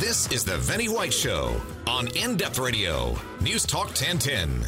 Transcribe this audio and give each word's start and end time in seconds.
This 0.00 0.32
is 0.32 0.44
the 0.44 0.52
Vinney 0.52 0.88
White 0.88 1.12
Show 1.12 1.60
on 1.86 2.08
In 2.16 2.34
Depth 2.34 2.58
Radio, 2.58 3.18
News 3.42 3.66
Talk 3.66 3.88
1010. 3.88 4.64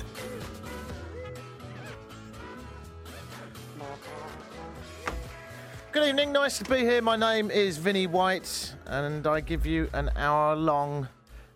Good 5.90 6.06
evening, 6.06 6.32
nice 6.32 6.58
to 6.58 6.64
be 6.64 6.80
here. 6.80 7.00
My 7.00 7.16
name 7.16 7.50
is 7.50 7.78
Vinney 7.78 8.06
White, 8.06 8.74
and 8.84 9.26
I 9.26 9.40
give 9.40 9.64
you 9.64 9.88
an 9.94 10.10
hour 10.16 10.54
long 10.54 11.08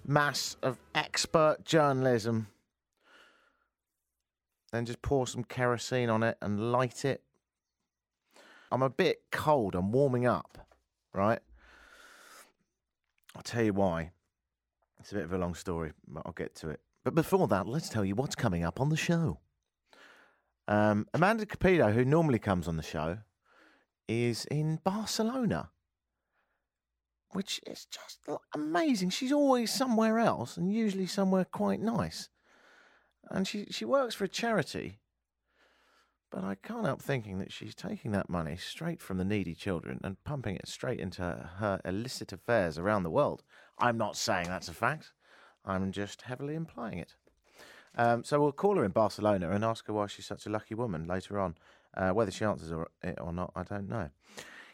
mass 0.06 0.56
of 0.62 0.78
expert 0.94 1.58
journalism. 1.66 2.46
Then 4.72 4.86
just 4.86 5.02
pour 5.02 5.26
some 5.26 5.44
kerosene 5.44 6.08
on 6.08 6.22
it 6.22 6.38
and 6.40 6.72
light 6.72 7.04
it. 7.04 7.22
I'm 8.72 8.80
a 8.80 8.88
bit 8.88 9.24
cold, 9.30 9.74
I'm 9.74 9.92
warming 9.92 10.24
up, 10.24 10.66
right? 11.12 11.40
I'll 13.36 13.42
tell 13.42 13.62
you 13.62 13.74
why. 13.74 14.12
It's 14.98 15.12
a 15.12 15.16
bit 15.16 15.24
of 15.24 15.32
a 15.34 15.38
long 15.38 15.54
story, 15.54 15.92
but 16.08 16.22
I'll 16.24 16.32
get 16.32 16.54
to 16.56 16.70
it. 16.70 16.80
But 17.04 17.14
before 17.14 17.46
that, 17.48 17.68
let's 17.68 17.90
tell 17.90 18.04
you 18.04 18.14
what's 18.14 18.34
coming 18.34 18.64
up 18.64 18.80
on 18.80 18.88
the 18.88 18.96
show. 18.96 19.40
Um, 20.66 21.06
Amanda 21.12 21.44
Capito, 21.44 21.92
who 21.92 22.04
normally 22.04 22.38
comes 22.38 22.66
on 22.66 22.78
the 22.78 22.82
show, 22.82 23.18
is 24.08 24.46
in 24.46 24.80
Barcelona, 24.82 25.70
which 27.32 27.60
is 27.66 27.86
just 27.90 28.20
amazing. 28.54 29.10
She's 29.10 29.32
always 29.32 29.70
somewhere 29.70 30.18
else 30.18 30.56
and 30.56 30.72
usually 30.72 31.06
somewhere 31.06 31.44
quite 31.44 31.80
nice. 31.80 32.30
And 33.30 33.46
she, 33.46 33.66
she 33.70 33.84
works 33.84 34.14
for 34.14 34.24
a 34.24 34.28
charity, 34.28 34.98
but 36.30 36.44
I 36.44 36.56
can't 36.56 36.84
help 36.84 37.00
thinking 37.00 37.38
that 37.38 37.52
she's 37.52 37.74
taking 37.74 38.12
that 38.12 38.28
money 38.28 38.56
straight 38.56 39.00
from 39.00 39.18
the 39.18 39.24
needy 39.24 39.54
children 39.54 40.00
and 40.02 40.22
pumping 40.24 40.56
it 40.56 40.68
straight 40.68 41.00
into 41.00 41.22
her, 41.22 41.50
her 41.58 41.80
illicit 41.84 42.32
affairs 42.32 42.78
around 42.78 43.02
the 43.02 43.10
world. 43.10 43.42
I'm 43.78 43.96
not 43.96 44.16
saying 44.16 44.46
that's 44.48 44.68
a 44.68 44.74
fact, 44.74 45.12
I'm 45.64 45.92
just 45.92 46.22
heavily 46.22 46.54
implying 46.54 46.98
it. 46.98 47.14
Um, 47.96 48.24
so 48.24 48.40
we'll 48.40 48.52
call 48.52 48.76
her 48.76 48.84
in 48.84 48.90
Barcelona 48.90 49.50
and 49.50 49.64
ask 49.64 49.86
her 49.86 49.92
why 49.92 50.06
she's 50.06 50.26
such 50.26 50.46
a 50.46 50.50
lucky 50.50 50.74
woman 50.74 51.06
later 51.06 51.38
on. 51.38 51.56
Uh, 51.96 52.10
whether 52.10 52.30
she 52.30 52.44
answers 52.44 52.70
or, 52.70 52.88
it 53.02 53.18
or 53.20 53.32
not, 53.32 53.52
I 53.56 53.62
don't 53.62 53.88
know. 53.88 54.10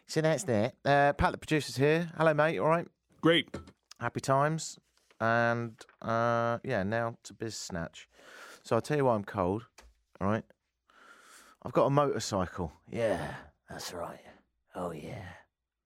So 0.09 0.21
that's 0.21 0.43
that. 0.45 0.75
Uh, 0.85 1.13
Pat, 1.13 1.33
the 1.33 1.39
producer's 1.39 1.77
here. 1.77 2.11
Hello, 2.17 2.35
mate. 2.35 2.59
All 2.59 2.69
right. 2.69 2.89
Great. 3.21 3.49
Happy 4.01 4.21
times. 4.21 4.79
And 5.21 5.75
uh, 6.03 6.59
yeah, 6.65 6.83
now 6.83 7.17
to 7.23 7.33
biz 7.33 7.57
snatch. 7.57 8.09
So 8.65 8.75
I'll 8.75 8.83
tell 8.83 8.97
you 8.97 9.05
why 9.05 9.15
I'm 9.15 9.25
cold. 9.25 9.67
All 10.21 10.27
right. 10.27 10.45
I've 11.65 11.73
got 11.73 11.87
a 11.87 11.91
motorcycle. 11.91 12.73
Yeah, 12.91 13.35
that's 13.69 13.93
right. 13.93 14.21
Oh 14.75 14.91
yeah, 14.91 15.29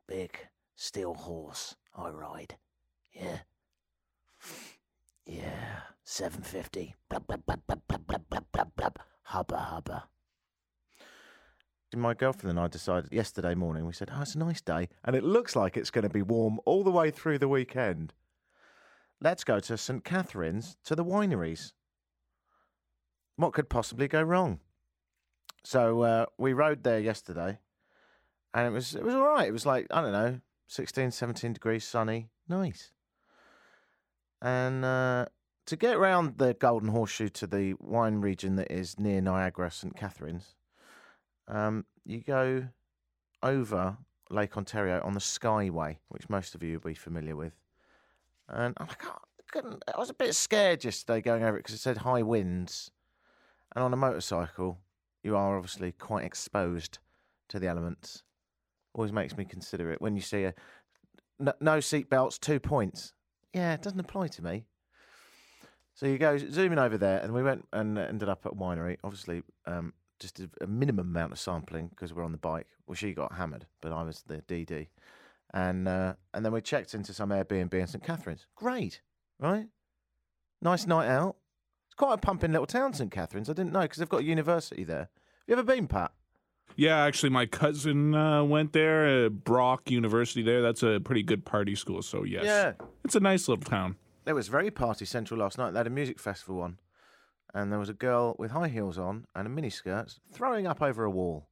big 0.09 0.39
steel 0.75 1.15
horse. 1.15 1.77
I 1.95 2.09
ride. 2.11 2.57
Yeah. 3.13 3.39
Yeah, 5.25 5.81
750. 6.05 6.95
Blub, 7.09 7.27
blub, 7.27 7.45
blub, 7.45 7.61
blub, 7.67 7.87
blub, 7.87 8.07
blub, 8.07 8.31
blub, 8.31 8.45
blub, 8.53 8.77
blub. 8.77 8.99
Hubba, 9.23 9.59
hubba. 9.59 10.05
My 11.95 12.15
girlfriend 12.15 12.51
and 12.51 12.61
I 12.61 12.69
decided 12.69 13.11
yesterday 13.13 13.55
morning, 13.55 13.87
we 13.87 13.93
said, 13.95 14.11
oh, 14.13 14.21
it's 14.21 14.35
a 14.35 14.39
nice 14.39 14.61
day, 14.61 14.91
and 15.05 15.17
it 15.17 15.25
looks 15.25 15.57
like 15.57 15.77
it's 15.77 15.91
going 15.91 16.03
to 16.03 16.11
be 16.11 16.21
warm 16.21 16.61
all 16.67 16.85
the 16.85 16.91
way 16.91 17.11
through 17.11 17.39
the 17.39 17.49
weekend. 17.49 18.13
Let's 19.21 19.45
go 19.45 19.61
to 19.61 19.79
St. 19.79 20.05
Catharines 20.05 20.77
to 20.85 20.95
the 20.95 21.05
wineries. 21.05 21.73
What 23.37 23.55
could 23.55 23.71
possibly 23.71 24.09
go 24.09 24.21
wrong? 24.23 24.61
So 25.67 26.03
uh, 26.03 26.27
we 26.39 26.53
rode 26.53 26.85
there 26.85 27.01
yesterday, 27.01 27.59
and 28.55 28.69
it 28.69 28.71
was 28.71 28.95
it 28.95 29.03
was 29.03 29.17
all 29.17 29.27
right. 29.27 29.49
It 29.49 29.53
was 29.53 29.67
like 29.67 29.89
I 29.91 30.01
don't 30.01 30.13
know, 30.13 30.41
16, 30.69 31.11
17 31.11 31.55
degrees, 31.55 31.85
sunny, 31.85 32.29
nice. 32.49 32.93
And 34.41 34.85
uh, 34.85 35.27
to 35.67 35.75
get 35.75 35.97
around 35.97 36.39
the 36.39 36.55
Golden 36.55 36.91
Horseshoe 36.91 37.31
to 37.31 37.49
the 37.49 37.75
wine 37.81 38.21
region 38.21 38.55
that 38.57 38.71
is 38.71 39.01
near 39.01 39.21
Niagara, 39.21 39.73
St 39.73 39.97
Catharines, 39.97 40.55
um, 41.49 41.85
you 42.05 42.21
go 42.21 42.69
over 43.43 43.97
Lake 44.31 44.57
Ontario 44.57 45.03
on 45.03 45.15
the 45.15 45.21
Skyway, 45.21 45.97
which 46.11 46.31
most 46.31 46.55
of 46.55 46.63
you 46.63 46.75
will 46.75 46.91
be 46.91 46.95
familiar 46.95 47.35
with. 47.35 47.55
And 48.49 48.77
I 48.79 48.85
can't, 48.85 49.19
couldn't, 49.51 49.83
I 49.93 49.99
was 49.99 50.11
a 50.11 50.15
bit 50.15 50.37
scared 50.37 50.85
yesterday 50.85 51.21
going 51.21 51.43
over 51.43 51.57
it 51.57 51.65
because 51.65 51.75
it 51.75 51.81
said 51.81 51.99
high 51.99 52.23
winds. 52.23 52.93
And 53.75 53.83
on 53.83 53.93
a 53.93 53.97
motorcycle, 53.97 54.79
you 55.27 55.37
are 55.37 55.57
obviously 55.57 55.93
quite 55.93 56.25
exposed 56.25 56.99
to 57.49 57.59
the 57.59 57.67
elements. 57.67 58.23
Always 58.95 59.13
makes 59.13 59.37
me 59.37 59.45
consider 59.45 59.91
it 59.91 60.01
when 60.01 60.15
you 60.15 60.23
see 60.23 60.45
a 60.45 60.55
no, 61.39 61.53
no 61.61 61.81
seat 61.81 62.09
belts, 62.09 62.39
two 62.39 62.61
points. 62.61 63.13
Yeah, 63.53 63.75
it 63.75 63.83
doesn't 63.83 64.01
apply 64.01 64.29
to 64.29 64.43
me. 64.43 64.65
So 65.95 66.07
you 66.07 66.17
go 66.17 66.39
zooming 66.39 66.79
over 66.79 66.97
there, 66.97 67.19
and 67.19 67.33
we 67.35 67.43
went 67.43 67.67
and 67.73 67.99
ended 67.99 68.29
up 68.29 68.47
at 68.47 68.53
winery. 68.53 68.97
Obviously, 69.03 69.43
um, 69.67 69.93
just 70.21 70.41
a, 70.41 70.49
a 70.61 70.67
minimum 70.67 71.09
amount 71.09 71.33
of 71.33 71.39
sampling 71.39 71.89
because 71.89 72.15
we're 72.15 72.25
on 72.25 72.33
the 72.33 72.39
bike. 72.39 72.69
Well, 72.87 72.95
she 72.95 73.13
got 73.13 73.33
hammered, 73.35 73.67
but 73.83 73.93
I 73.93 74.03
was 74.03 74.23
the 74.27 74.43
DD, 74.43 74.89
and 75.53 75.89
uh, 75.89 76.15
and 76.33 76.45
then 76.45 76.53
we 76.53 76.61
checked 76.61 76.95
into 76.95 77.13
some 77.13 77.31
Airbnb 77.31 77.75
in 77.75 77.87
St 77.87 78.05
Catharines. 78.05 78.47
Great, 78.55 79.01
right? 79.41 79.67
Nice 80.63 80.87
night 80.87 81.09
out. 81.09 81.37
Quite 81.97 82.15
a 82.15 82.19
pumping 82.19 82.53
little 82.53 82.67
town, 82.67 82.93
St 82.93 83.11
Catharines. 83.11 83.49
I 83.49 83.55
didn't 83.55 83.73
know 83.73 83.81
because 83.81 83.99
they've 83.99 84.09
got 84.09 84.21
a 84.21 84.25
university 84.25 84.85
there. 84.85 84.99
Have 85.09 85.09
you 85.49 85.55
ever 85.55 85.63
been, 85.63 85.87
Pat? 85.87 86.13
Yeah, 86.75 86.99
actually, 87.05 87.31
my 87.31 87.47
cousin 87.47 88.15
uh, 88.15 88.45
went 88.45 88.75
there, 88.75 89.27
uh, 89.27 89.29
Brock 89.31 89.91
University. 89.91 90.43
There, 90.43 90.61
that's 90.61 90.83
a 90.83 91.01
pretty 91.03 91.23
good 91.23 91.47
party 91.47 91.75
school. 91.75 92.03
So 92.03 92.25
yes, 92.25 92.45
Yeah. 92.45 92.73
it's 93.05 93.15
a 93.15 93.21
nice 93.21 93.49
little 93.49 93.65
town. 93.65 93.97
It 94.27 94.35
was 94.35 94.49
very 94.49 94.71
party 94.71 95.05
central 95.07 95.41
last 95.41 95.57
night. 95.57 95.71
They 95.71 95.79
had 95.79 95.87
a 95.87 95.91
music 95.91 96.19
festival 96.19 96.61
on, 96.61 96.79
and 97.55 97.73
there 97.73 97.79
was 97.79 97.89
a 97.89 97.95
girl 97.95 98.37
with 98.39 98.51
high 98.51 98.69
heels 98.69 98.99
on 98.99 99.27
and 99.35 99.47
a 99.47 99.51
miniskirt 99.51 100.19
throwing 100.33 100.67
up 100.67 100.83
over 100.83 101.05
a 101.05 101.11
wall. 101.11 101.49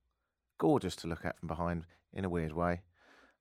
Gorgeous 0.58 0.94
to 0.96 1.06
look 1.06 1.24
at 1.24 1.38
from 1.38 1.46
behind 1.48 1.86
in 2.12 2.24
a 2.24 2.28
weird 2.28 2.52
way. 2.52 2.82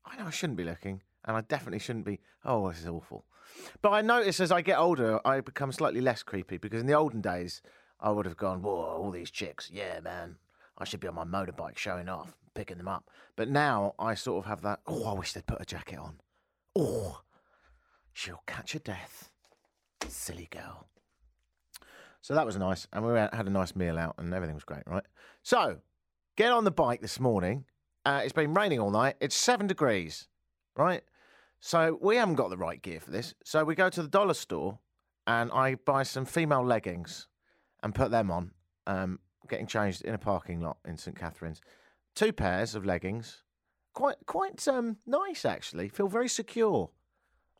I 0.05 0.15
know 0.17 0.27
I 0.27 0.29
shouldn't 0.29 0.57
be 0.57 0.63
looking, 0.63 1.01
and 1.25 1.35
I 1.35 1.41
definitely 1.41 1.79
shouldn't 1.79 2.05
be. 2.05 2.21
Oh, 2.45 2.69
this 2.69 2.79
is 2.79 2.87
awful. 2.87 3.25
But 3.81 3.91
I 3.91 4.01
notice 4.01 4.39
as 4.39 4.51
I 4.51 4.61
get 4.61 4.77
older, 4.77 5.19
I 5.25 5.41
become 5.41 5.71
slightly 5.71 6.01
less 6.01 6.23
creepy 6.23 6.57
because 6.57 6.81
in 6.81 6.87
the 6.87 6.93
olden 6.93 7.21
days, 7.21 7.61
I 7.99 8.11
would 8.11 8.25
have 8.25 8.37
gone, 8.37 8.61
whoa, 8.61 8.97
all 8.97 9.11
these 9.11 9.31
chicks. 9.31 9.69
Yeah, 9.71 9.99
man. 10.01 10.37
I 10.77 10.85
should 10.85 10.99
be 10.99 11.07
on 11.07 11.15
my 11.15 11.23
motorbike 11.23 11.77
showing 11.77 12.09
off, 12.09 12.35
picking 12.53 12.77
them 12.77 12.87
up. 12.87 13.09
But 13.35 13.49
now 13.49 13.93
I 13.99 14.15
sort 14.15 14.43
of 14.43 14.49
have 14.49 14.61
that, 14.61 14.79
oh, 14.87 15.05
I 15.05 15.13
wish 15.13 15.33
they'd 15.33 15.45
put 15.45 15.61
a 15.61 15.65
jacket 15.65 15.99
on. 15.99 16.15
Oh, 16.75 17.21
she'll 18.11 18.43
catch 18.47 18.75
a 18.75 18.79
death. 18.79 19.29
Silly 20.07 20.49
girl. 20.51 20.87
So 22.21 22.33
that 22.33 22.45
was 22.45 22.57
nice. 22.57 22.87
And 22.91 23.05
we 23.05 23.13
had 23.13 23.47
a 23.47 23.49
nice 23.49 23.75
meal 23.75 23.97
out 23.97 24.15
and 24.17 24.33
everything 24.33 24.55
was 24.55 24.63
great, 24.63 24.83
right? 24.87 25.03
So, 25.43 25.77
get 26.35 26.51
on 26.51 26.63
the 26.63 26.71
bike 26.71 27.01
this 27.01 27.19
morning. 27.19 27.65
Uh, 28.05 28.21
it's 28.23 28.33
been 28.33 28.53
raining 28.53 28.79
all 28.79 28.91
night. 28.91 29.15
It's 29.21 29.35
seven 29.35 29.67
degrees, 29.67 30.27
right? 30.75 31.03
So 31.65 31.97
we 32.01 32.17
haven't 32.17 32.35
got 32.35 32.49
the 32.49 32.57
right 32.57 32.81
gear 32.81 32.99
for 32.99 33.09
this. 33.09 33.33
So 33.45 33.63
we 33.63 33.73
go 33.73 33.89
to 33.89 34.01
the 34.01 34.09
dollar 34.09 34.33
store 34.33 34.79
and 35.25 35.49
I 35.53 35.75
buy 35.75 36.03
some 36.03 36.25
female 36.25 36.65
leggings 36.65 37.29
and 37.81 37.95
put 37.95 38.11
them 38.11 38.29
on. 38.29 38.51
Um, 38.85 39.19
getting 39.47 39.65
changed 39.65 40.01
in 40.01 40.13
a 40.13 40.17
parking 40.17 40.59
lot 40.59 40.75
in 40.85 40.97
St 40.97 41.17
Catharines. 41.17 41.61
Two 42.15 42.33
pairs 42.33 42.75
of 42.75 42.85
leggings, 42.85 43.43
quite 43.93 44.17
quite 44.25 44.67
um, 44.67 44.97
nice 45.05 45.45
actually. 45.45 45.87
Feel 45.87 46.09
very 46.09 46.27
secure. 46.27 46.89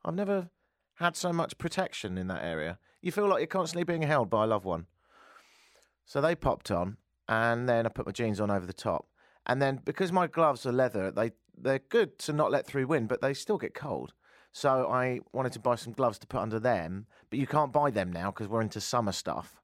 I've 0.04 0.16
never 0.16 0.50
had 0.96 1.16
so 1.16 1.32
much 1.32 1.58
protection 1.58 2.18
in 2.18 2.28
that 2.28 2.44
area. 2.44 2.80
You 3.02 3.14
feel 3.14 3.30
like 3.30 3.40
you're 3.40 3.48
constantly 3.48 3.86
being 3.86 4.02
held 4.02 4.30
by 4.30 4.44
a 4.44 4.48
loved 4.48 4.66
one. 4.66 4.88
So 6.06 6.20
they 6.20 6.36
popped 6.36 6.72
on, 6.72 6.98
and 7.30 7.70
then 7.70 7.86
I 7.86 7.90
put 7.90 8.06
my 8.06 8.12
jeans 8.12 8.42
on 8.42 8.52
over 8.52 8.66
the 8.66 8.74
top. 8.74 9.08
And 9.46 9.62
then 9.62 9.80
because 9.86 10.12
my 10.12 10.28
gloves 10.28 10.66
are 10.66 10.74
leather, 10.74 11.10
they 11.10 11.32
they're 11.58 11.80
good 11.80 12.18
to 12.20 12.34
not 12.34 12.52
let 12.52 12.66
through 12.66 12.88
wind, 12.88 13.08
but 13.08 13.22
they 13.22 13.34
still 13.34 13.58
get 13.58 13.74
cold. 13.74 14.14
So 14.52 14.88
I 14.88 15.20
wanted 15.32 15.54
to 15.54 15.60
buy 15.60 15.76
some 15.76 15.94
gloves 15.94 16.20
to 16.20 16.28
put 16.28 16.42
under 16.42 16.60
them, 16.60 17.08
but 17.30 17.40
you 17.40 17.48
can't 17.48 17.74
buy 17.74 17.90
them 17.90 18.12
now 18.12 18.30
because 18.30 18.48
we're 18.48 18.62
into 18.62 18.80
summer 18.80 19.12
stuff 19.12 19.62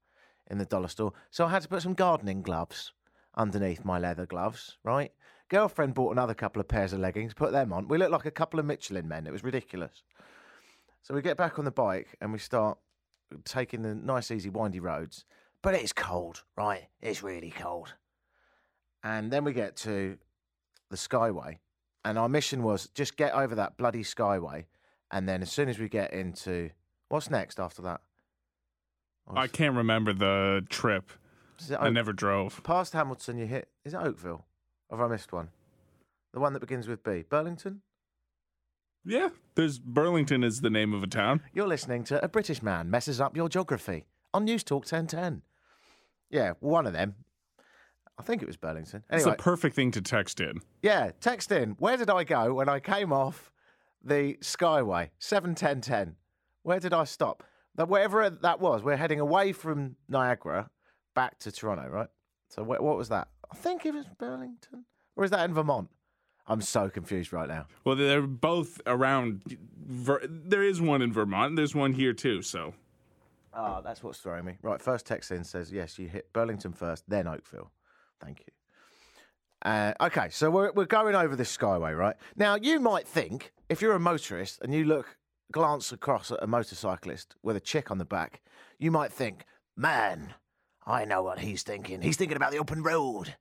in 0.49 0.57
the 0.57 0.65
dollar 0.65 0.87
store. 0.87 1.13
So 1.29 1.45
I 1.45 1.49
had 1.49 1.61
to 1.61 1.67
put 1.67 1.83
some 1.83 1.93
gardening 1.93 2.41
gloves 2.41 2.91
underneath 3.35 3.85
my 3.85 3.99
leather 3.99 4.25
gloves, 4.25 4.77
right? 4.83 5.11
Girlfriend 5.49 5.93
bought 5.93 6.11
another 6.11 6.33
couple 6.33 6.59
of 6.59 6.67
pairs 6.67 6.93
of 6.93 6.99
leggings, 6.99 7.33
put 7.33 7.51
them 7.51 7.71
on. 7.71 7.87
We 7.87 7.97
looked 7.97 8.11
like 8.11 8.25
a 8.25 8.31
couple 8.31 8.59
of 8.59 8.65
Michelin 8.65 9.07
men. 9.07 9.27
It 9.27 9.31
was 9.31 9.43
ridiculous. 9.43 10.03
So 11.03 11.13
we 11.13 11.21
get 11.21 11.37
back 11.37 11.59
on 11.59 11.65
the 11.65 11.71
bike 11.71 12.17
and 12.19 12.31
we 12.31 12.39
start 12.39 12.77
taking 13.45 13.83
the 13.83 13.95
nice, 13.95 14.31
easy, 14.31 14.49
windy 14.49 14.79
roads. 14.79 15.25
But 15.61 15.75
it's 15.75 15.93
cold, 15.93 16.43
right? 16.55 16.87
It's 17.01 17.21
really 17.23 17.51
cold. 17.51 17.93
And 19.03 19.31
then 19.31 19.43
we 19.43 19.53
get 19.53 19.75
to 19.77 20.17
the 20.89 20.97
Skyway. 20.97 21.57
And 22.05 22.17
our 22.17 22.29
mission 22.29 22.63
was 22.63 22.87
just 22.93 23.17
get 23.17 23.33
over 23.33 23.55
that 23.55 23.77
bloody 23.77 24.03
Skyway. 24.03 24.65
And 25.11 25.27
then 25.27 25.41
as 25.41 25.51
soon 25.51 25.69
as 25.69 25.79
we 25.79 25.89
get 25.89 26.13
into 26.13 26.69
what's 27.09 27.29
next 27.29 27.59
after 27.59 27.81
that? 27.83 28.01
I 29.27 29.47
can't 29.47 29.75
remember 29.75 30.13
the 30.13 30.65
trip. 30.69 31.11
Is 31.59 31.71
it 31.71 31.77
I 31.79 31.89
never 31.89 32.13
drove. 32.13 32.63
Past 32.63 32.93
Hamilton, 32.93 33.37
you 33.37 33.45
hit. 33.45 33.67
Is 33.83 33.93
it 33.93 33.97
Oakville? 33.97 34.45
Or 34.89 34.97
have 34.97 35.05
I 35.09 35.13
missed 35.13 35.31
one? 35.33 35.49
The 36.33 36.39
one 36.39 36.53
that 36.53 36.59
begins 36.61 36.87
with 36.87 37.03
B. 37.03 37.23
Burlington? 37.27 37.81
Yeah, 39.05 39.29
there's 39.55 39.79
Burlington 39.79 40.43
is 40.43 40.61
the 40.61 40.69
name 40.69 40.93
of 40.93 41.03
a 41.03 41.07
town. 41.07 41.41
You're 41.53 41.67
listening 41.67 42.03
to 42.05 42.23
A 42.23 42.27
British 42.27 42.61
Man 42.61 42.89
Messes 42.89 43.19
Up 43.19 43.35
Your 43.35 43.49
Geography 43.49 44.05
on 44.33 44.45
News 44.45 44.63
Talk 44.63 44.83
1010. 44.83 45.41
Yeah, 46.29 46.53
one 46.59 46.85
of 46.85 46.93
them. 46.93 47.15
I 48.19 48.21
think 48.21 48.41
it 48.41 48.47
was 48.47 48.57
Burlington. 48.57 49.03
It's 49.09 49.23
Anyway, 49.23 49.37
a 49.39 49.41
perfect 49.41 49.75
thing 49.75 49.91
to 49.91 50.01
text 50.01 50.39
in. 50.41 50.59
yeah, 50.81 51.11
text 51.21 51.51
in. 51.51 51.71
Where 51.79 51.95
did 51.97 52.09
I 52.09 52.23
go 52.25 52.53
when 52.55 52.67
I 52.69 52.79
came 52.81 53.13
off 53.13 53.51
the 54.03 54.37
Skyway? 54.41 55.09
71010. 55.19 56.15
Where 56.63 56.79
did 56.79 56.93
I 56.93 57.05
stop? 57.05 57.43
That 57.75 57.87
wherever 57.87 58.29
that 58.29 58.59
was, 58.59 58.83
we're 58.83 58.97
heading 58.97 59.19
away 59.21 59.53
from 59.53 59.95
Niagara 60.09 60.69
back 61.15 61.39
to 61.39 61.51
Toronto, 61.51 61.87
right? 61.87 62.09
So 62.49 62.63
wh- 62.63 62.81
what 62.81 62.97
was 62.97 63.07
that? 63.09 63.29
I 63.51 63.55
think 63.55 63.85
it 63.85 63.93
was 63.93 64.05
Burlington. 64.17 64.85
Or 65.15 65.23
is 65.23 65.31
that 65.31 65.45
in 65.49 65.53
Vermont? 65.53 65.89
I'm 66.45 66.61
so 66.61 66.89
confused 66.89 67.31
right 67.31 67.47
now. 67.47 67.67
Well, 67.85 67.95
they're 67.95 68.21
both 68.21 68.81
around. 68.85 69.57
Ver- 69.87 70.25
there 70.27 70.63
is 70.63 70.81
one 70.81 71.01
in 71.01 71.13
Vermont. 71.13 71.55
There's 71.55 71.73
one 71.75 71.93
here 71.93 72.11
too. 72.13 72.41
So 72.41 72.73
Ah, 73.53 73.81
that's 73.81 74.03
what's 74.03 74.19
throwing 74.19 74.45
me. 74.45 74.57
Right, 74.61 74.81
first 74.81 75.05
text 75.05 75.31
in 75.31 75.43
says, 75.43 75.71
yes, 75.71 75.97
you 75.97 76.07
hit 76.07 76.31
Burlington 76.33 76.71
first, 76.73 77.03
then 77.07 77.27
Oakville. 77.27 77.71
Thank 78.21 78.39
you. 78.39 78.45
Uh, 79.69 79.93
okay, 79.99 80.29
so 80.29 80.49
we're, 80.49 80.71
we're 80.71 80.85
going 80.85 81.15
over 81.15 81.35
this 81.35 81.55
skyway, 81.55 81.97
right? 81.97 82.15
Now, 82.35 82.55
you 82.55 82.79
might 82.79 83.07
think, 83.07 83.51
if 83.67 83.81
you're 83.81 83.93
a 83.93 83.99
motorist 83.99 84.59
and 84.61 84.73
you 84.73 84.85
look, 84.85 85.17
glance 85.51 85.91
across 85.91 86.31
at 86.31 86.41
a 86.41 86.47
motorcyclist 86.47 87.35
with 87.43 87.55
a 87.55 87.61
chick 87.61 87.91
on 87.91 87.97
the 87.97 88.05
back, 88.05 88.41
you 88.77 88.91
might 88.91 89.11
think, 89.11 89.45
man, 89.75 90.33
I 90.85 91.05
know 91.05 91.23
what 91.23 91.39
he's 91.39 91.63
thinking. 91.63 92.01
He's 92.01 92.17
thinking 92.17 92.37
about 92.37 92.51
the 92.51 92.59
open 92.59 92.83
road, 92.83 93.35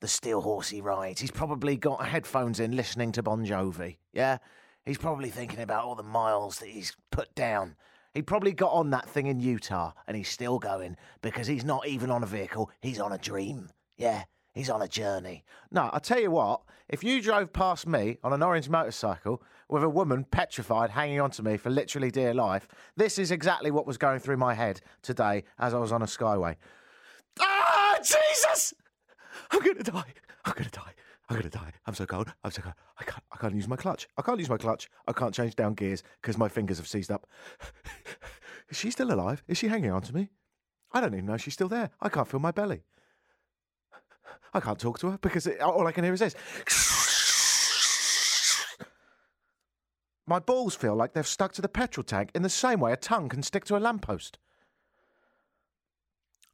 the 0.00 0.08
steel 0.08 0.40
horse 0.40 0.70
he 0.70 0.80
rides. 0.80 1.20
He's 1.20 1.30
probably 1.30 1.76
got 1.76 2.06
headphones 2.06 2.58
in 2.58 2.74
listening 2.74 3.12
to 3.12 3.22
Bon 3.22 3.46
Jovi, 3.46 3.98
yeah? 4.12 4.38
He's 4.84 4.98
probably 4.98 5.30
thinking 5.30 5.60
about 5.60 5.84
all 5.84 5.94
the 5.94 6.02
miles 6.02 6.58
that 6.58 6.68
he's 6.68 6.96
put 7.12 7.32
down. 7.36 7.76
He 8.14 8.20
probably 8.20 8.52
got 8.52 8.72
on 8.72 8.90
that 8.90 9.08
thing 9.08 9.26
in 9.26 9.38
Utah 9.38 9.92
and 10.06 10.16
he's 10.16 10.28
still 10.28 10.58
going 10.58 10.96
because 11.22 11.46
he's 11.46 11.64
not 11.64 11.86
even 11.86 12.10
on 12.10 12.24
a 12.24 12.26
vehicle, 12.26 12.70
he's 12.80 12.98
on 12.98 13.12
a 13.12 13.18
dream. 13.18 13.68
Yeah, 13.96 14.24
he's 14.52 14.70
on 14.70 14.82
a 14.82 14.88
journey. 14.88 15.44
No, 15.70 15.90
I 15.92 15.98
tell 15.98 16.20
you 16.20 16.30
what, 16.30 16.62
if 16.88 17.04
you 17.04 17.20
drove 17.22 17.52
past 17.52 17.86
me 17.86 18.18
on 18.24 18.32
an 18.32 18.42
orange 18.42 18.68
motorcycle 18.68 19.42
with 19.68 19.82
a 19.82 19.88
woman 19.88 20.24
petrified 20.24 20.90
hanging 20.90 21.20
onto 21.20 21.42
me 21.42 21.56
for 21.56 21.70
literally 21.70 22.10
dear 22.10 22.34
life, 22.34 22.68
this 22.96 23.18
is 23.18 23.30
exactly 23.30 23.70
what 23.70 23.86
was 23.86 23.98
going 23.98 24.18
through 24.18 24.36
my 24.36 24.54
head 24.54 24.80
today 25.02 25.44
as 25.58 25.74
I 25.74 25.78
was 25.78 25.92
on 25.92 26.02
a 26.02 26.06
skyway. 26.06 26.56
Ah, 27.40 27.98
Jesus! 28.02 28.74
I'm 29.50 29.60
gonna 29.60 29.82
die. 29.82 30.12
I'm 30.44 30.54
gonna 30.54 30.70
die. 30.70 30.94
I'm 31.28 31.36
gonna 31.36 31.48
die. 31.48 31.72
I'm 31.86 31.94
so 31.94 32.04
cold. 32.04 32.32
I'm 32.44 32.50
so 32.50 32.62
cold. 32.62 32.74
I 32.98 33.04
can't. 33.04 33.22
I 33.32 33.36
can't 33.36 33.54
use 33.54 33.68
my 33.68 33.76
clutch. 33.76 34.08
I 34.18 34.22
can't 34.22 34.38
use 34.38 34.50
my 34.50 34.58
clutch. 34.58 34.90
I 35.06 35.12
can't 35.12 35.34
change 35.34 35.56
down 35.56 35.74
gears 35.74 36.02
because 36.20 36.36
my 36.36 36.48
fingers 36.48 36.78
have 36.78 36.88
seized 36.88 37.10
up. 37.10 37.26
Is 38.68 38.78
she 38.78 38.90
still 38.90 39.12
alive? 39.12 39.42
Is 39.48 39.58
she 39.58 39.68
hanging 39.68 39.90
on 39.92 40.02
to 40.02 40.14
me? 40.14 40.30
I 40.92 41.00
don't 41.00 41.14
even 41.14 41.26
know 41.26 41.36
she's 41.36 41.54
still 41.54 41.68
there. 41.68 41.90
I 42.00 42.08
can't 42.08 42.28
feel 42.28 42.40
my 42.40 42.50
belly. 42.50 42.82
I 44.54 44.60
can't 44.60 44.78
talk 44.78 44.98
to 45.00 45.10
her 45.10 45.18
because 45.18 45.46
it, 45.46 45.60
all 45.60 45.86
I 45.86 45.92
can 45.92 46.04
hear 46.04 46.12
is 46.12 46.20
this. 46.20 46.34
My 50.26 50.38
balls 50.38 50.74
feel 50.74 50.94
like 50.94 51.12
they've 51.12 51.26
stuck 51.26 51.52
to 51.54 51.62
the 51.62 51.68
petrol 51.68 52.04
tank 52.04 52.30
in 52.34 52.42
the 52.42 52.48
same 52.48 52.80
way 52.80 52.92
a 52.92 52.96
tongue 52.96 53.28
can 53.28 53.42
stick 53.42 53.64
to 53.66 53.76
a 53.76 53.78
lamppost. 53.78 54.38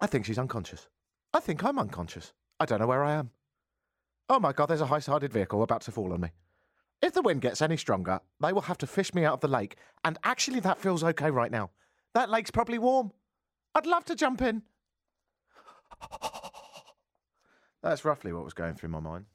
I 0.00 0.06
think 0.06 0.24
she's 0.24 0.38
unconscious. 0.38 0.88
I 1.34 1.40
think 1.40 1.62
I'm 1.64 1.78
unconscious. 1.78 2.32
I 2.58 2.64
don't 2.64 2.80
know 2.80 2.86
where 2.86 3.04
I 3.04 3.14
am. 3.14 3.30
Oh 4.28 4.40
my 4.40 4.52
god, 4.52 4.66
there's 4.66 4.80
a 4.80 4.86
high 4.86 4.98
sided 4.98 5.32
vehicle 5.32 5.62
about 5.62 5.82
to 5.82 5.92
fall 5.92 6.12
on 6.12 6.20
me. 6.20 6.30
If 7.00 7.12
the 7.12 7.22
wind 7.22 7.40
gets 7.40 7.62
any 7.62 7.76
stronger, 7.76 8.20
they 8.40 8.52
will 8.52 8.62
have 8.62 8.78
to 8.78 8.86
fish 8.86 9.14
me 9.14 9.24
out 9.24 9.34
of 9.34 9.40
the 9.40 9.48
lake, 9.48 9.76
and 10.04 10.18
actually, 10.24 10.60
that 10.60 10.80
feels 10.80 11.04
okay 11.04 11.30
right 11.30 11.50
now. 11.50 11.70
That 12.14 12.30
lake's 12.30 12.50
probably 12.50 12.78
warm. 12.78 13.12
I'd 13.74 13.86
love 13.86 14.04
to 14.06 14.16
jump 14.16 14.42
in. 14.42 14.62
That's 17.82 18.04
roughly 18.04 18.32
what 18.32 18.44
was 18.44 18.54
going 18.54 18.74
through 18.74 18.90
my 18.90 19.00
mind. 19.00 19.26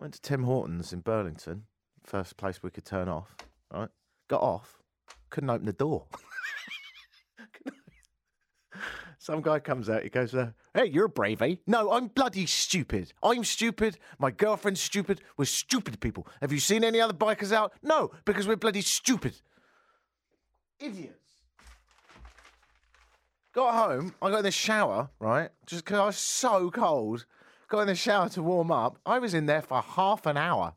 Went 0.00 0.14
to 0.14 0.20
Tim 0.20 0.42
Hortons 0.44 0.92
in 0.92 1.00
Burlington, 1.00 1.64
first 2.04 2.36
place 2.36 2.62
we 2.62 2.70
could 2.70 2.84
turn 2.84 3.08
off, 3.08 3.36
right? 3.72 3.88
Got 4.28 4.42
off, 4.42 4.82
couldn't 5.30 5.50
open 5.50 5.66
the 5.66 5.72
door. 5.72 6.06
Some 9.18 9.40
guy 9.40 9.58
comes 9.60 9.88
out, 9.88 10.02
he 10.02 10.10
goes, 10.10 10.34
uh, 10.34 10.50
Hey, 10.74 10.86
you're 10.86 11.08
brave, 11.08 11.40
eh? 11.40 11.54
No, 11.66 11.92
I'm 11.92 12.08
bloody 12.08 12.44
stupid. 12.44 13.14
I'm 13.22 13.44
stupid. 13.44 13.96
My 14.18 14.30
girlfriend's 14.30 14.82
stupid. 14.82 15.22
We're 15.38 15.46
stupid 15.46 16.00
people. 16.00 16.26
Have 16.42 16.52
you 16.52 16.60
seen 16.60 16.84
any 16.84 17.00
other 17.00 17.14
bikers 17.14 17.50
out? 17.50 17.72
No, 17.82 18.10
because 18.26 18.46
we're 18.46 18.56
bloody 18.56 18.82
stupid. 18.82 19.40
Idiots. 20.78 21.23
Got 23.54 23.74
home, 23.74 24.14
I 24.20 24.30
got 24.30 24.38
in 24.38 24.44
the 24.44 24.50
shower, 24.50 25.08
right? 25.20 25.48
Just 25.64 25.84
because 25.84 26.00
I 26.00 26.06
was 26.06 26.16
so 26.16 26.72
cold. 26.72 27.24
Got 27.68 27.82
in 27.82 27.86
the 27.86 27.94
shower 27.94 28.28
to 28.30 28.42
warm 28.42 28.72
up. 28.72 28.98
I 29.06 29.20
was 29.20 29.32
in 29.32 29.46
there 29.46 29.62
for 29.62 29.80
half 29.80 30.26
an 30.26 30.36
hour. 30.36 30.74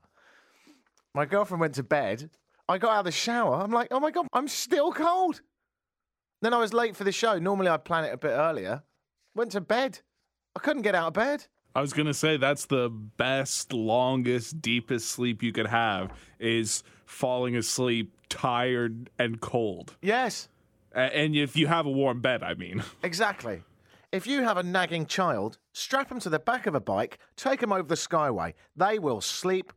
My 1.16 1.26
girlfriend 1.26 1.60
went 1.60 1.74
to 1.76 1.84
bed. 1.84 2.30
I 2.70 2.78
got 2.78 2.92
out 2.92 3.00
of 3.00 3.06
the 3.06 3.12
shower. 3.12 3.56
I'm 3.56 3.72
like, 3.72 3.88
oh 3.90 4.00
my 4.00 4.12
God, 4.12 4.28
I'm 4.32 4.48
still 4.48 4.92
cold. 4.92 5.42
Then 6.44 6.54
I 6.54 6.60
was 6.60 6.72
late 6.72 6.96
for 6.96 7.04
the 7.04 7.12
show. 7.12 7.40
Normally 7.40 7.70
I'd 7.70 7.84
plan 7.84 8.04
it 8.04 8.14
a 8.14 8.18
bit 8.18 8.30
earlier. 8.30 8.84
Went 9.34 9.54
to 9.54 9.62
bed. 9.62 10.00
I 10.56 10.60
couldn't 10.60 10.84
get 10.84 10.94
out 10.94 11.08
of 11.08 11.14
bed. 11.14 11.48
I 11.74 11.82
was 11.82 11.94
gonna 11.94 12.14
say 12.14 12.38
that's 12.38 12.66
the 12.66 12.90
best, 12.90 13.74
longest, 13.74 14.62
deepest 14.62 15.10
sleep 15.10 15.42
you 15.42 15.52
could 15.52 15.68
have 15.68 16.12
is 16.40 16.84
falling 17.06 17.56
asleep 17.56 18.14
tired 18.30 19.10
and 19.18 19.42
cold. 19.42 19.96
Yes, 20.02 20.48
A- 20.98 21.16
And 21.16 21.36
if 21.36 21.56
you 21.56 21.68
have 21.68 21.86
a 21.86 21.92
warm 21.92 22.20
bed, 22.20 22.44
I 22.44 22.56
mean. 22.56 22.84
exactly. 23.04 23.64
If 24.12 24.26
you 24.28 24.44
have 24.44 24.58
a 24.58 24.64
nagging 24.64 25.06
child, 25.06 25.58
strap 25.74 26.10
them 26.10 26.20
to 26.22 26.30
the 26.30 26.40
back 26.40 26.66
of 26.66 26.76
a 26.76 26.80
bike, 26.80 27.20
take 27.36 27.60
them 27.62 27.72
over 27.72 27.88
the 27.88 27.96
skyway. 27.96 28.54
They 28.76 29.00
will 29.00 29.22
sleep 29.22 29.72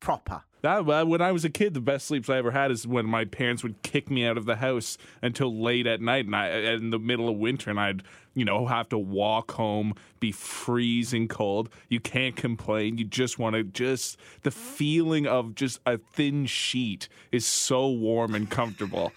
proper. 0.00 0.42
That 0.62 0.88
uh, 0.88 1.04
when 1.04 1.20
I 1.22 1.32
was 1.32 1.44
a 1.44 1.50
kid, 1.50 1.74
the 1.74 1.80
best 1.80 2.06
sleeps 2.06 2.28
I 2.28 2.38
ever 2.38 2.50
had 2.50 2.70
is 2.70 2.86
when 2.86 3.06
my 3.06 3.24
parents 3.24 3.62
would 3.62 3.82
kick 3.82 4.10
me 4.10 4.26
out 4.26 4.36
of 4.36 4.46
the 4.46 4.56
house 4.56 4.98
until 5.22 5.62
late 5.62 5.86
at 5.86 6.00
night, 6.00 6.26
and 6.26 6.34
I 6.34 6.48
in 6.48 6.90
the 6.90 6.98
middle 6.98 7.28
of 7.28 7.36
winter, 7.36 7.70
and 7.70 7.78
I'd 7.78 8.02
you 8.34 8.44
know 8.44 8.66
have 8.66 8.88
to 8.88 8.98
walk 8.98 9.52
home, 9.52 9.94
be 10.18 10.32
freezing 10.32 11.28
cold. 11.28 11.68
You 11.88 12.00
can't 12.00 12.36
complain. 12.36 12.98
You 12.98 13.04
just 13.04 13.38
want 13.38 13.54
to 13.54 13.62
just 13.64 14.18
the 14.42 14.50
feeling 14.50 15.26
of 15.26 15.54
just 15.54 15.78
a 15.86 15.98
thin 15.98 16.46
sheet 16.46 17.08
is 17.32 17.46
so 17.46 17.88
warm 17.88 18.34
and 18.34 18.50
comfortable. 18.50 19.12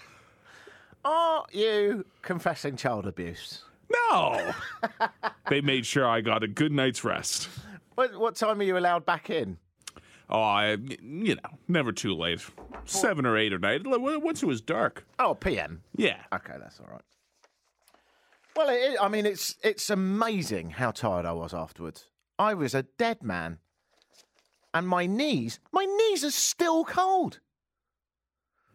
Are 1.05 1.45
you 1.51 2.05
confessing 2.21 2.75
child 2.75 3.07
abuse? 3.07 3.63
No, 4.11 4.53
they 5.49 5.61
made 5.61 5.85
sure 5.85 6.07
I 6.07 6.21
got 6.21 6.43
a 6.43 6.47
good 6.47 6.71
night's 6.71 7.03
rest. 7.03 7.49
What, 7.95 8.19
what 8.19 8.35
time 8.35 8.59
are 8.59 8.63
you 8.63 8.77
allowed 8.77 9.05
back 9.05 9.29
in? 9.29 9.57
Oh, 10.29 10.41
I 10.41 10.77
you 11.01 11.35
know 11.35 11.57
never 11.67 11.91
too 11.91 12.13
late. 12.13 12.45
Seven 12.85 13.25
or 13.25 13.37
eight 13.37 13.51
or 13.51 13.59
night. 13.59 13.81
Once 13.85 14.43
it 14.43 14.45
was 14.45 14.61
dark. 14.61 15.05
Oh, 15.17 15.33
PM. 15.33 15.81
Yeah. 15.95 16.21
Okay, 16.33 16.53
that's 16.59 16.79
all 16.79 16.87
right. 16.91 17.01
Well, 18.55 18.69
it, 18.69 18.97
I 19.01 19.07
mean, 19.07 19.25
it's 19.25 19.55
it's 19.63 19.89
amazing 19.89 20.71
how 20.71 20.91
tired 20.91 21.25
I 21.25 21.31
was 21.31 21.53
afterwards. 21.53 22.05
I 22.37 22.53
was 22.53 22.75
a 22.75 22.83
dead 22.83 23.23
man, 23.23 23.57
and 24.73 24.87
my 24.87 25.05
knees, 25.07 25.59
my 25.71 25.85
knees 25.85 26.23
are 26.23 26.31
still 26.31 26.83
cold. 26.85 27.39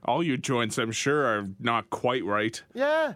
All 0.04 0.22
your 0.22 0.36
joints, 0.36 0.78
I'm 0.78 0.92
sure, 0.92 1.24
are 1.24 1.48
not 1.58 1.90
quite 1.90 2.24
right. 2.24 2.62
Yeah, 2.74 3.14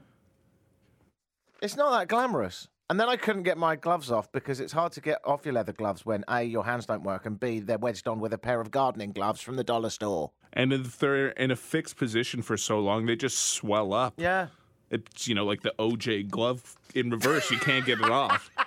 it's 1.61 1.77
not 1.77 1.91
that 1.99 2.09
glamorous. 2.09 2.69
And 2.91 2.99
then 2.99 3.09
I 3.09 3.17
couldn't 3.17 3.43
get 3.43 3.59
my 3.59 3.77
gloves 3.77 4.11
off 4.11 4.33
because 4.33 4.61
it's 4.61 4.73
hard 4.73 4.93
to 4.93 5.03
get 5.03 5.19
off 5.23 5.45
your 5.45 5.53
leather 5.53 5.75
gloves 5.75 6.07
when 6.07 6.25
A, 6.27 6.43
your 6.43 6.65
hands 6.65 6.87
don't 6.87 7.03
work, 7.03 7.27
and 7.27 7.39
B, 7.39 7.61
they're 7.61 7.77
wedged 7.77 8.09
on 8.09 8.19
with 8.19 8.33
a 8.33 8.39
pair 8.39 8.63
of 8.63 8.71
gardening 8.71 9.13
gloves 9.13 9.43
from 9.43 9.57
the 9.57 9.65
dollar 9.65 9.91
store. 9.91 10.31
And 10.55 10.73
if 10.73 10.99
they're 10.99 11.29
in 11.29 11.51
a 11.51 11.57
fixed 11.57 11.99
position 11.99 12.41
for 12.41 12.57
so 12.57 12.81
long, 12.81 13.05
they 13.05 13.15
just 13.15 13.39
swell 13.39 13.93
up. 13.93 14.15
Yeah. 14.17 14.47
It's, 14.91 15.29
you 15.29 15.35
know, 15.35 15.45
like 15.45 15.61
the 15.61 15.75
OJ 15.79 16.31
glove 16.31 16.77
in 16.95 17.11
reverse. 17.11 17.51
You 17.51 17.59
can't 17.59 17.85
get 17.85 18.01
it 18.01 18.11
off. 18.11 18.51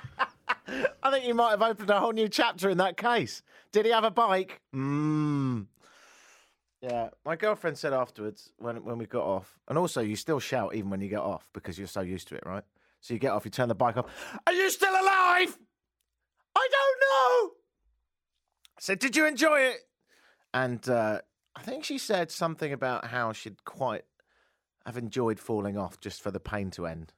I 1.01 1.09
think 1.09 1.25
you 1.25 1.33
might 1.33 1.49
have 1.49 1.63
opened 1.63 1.89
a 1.89 1.99
whole 1.99 2.13
new 2.13 2.29
chapter 2.29 2.69
in 2.69 2.77
that 2.77 2.97
case. 2.97 3.41
Did 3.71 3.85
he 3.85 3.91
have 3.91 4.03
a 4.03 4.11
bike? 4.11 4.61
Mmm. 4.75 5.50
My 7.31 7.37
girlfriend 7.37 7.77
said 7.77 7.93
afterwards 7.93 8.51
when 8.57 8.83
when 8.83 8.97
we 8.97 9.05
got 9.05 9.23
off, 9.23 9.57
and 9.69 9.77
also 9.77 10.01
you 10.01 10.17
still 10.17 10.41
shout 10.41 10.75
even 10.75 10.89
when 10.89 10.99
you 10.99 11.07
get 11.07 11.21
off 11.21 11.47
because 11.53 11.77
you're 11.77 11.87
so 11.87 12.01
used 12.01 12.27
to 12.27 12.35
it, 12.35 12.43
right? 12.45 12.65
So 12.99 13.13
you 13.13 13.21
get 13.21 13.31
off, 13.31 13.45
you 13.45 13.51
turn 13.51 13.69
the 13.69 13.73
bike 13.73 13.95
off. 13.95 14.07
Are 14.45 14.51
you 14.51 14.69
still 14.69 14.91
alive? 14.91 15.57
I 16.57 16.67
don't 16.77 16.99
know. 16.99 17.51
I 18.77 18.81
said, 18.81 18.99
did 18.99 19.15
you 19.15 19.25
enjoy 19.25 19.61
it? 19.61 19.77
And 20.53 20.89
uh, 20.89 21.21
I 21.55 21.61
think 21.61 21.85
she 21.85 21.97
said 21.97 22.31
something 22.31 22.73
about 22.73 23.05
how 23.05 23.31
she'd 23.31 23.63
quite 23.63 24.03
have 24.85 24.97
enjoyed 24.97 25.39
falling 25.39 25.77
off 25.77 26.01
just 26.01 26.21
for 26.21 26.31
the 26.31 26.41
pain 26.41 26.69
to 26.71 26.85
end. 26.85 27.13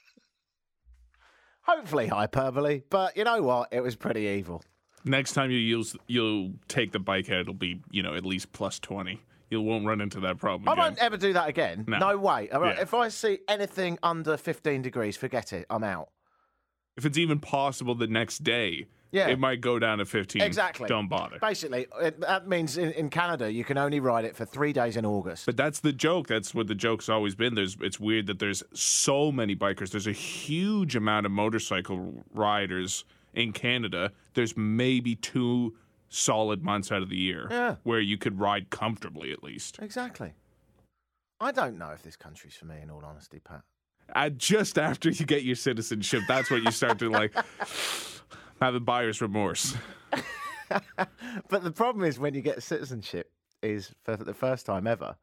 Hopefully 1.60 2.06
hyperbole, 2.06 2.84
but 2.88 3.18
you 3.18 3.24
know 3.24 3.42
what? 3.42 3.68
It 3.70 3.82
was 3.82 3.96
pretty 3.96 4.22
evil. 4.22 4.62
Next 5.04 5.32
time 5.32 5.50
you 5.50 5.58
use, 5.58 5.96
you'll 6.06 6.52
take 6.68 6.92
the 6.92 6.98
bike 6.98 7.30
out. 7.30 7.40
It'll 7.40 7.54
be 7.54 7.80
you 7.90 8.02
know 8.02 8.14
at 8.14 8.24
least 8.24 8.52
plus 8.52 8.78
twenty. 8.78 9.20
You 9.50 9.62
won't 9.62 9.86
run 9.86 10.00
into 10.02 10.20
that 10.20 10.38
problem. 10.38 10.68
I 10.68 10.72
again. 10.72 10.84
won't 10.84 10.98
ever 10.98 11.16
do 11.16 11.32
that 11.32 11.48
again. 11.48 11.84
No. 11.88 11.98
No, 11.98 12.18
way. 12.18 12.50
All 12.50 12.60
right, 12.60 12.76
Yeah. 12.76 12.82
If 12.82 12.92
I 12.92 13.08
see 13.08 13.38
anything 13.48 13.98
under 14.02 14.36
15 14.36 14.82
degrees, 14.82 15.16
forget 15.16 15.54
it. 15.54 15.64
I'm 15.70 15.82
out. 15.84 16.10
If 16.98 17.06
it's 17.06 17.16
even 17.16 17.38
possible 17.40 17.94
the 17.94 18.08
next 18.08 18.44
day, 18.44 18.88
Yeah. 19.10 19.28
it 19.28 19.38
might 19.38 19.62
go 19.62 19.78
down 19.78 19.98
to 19.98 20.04
fifteen. 20.04 20.42
Exactly. 20.42 20.86
Don't 20.86 21.08
bother. 21.08 21.38
Basically, 21.40 21.86
it, 22.02 22.20
that 22.20 22.46
means 22.46 22.76
in, 22.76 22.90
in 22.92 23.08
Canada 23.08 23.50
you 23.50 23.64
can 23.64 23.78
only 23.78 24.00
ride 24.00 24.26
it 24.26 24.36
for 24.36 24.44
three 24.44 24.74
days 24.74 24.96
in 24.98 25.06
August. 25.06 25.46
But 25.46 25.56
that's 25.56 25.80
the 25.80 25.92
joke. 25.94 26.26
That's 26.26 26.54
what 26.54 26.66
the 26.66 26.74
joke's 26.74 27.08
always 27.08 27.34
been. 27.34 27.54
There's 27.54 27.76
it's 27.80 27.98
weird 27.98 28.26
that 28.26 28.40
there's 28.40 28.62
so 28.74 29.32
many 29.32 29.56
bikers. 29.56 29.92
There's 29.92 30.08
a 30.08 30.12
huge 30.12 30.94
amount 30.94 31.24
of 31.24 31.32
motorcycle 31.32 32.22
riders 32.34 33.04
in 33.38 33.52
Canada. 33.52 34.12
There's 34.34 34.56
maybe 34.56 35.14
two 35.14 35.76
solid 36.08 36.62
months 36.62 36.90
out 36.90 37.02
of 37.02 37.08
the 37.08 37.16
year 37.16 37.46
Yeah. 37.50 37.76
where 37.84 38.00
you 38.00 38.18
could 38.18 38.40
ride 38.40 38.70
comfortably 38.70 39.32
at 39.32 39.42
least. 39.42 39.78
exactly. 39.80 40.32
I 41.40 41.52
don't 41.52 41.78
know 41.78 41.90
if 41.90 42.02
this 42.02 42.16
country's 42.16 42.54
for 42.54 42.64
me, 42.66 42.76
in 42.82 42.90
all 42.90 43.04
honesty, 43.04 43.38
Pat. 43.38 43.62
And 44.14 44.38
just 44.38 44.78
after 44.78 45.10
you 45.10 45.24
get 45.26 45.44
your 45.44 45.54
citizenship, 45.54 46.22
that's 46.26 46.50
when 46.50 46.64
you 46.64 46.70
start 46.72 46.98
to 46.98 47.10
like 47.10 47.32
have 48.60 48.74
a 48.74 48.80
buyer's 48.80 49.20
remorse. 49.20 49.74
But 51.48 51.62
the 51.64 51.70
problem 51.70 52.04
is 52.04 52.18
when 52.18 52.34
you 52.34 52.42
get 52.42 52.62
citizenship, 52.62 53.30
is 53.62 53.94
for 54.04 54.16
the 54.16 54.34
first 54.34 54.66
time 54.66 54.86
ever, 54.86 55.16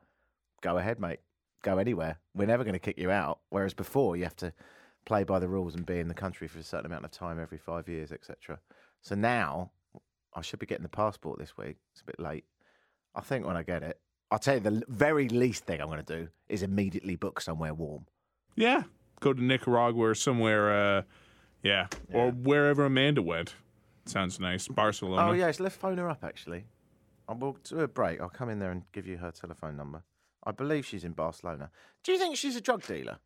go 0.62 0.78
ahead, 0.78 1.00
mate. 1.00 1.20
Go 1.62 1.78
anywhere. 1.78 2.18
We're 2.36 2.48
never 2.48 2.64
going 2.64 2.74
to 2.74 2.80
kick 2.80 2.98
you 2.98 3.12
out. 3.12 3.40
Whereas 3.50 3.74
before, 3.74 4.18
you 4.18 4.24
have 4.24 4.36
to 4.38 4.52
play 5.06 5.24
by 5.24 5.40
the 5.40 5.48
rules 5.48 5.76
and 5.76 5.86
be 5.86 6.00
in 6.00 6.08
the 6.08 6.14
country 6.14 6.48
for 6.48 6.60
a 6.60 6.64
certain 6.64 6.88
amount 6.88 7.06
of 7.06 7.12
time 7.12 7.40
every 7.40 7.58
five 7.58 7.88
years, 7.88 8.12
etc. 8.12 8.60
So 9.02 9.16
now, 9.16 9.72
I 10.34 10.42
should 10.42 10.60
be 10.60 10.66
getting 10.66 10.84
the 10.84 10.90
passport 10.90 11.40
this 11.40 11.58
week. 11.58 11.78
It's 11.92 12.02
a 12.02 12.06
bit 12.06 12.20
late. 12.20 12.46
I 13.14 13.22
think 13.22 13.46
when 13.46 13.56
I 13.56 13.64
get 13.64 13.84
it, 13.84 14.00
I'll 14.32 14.40
tell 14.40 14.56
you 14.56 14.60
the 14.60 14.84
very 14.88 15.30
least 15.30 15.66
thing 15.66 15.80
I'm 15.80 15.88
going 15.88 16.04
to 16.04 16.18
do 16.18 16.28
is 16.50 16.64
immediately 16.64 17.16
book 17.16 17.40
somewhere 17.40 17.74
warm. 17.74 18.06
Yeah, 18.56 18.84
go 19.20 19.34
to 19.34 19.44
Nicaragua 19.44 20.10
or 20.10 20.16
somewhere. 20.16 20.98
Uh, 20.98 21.02
yeah. 21.64 21.88
or 22.14 22.32
wherever 22.32 22.86
Amanda 22.86 23.22
went. 23.22 23.56
Sounds 24.06 24.40
nice. 24.40 24.68
Barcelona. 24.68 25.30
Oh 25.30 25.34
yes, 25.34 25.60
let's 25.60 25.76
phone 25.76 25.98
her 25.98 26.10
up. 26.10 26.24
Actually, 26.24 26.66
I 27.28 27.34
will 27.34 27.58
do 27.64 27.80
a 27.80 27.88
break. 27.88 28.22
I'll 28.22 28.30
come 28.30 28.50
in 28.50 28.60
there 28.60 28.72
and 28.72 28.84
give 28.92 29.08
you 29.08 29.18
her 29.18 29.32
telephone 29.32 29.76
number. 29.76 30.04
I 30.44 30.52
believe 30.52 30.86
she's 30.86 31.04
in 31.04 31.14
Barcelona. 31.14 31.72
Do 32.04 32.12
you 32.12 32.20
think 32.20 32.38
she's 32.38 32.56
a 32.56 32.62
drug 32.62 32.86
dealer? 32.86 33.18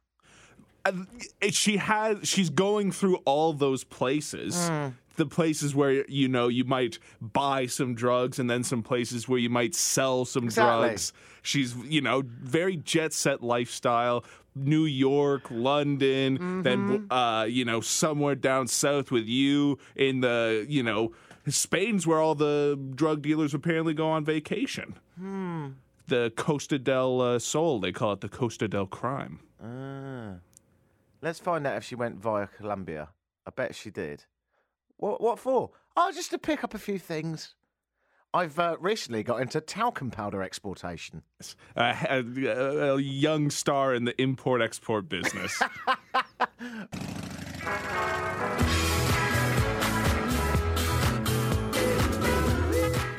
She 1.52 1.78
has 1.78 2.28
she's 2.28 2.50
going 2.50 2.92
through 2.92 3.18
all 3.26 3.54
those 3.54 3.84
places. 3.84 4.70
The 5.18 5.26
places 5.26 5.76
where 5.76 6.06
you 6.10 6.28
know 6.30 6.48
you 6.48 6.64
might 6.64 6.98
buy 7.22 7.66
some 7.66 7.94
drugs 7.94 8.40
and 8.40 8.50
then 8.50 8.64
some 8.64 8.82
places 8.82 9.28
where 9.28 9.38
you 9.40 9.50
might 9.50 9.76
sell 9.76 10.24
some 10.26 10.46
Exactly. 10.46 10.88
drugs. 10.88 11.14
She's 11.42 11.76
you 11.76 12.02
know 12.02 12.24
very 12.26 12.78
jet 12.78 13.14
set 13.14 13.44
lifestyle. 13.44 14.24
New 14.56 14.86
york 14.86 15.44
london 15.52 16.64
then 16.64 17.06
uh 17.12 17.46
you 17.48 17.64
know 17.64 17.80
somewhere 17.80 18.36
down 18.36 18.68
south 18.68 19.10
with 19.12 19.26
you 19.26 19.78
in 19.96 20.20
the 20.22 20.66
you 20.68 20.82
know 20.84 21.14
spain's 21.48 22.06
where 22.08 22.20
all 22.20 22.36
the 22.36 22.78
drug 22.96 23.22
dealers 23.22 23.54
apparently 23.54 23.94
go 23.94 24.10
on 24.10 24.26
vacation. 24.26 24.96
The 26.08 26.34
costa 26.36 26.80
del 26.80 27.22
uh, 27.22 27.40
sol 27.40 27.80
they 27.80 27.92
call 27.92 28.14
it 28.14 28.22
the 28.22 28.28
costa 28.30 28.68
del 28.68 28.88
crime. 28.88 29.40
Ah. 29.64 30.40
Let's 31.22 31.40
find 31.40 31.68
out 31.68 31.78
if 31.78 31.84
she 31.84 31.96
went 31.96 32.16
via 32.16 32.48
Colombia. 32.48 33.10
I 33.46 33.52
bet 33.52 33.76
she 33.76 33.90
did. 33.90 34.26
What? 34.98 35.22
What 35.22 35.40
for? 35.40 35.72
Oh, 35.96 36.12
just 36.14 36.32
to 36.32 36.38
pick 36.38 36.64
up 36.64 36.74
a 36.74 36.80
few 36.80 37.00
things. 37.00 37.56
I've 38.34 38.60
uh, 38.60 38.78
recently 38.80 39.24
got 39.24 39.42
into 39.42 39.60
talcum 39.60 40.12
powder 40.12 40.44
exportation. 40.44 41.24
a, 41.76 41.96
a, 42.10 42.94
a 42.96 43.02
young 43.02 43.50
star 43.50 43.96
in 43.96 44.06
the 44.06 44.20
import 44.22 44.62
export 44.62 45.10
business. 45.10 45.60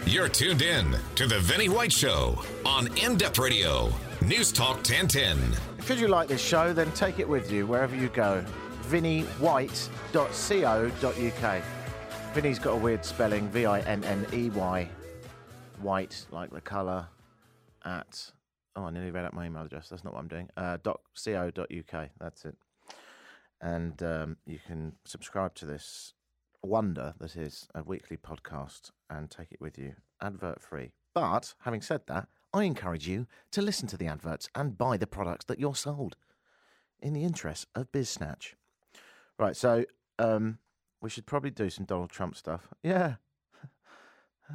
You're 0.07 0.29
tuned 0.29 0.63
in 0.63 0.97
to 1.15 1.27
The 1.27 1.37
Vinney 1.39 1.69
White 1.69 1.93
Show 1.93 2.43
on 2.67 2.89
In 2.99 3.17
Depth 3.17 3.39
Radio, 3.39 3.93
News 4.21 4.53
Talk 4.53 4.77
1010. 4.77 5.70
Should 5.85 5.99
you 5.99 6.09
like 6.09 6.29
this 6.29 6.41
show, 6.41 6.73
then 6.73 6.91
take 6.93 7.19
it 7.19 7.29
with 7.29 7.51
you 7.51 7.67
wherever 7.67 7.97
you 7.97 8.09
go. 8.09 8.45
vinneywhite.co.uk. 8.89 11.63
Vinney's 12.35 12.59
got 12.61 12.73
a 12.73 12.77
weird 12.77 13.05
spelling, 13.05 13.49
V 13.49 13.67
I 13.67 13.81
N 13.81 14.05
N 14.05 14.25
E 14.33 14.51
Y. 14.51 14.89
White, 15.83 16.27
like 16.31 16.51
the 16.51 16.61
colour, 16.61 17.09
at. 17.85 18.31
Oh, 18.77 18.85
I 18.85 18.91
nearly 18.91 19.11
read 19.11 19.25
out 19.25 19.35
my 19.35 19.47
email 19.47 19.65
address. 19.65 19.89
That's 19.89 20.05
not 20.05 20.15
what 20.15 20.21
I'm 20.21 20.29
doing. 20.29 20.49
Uh, 20.57 20.79
.co.uk. 20.79 22.09
That's 22.21 22.45
it. 22.45 22.57
And 23.61 24.01
um, 24.03 24.37
you 24.47 24.59
can 24.65 24.93
subscribe 25.05 25.55
to 25.57 25.67
this 25.67 26.15
wonder 26.63 27.15
that 27.19 27.37
is 27.37 27.67
a 27.75 27.83
weekly 27.83 28.17
podcast 28.17 28.91
and 29.09 29.31
take 29.31 29.51
it 29.51 29.61
with 29.61 29.79
you 29.79 29.95
advert 30.23 30.61
free. 30.61 30.93
But 31.15 31.55
having 31.65 31.83
said 31.83 32.03
that, 32.07 32.29
I 32.53 32.65
encourage 32.65 33.07
you 33.07 33.27
to 33.53 33.63
listen 33.63 33.89
to 33.89 33.97
the 33.97 34.07
adverts 34.07 34.49
and 34.55 34.77
buy 34.77 34.97
the 34.97 35.07
products 35.07 35.45
that 35.47 35.61
you're 35.61 35.75
sold 35.75 36.17
in 37.01 37.13
the 37.13 37.25
interest 37.25 37.67
of 37.75 37.93
BizSnatch. 37.93 38.55
Right, 39.39 39.57
so 39.57 39.85
um, 40.19 40.59
we 41.01 41.11
should 41.11 41.27
probably 41.27 41.51
do 41.51 41.71
some 41.71 41.85
Donald 41.85 42.11
Trump 42.11 42.37
stuff. 42.37 42.69
Yeah. 42.83 43.15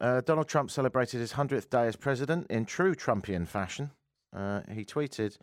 Uh, 0.00 0.20
Donald 0.20 0.48
Trump 0.48 0.68
celebrated 0.68 1.20
his 1.20 1.34
100th 1.34 1.70
day 1.70 1.86
as 1.86 1.94
president 1.94 2.44
in 2.50 2.64
true 2.64 2.92
Trumpian 2.92 3.46
fashion. 3.46 3.92
Uh, 4.32 4.62
he 4.72 4.84
tweeted 4.84 5.38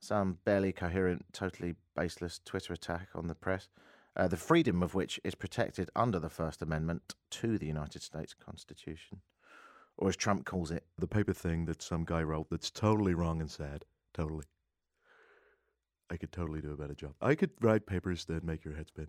some 0.00 0.38
barely 0.46 0.72
coherent, 0.72 1.26
totally 1.32 1.74
baseless 1.94 2.40
Twitter 2.42 2.72
attack 2.72 3.08
on 3.14 3.28
the 3.28 3.34
press, 3.34 3.68
uh, 4.16 4.28
the 4.28 4.36
freedom 4.36 4.82
of 4.82 4.94
which 4.94 5.20
is 5.24 5.34
protected 5.34 5.90
under 5.96 6.18
the 6.18 6.28
First 6.28 6.62
Amendment 6.62 7.14
to 7.30 7.58
the 7.58 7.66
United 7.66 8.02
States 8.02 8.34
Constitution. 8.34 9.20
Or 9.96 10.08
as 10.08 10.16
Trump 10.16 10.44
calls 10.44 10.70
it, 10.70 10.84
the 10.98 11.06
paper 11.06 11.32
thing 11.32 11.66
that 11.66 11.82
some 11.82 12.04
guy 12.04 12.22
wrote 12.22 12.48
that's 12.50 12.70
totally 12.70 13.14
wrong 13.14 13.40
and 13.40 13.50
sad. 13.50 13.84
Totally. 14.14 14.44
I 16.10 16.16
could 16.16 16.32
totally 16.32 16.60
do 16.60 16.72
a 16.72 16.76
better 16.76 16.94
job. 16.94 17.14
I 17.20 17.34
could 17.34 17.50
write 17.60 17.86
papers 17.86 18.24
that 18.26 18.44
make 18.44 18.64
your 18.64 18.74
head 18.74 18.88
spin. 18.88 19.08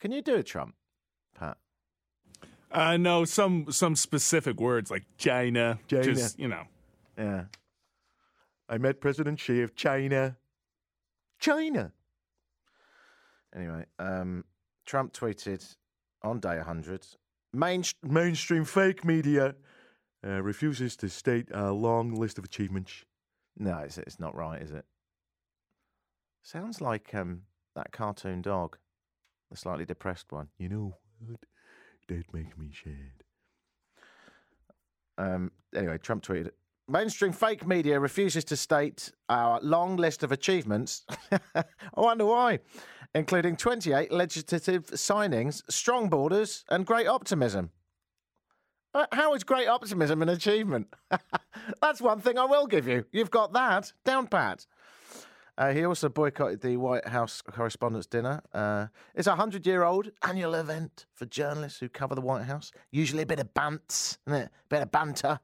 Can 0.00 0.12
you 0.12 0.22
do 0.22 0.36
a 0.36 0.44
Trump, 0.44 0.76
Pat? 1.34 1.58
uh, 2.70 2.96
no, 2.96 3.24
some 3.24 3.70
some 3.72 3.96
specific 3.96 4.60
words 4.60 4.90
like 4.90 5.04
China, 5.16 5.78
China. 5.88 6.04
just 6.04 6.38
you 6.38 6.46
know. 6.46 6.64
Yeah. 7.16 7.44
I 8.68 8.78
met 8.78 9.00
President 9.00 9.40
Xi 9.40 9.62
of 9.62 9.74
China. 9.74 10.36
China. 11.40 11.92
Anyway, 13.54 13.84
um, 13.98 14.44
Trump 14.86 15.12
tweeted 15.12 15.76
on 16.22 16.40
day 16.40 16.56
100 16.56 17.06
main. 17.52 17.82
Mainstream 18.02 18.64
fake 18.64 19.04
media 19.04 19.54
uh, 20.26 20.42
refuses 20.42 20.96
to 20.96 21.08
state 21.08 21.48
a 21.52 21.72
long 21.72 22.14
list 22.14 22.38
of 22.38 22.44
achievements. 22.44 23.04
No, 23.56 23.78
it's, 23.78 23.98
it's 23.98 24.20
not 24.20 24.34
right, 24.34 24.60
is 24.60 24.70
it? 24.70 24.84
Sounds 26.42 26.80
like 26.80 27.14
um, 27.14 27.42
that 27.74 27.92
cartoon 27.92 28.42
dog, 28.42 28.78
the 29.50 29.56
slightly 29.56 29.84
depressed 29.84 30.30
one. 30.30 30.48
You 30.58 30.68
know 30.68 30.96
what? 31.18 31.40
That 32.08 32.32
makes 32.32 32.56
me 32.56 32.70
sad. 32.72 33.24
Um, 35.18 35.50
anyway, 35.74 35.98
Trump 35.98 36.22
tweeted 36.22 36.50
Mainstream 36.90 37.32
fake 37.32 37.66
media 37.66 38.00
refuses 38.00 38.44
to 38.44 38.56
state 38.56 39.12
our 39.28 39.60
long 39.60 39.96
list 39.96 40.22
of 40.22 40.32
achievements. 40.32 41.04
I 41.54 41.64
wonder 41.94 42.24
why, 42.24 42.60
including 43.14 43.56
28 43.56 44.12
legislative 44.12 44.86
signings, 44.86 45.62
strong 45.70 46.08
borders, 46.08 46.64
and 46.68 46.86
great 46.86 47.06
optimism. 47.06 47.70
Uh, 48.94 49.06
how 49.12 49.34
is 49.34 49.44
great 49.44 49.68
optimism 49.68 50.22
an 50.22 50.28
achievement? 50.28 50.88
That's 51.82 52.00
one 52.00 52.20
thing 52.20 52.38
I 52.38 52.44
will 52.44 52.66
give 52.66 52.88
you. 52.88 53.04
You've 53.12 53.30
got 53.30 53.52
that 53.52 53.92
down 54.04 54.26
pat. 54.26 54.66
Uh, 55.58 55.72
he 55.72 55.84
also 55.84 56.08
boycotted 56.08 56.60
the 56.60 56.76
White 56.76 57.08
House 57.08 57.42
Correspondents' 57.42 58.06
Dinner. 58.06 58.40
Uh, 58.54 58.86
it's 59.16 59.26
a 59.26 59.34
hundred-year-old 59.34 60.10
annual 60.22 60.54
event 60.54 61.06
for 61.12 61.26
journalists 61.26 61.80
who 61.80 61.88
cover 61.88 62.14
the 62.14 62.20
White 62.20 62.44
House. 62.44 62.70
Usually 62.92 63.24
a 63.24 63.26
bit 63.26 63.40
of 63.40 63.52
bants, 63.54 64.18
isn't 64.28 64.52
bit 64.68 64.82
of 64.82 64.92
banter, 64.92 65.40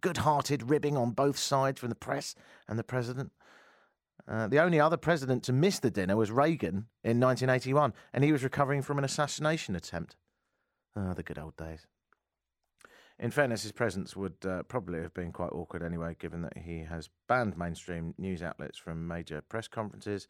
good-hearted 0.00 0.70
ribbing 0.70 0.96
on 0.96 1.10
both 1.10 1.36
sides 1.36 1.80
from 1.80 1.88
the 1.88 1.96
press 1.96 2.36
and 2.68 2.78
the 2.78 2.84
president. 2.84 3.32
Uh, 4.30 4.46
the 4.46 4.60
only 4.60 4.78
other 4.78 4.96
president 4.96 5.42
to 5.42 5.52
miss 5.52 5.80
the 5.80 5.90
dinner 5.90 6.16
was 6.16 6.30
Reagan 6.30 6.86
in 7.02 7.18
1981, 7.18 7.92
and 8.12 8.22
he 8.22 8.30
was 8.30 8.44
recovering 8.44 8.80
from 8.80 8.96
an 8.96 9.04
assassination 9.04 9.74
attempt. 9.74 10.14
Ah, 10.94 11.14
the 11.14 11.24
good 11.24 11.38
old 11.38 11.56
days. 11.56 11.86
In 13.18 13.32
fairness, 13.32 13.64
his 13.64 13.72
presence 13.72 14.16
would 14.16 14.36
uh, 14.46 14.62
probably 14.62 15.00
have 15.00 15.12
been 15.12 15.32
quite 15.32 15.52
awkward 15.52 15.82
anyway, 15.82 16.16
given 16.18 16.42
that 16.42 16.56
he 16.56 16.84
has 16.84 17.10
banned 17.28 17.58
mainstream 17.58 18.14
news 18.18 18.40
outlets 18.40 18.78
from 18.78 19.06
major 19.06 19.42
press 19.48 19.66
conferences, 19.66 20.28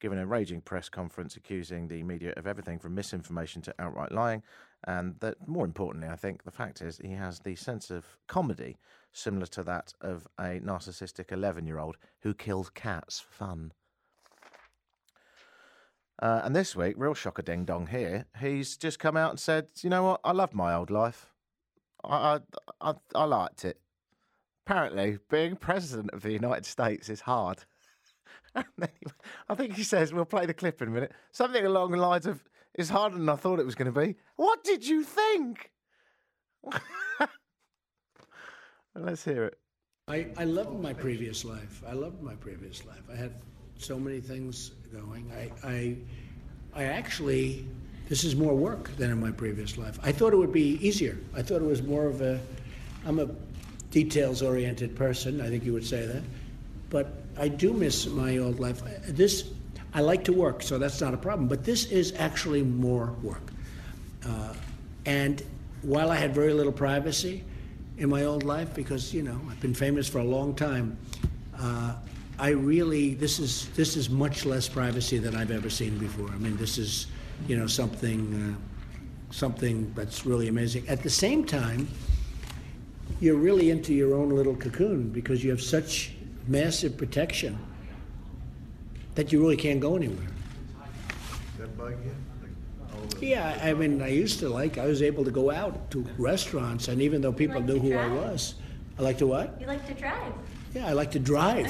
given 0.00 0.18
a 0.18 0.26
raging 0.26 0.62
press 0.62 0.88
conference 0.88 1.36
accusing 1.36 1.86
the 1.86 2.02
media 2.02 2.32
of 2.38 2.46
everything 2.46 2.78
from 2.78 2.94
misinformation 2.94 3.60
to 3.62 3.74
outright 3.78 4.12
lying. 4.12 4.42
And 4.84 5.14
that, 5.20 5.46
more 5.46 5.64
importantly, 5.64 6.08
I 6.08 6.16
think 6.16 6.42
the 6.42 6.50
fact 6.50 6.80
is 6.80 6.98
he 6.98 7.12
has 7.12 7.38
the 7.40 7.54
sense 7.54 7.90
of 7.90 8.04
comedy 8.26 8.78
similar 9.12 9.46
to 9.46 9.62
that 9.62 9.92
of 10.00 10.26
a 10.38 10.60
narcissistic 10.60 11.32
11 11.32 11.66
year 11.66 11.78
old 11.78 11.96
who 12.20 12.34
kills 12.34 12.70
cats 12.70 13.20
for 13.20 13.32
fun. 13.32 13.72
Uh, 16.20 16.40
and 16.44 16.54
this 16.54 16.76
week, 16.76 16.94
real 16.96 17.14
shocker 17.14 17.42
ding 17.42 17.64
dong 17.64 17.88
here, 17.88 18.26
he's 18.38 18.76
just 18.76 18.98
come 18.98 19.16
out 19.16 19.30
and 19.30 19.40
said, 19.40 19.66
you 19.82 19.90
know 19.90 20.04
what, 20.04 20.20
I 20.24 20.32
love 20.32 20.54
my 20.54 20.74
old 20.74 20.90
life. 20.90 21.32
I, 22.04 22.38
I, 22.80 22.90
I, 22.90 22.94
I 23.14 23.24
liked 23.24 23.64
it. 23.64 23.80
Apparently, 24.64 25.18
being 25.28 25.56
president 25.56 26.10
of 26.12 26.22
the 26.22 26.32
United 26.32 26.64
States 26.64 27.08
is 27.08 27.22
hard. 27.22 27.64
I 28.54 29.54
think 29.56 29.74
he 29.74 29.82
says, 29.82 30.12
we'll 30.12 30.24
play 30.24 30.46
the 30.46 30.54
clip 30.54 30.80
in 30.80 30.88
a 30.88 30.90
minute, 30.92 31.12
something 31.32 31.66
along 31.66 31.90
the 31.90 31.96
lines 31.96 32.26
of, 32.26 32.44
it's 32.74 32.90
harder 32.90 33.16
than 33.16 33.28
I 33.28 33.36
thought 33.36 33.58
it 33.58 33.66
was 33.66 33.74
going 33.74 33.92
to 33.92 34.00
be. 34.00 34.14
What 34.36 34.62
did 34.62 34.86
you 34.86 35.02
think? 35.02 35.72
Let's 38.94 39.24
hear 39.24 39.44
it. 39.46 39.58
I, 40.08 40.26
I 40.36 40.44
loved 40.44 40.80
my 40.80 40.92
previous 40.92 41.44
life. 41.44 41.82
I 41.88 41.92
loved 41.92 42.22
my 42.22 42.34
previous 42.34 42.84
life. 42.84 43.02
I 43.10 43.16
had 43.16 43.32
so 43.78 43.98
many 43.98 44.20
things 44.20 44.72
going. 44.92 45.30
I, 45.32 45.50
I, 45.66 45.96
I 46.74 46.84
actually, 46.84 47.66
this 48.08 48.22
is 48.24 48.36
more 48.36 48.54
work 48.54 48.94
than 48.96 49.10
in 49.10 49.20
my 49.20 49.30
previous 49.30 49.78
life. 49.78 49.98
I 50.02 50.12
thought 50.12 50.32
it 50.32 50.36
would 50.36 50.52
be 50.52 50.76
easier. 50.86 51.18
I 51.34 51.42
thought 51.42 51.62
it 51.62 51.66
was 51.66 51.82
more 51.82 52.06
of 52.06 52.20
a, 52.20 52.38
I'm 53.06 53.18
a 53.18 53.28
details 53.90 54.42
oriented 54.42 54.94
person. 54.94 55.40
I 55.40 55.48
think 55.48 55.64
you 55.64 55.72
would 55.72 55.86
say 55.86 56.04
that. 56.04 56.22
But 56.90 57.14
I 57.38 57.48
do 57.48 57.72
miss 57.72 58.06
my 58.06 58.38
old 58.38 58.60
life. 58.60 58.82
This, 59.06 59.50
I 59.94 60.02
like 60.02 60.24
to 60.24 60.32
work, 60.34 60.62
so 60.62 60.78
that's 60.78 61.00
not 61.00 61.14
a 61.14 61.18
problem. 61.18 61.48
But 61.48 61.64
this 61.64 61.86
is 61.86 62.12
actually 62.18 62.62
more 62.62 63.14
work. 63.22 63.52
Uh, 64.26 64.52
and 65.06 65.42
while 65.80 66.10
I 66.10 66.16
had 66.16 66.34
very 66.34 66.52
little 66.52 66.72
privacy 66.72 67.44
in 67.98 68.08
my 68.08 68.24
old 68.24 68.42
life, 68.42 68.74
because 68.74 69.12
you 69.12 69.22
know 69.22 69.40
I've 69.50 69.60
been 69.60 69.74
famous 69.74 70.08
for 70.08 70.18
a 70.18 70.24
long 70.24 70.54
time, 70.54 70.96
uh, 71.58 71.94
I 72.38 72.50
really 72.50 73.14
this 73.14 73.38
is 73.38 73.68
this 73.70 73.96
is 73.96 74.10
much 74.10 74.44
less 74.44 74.68
privacy 74.68 75.18
than 75.18 75.36
I've 75.36 75.50
ever 75.50 75.70
seen 75.70 75.98
before. 75.98 76.28
I 76.28 76.38
mean, 76.38 76.56
this 76.56 76.78
is 76.78 77.06
you 77.46 77.56
know 77.56 77.66
something 77.66 78.56
uh, 78.58 79.32
something 79.32 79.92
that's 79.94 80.26
really 80.26 80.48
amazing. 80.48 80.88
At 80.88 81.02
the 81.02 81.10
same 81.10 81.44
time, 81.44 81.88
you're 83.20 83.36
really 83.36 83.70
into 83.70 83.94
your 83.94 84.14
own 84.14 84.30
little 84.30 84.56
cocoon 84.56 85.10
because 85.10 85.44
you 85.44 85.50
have 85.50 85.62
such 85.62 86.12
massive 86.48 86.96
protection 86.96 87.58
that 89.14 89.32
you 89.32 89.40
really 89.40 89.56
can't 89.56 89.80
go 89.80 89.96
anywhere. 89.96 90.26
Yeah, 93.20 93.58
I 93.62 93.72
mean, 93.74 94.02
I 94.02 94.08
used 94.08 94.40
to 94.40 94.48
like, 94.48 94.78
I 94.78 94.86
was 94.86 95.02
able 95.02 95.24
to 95.24 95.30
go 95.30 95.50
out 95.50 95.90
to 95.92 96.06
restaurants, 96.18 96.88
and 96.88 97.00
even 97.00 97.20
though 97.20 97.32
people 97.32 97.56
like 97.56 97.66
knew 97.66 97.74
to 97.74 97.80
who 97.80 97.98
I 97.98 98.08
drive? 98.08 98.12
was, 98.12 98.54
I 98.98 99.02
like 99.02 99.18
to 99.18 99.26
what? 99.26 99.60
You 99.60 99.66
like 99.66 99.86
to 99.86 99.94
drive. 99.94 100.32
Yeah, 100.74 100.88
I 100.88 100.92
like 100.92 101.10
to 101.12 101.18
drive. 101.18 101.68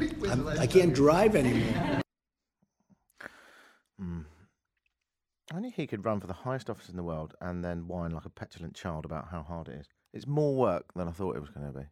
I'm, 0.28 0.48
I 0.48 0.66
can't 0.66 0.94
drive 0.94 1.36
anymore. 1.36 2.02
Only 5.52 5.70
he 5.70 5.86
could 5.86 6.04
run 6.04 6.20
for 6.20 6.26
the 6.26 6.34
highest 6.34 6.68
office 6.68 6.90
in 6.90 6.96
the 6.96 7.02
world 7.02 7.34
and 7.40 7.64
then 7.64 7.88
whine 7.88 8.10
like 8.10 8.26
a 8.26 8.30
petulant 8.30 8.74
child 8.74 9.04
about 9.04 9.28
how 9.30 9.42
hard 9.42 9.68
it 9.68 9.80
is. 9.80 9.88
It's 10.12 10.26
more 10.26 10.54
work 10.54 10.92
than 10.94 11.08
I 11.08 11.10
thought 11.10 11.36
it 11.36 11.40
was 11.40 11.50
going 11.50 11.72
to 11.72 11.78
be. 11.78 11.86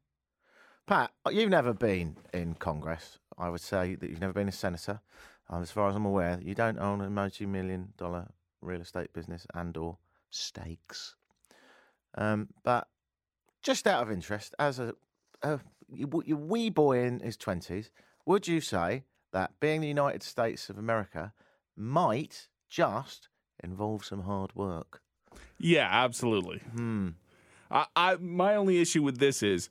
Pat, 0.87 1.11
you've 1.31 1.51
never 1.51 1.73
been 1.73 2.17
in 2.35 2.55
Congress. 2.55 3.19
I 3.39 3.49
would 3.49 3.61
say 3.61 3.95
that 3.95 4.11
you've 4.11 4.21
never 4.21 4.35
been 4.35 4.49
a 4.49 4.53
senator. 4.53 5.01
Um, 5.49 5.63
as 5.63 5.71
far 5.71 5.89
as 5.89 5.97
I'm 5.97 6.05
aware, 6.05 6.39
you 6.43 6.55
don't 6.55 6.79
own 6.79 7.01
a 7.01 7.09
multi-million 7.09 7.95
dollar 7.97 8.29
real 8.67 8.81
estate 8.81 9.13
business 9.13 9.47
and/or 9.55 9.99
stakes. 10.31 11.15
Um, 12.17 12.49
but 12.65 12.89
just 13.63 13.87
out 13.87 14.03
of 14.03 14.11
interest, 14.11 14.55
as 14.59 14.79
a, 14.79 14.95
a 15.43 15.61
you- 15.89 16.23
your 16.25 16.39
wee 16.39 16.71
boy 16.71 17.05
in 17.05 17.21
his 17.21 17.37
twenties, 17.37 17.91
would 18.25 18.49
you 18.49 18.61
say 18.61 19.05
that 19.33 19.59
being 19.61 19.81
the 19.81 19.89
United 19.89 20.23
States 20.23 20.69
of 20.71 20.79
America 20.79 21.33
might 21.77 22.49
just 22.69 23.29
involve 23.63 24.05
some 24.05 24.23
hard 24.23 24.55
work? 24.55 25.03
Yeah, 25.59 25.89
absolutely. 25.91 26.63
I, 27.71 27.87
I 27.95 28.17
my 28.17 28.55
only 28.57 28.81
issue 28.81 29.03
with 29.03 29.19
this 29.19 29.43
is 29.43 29.69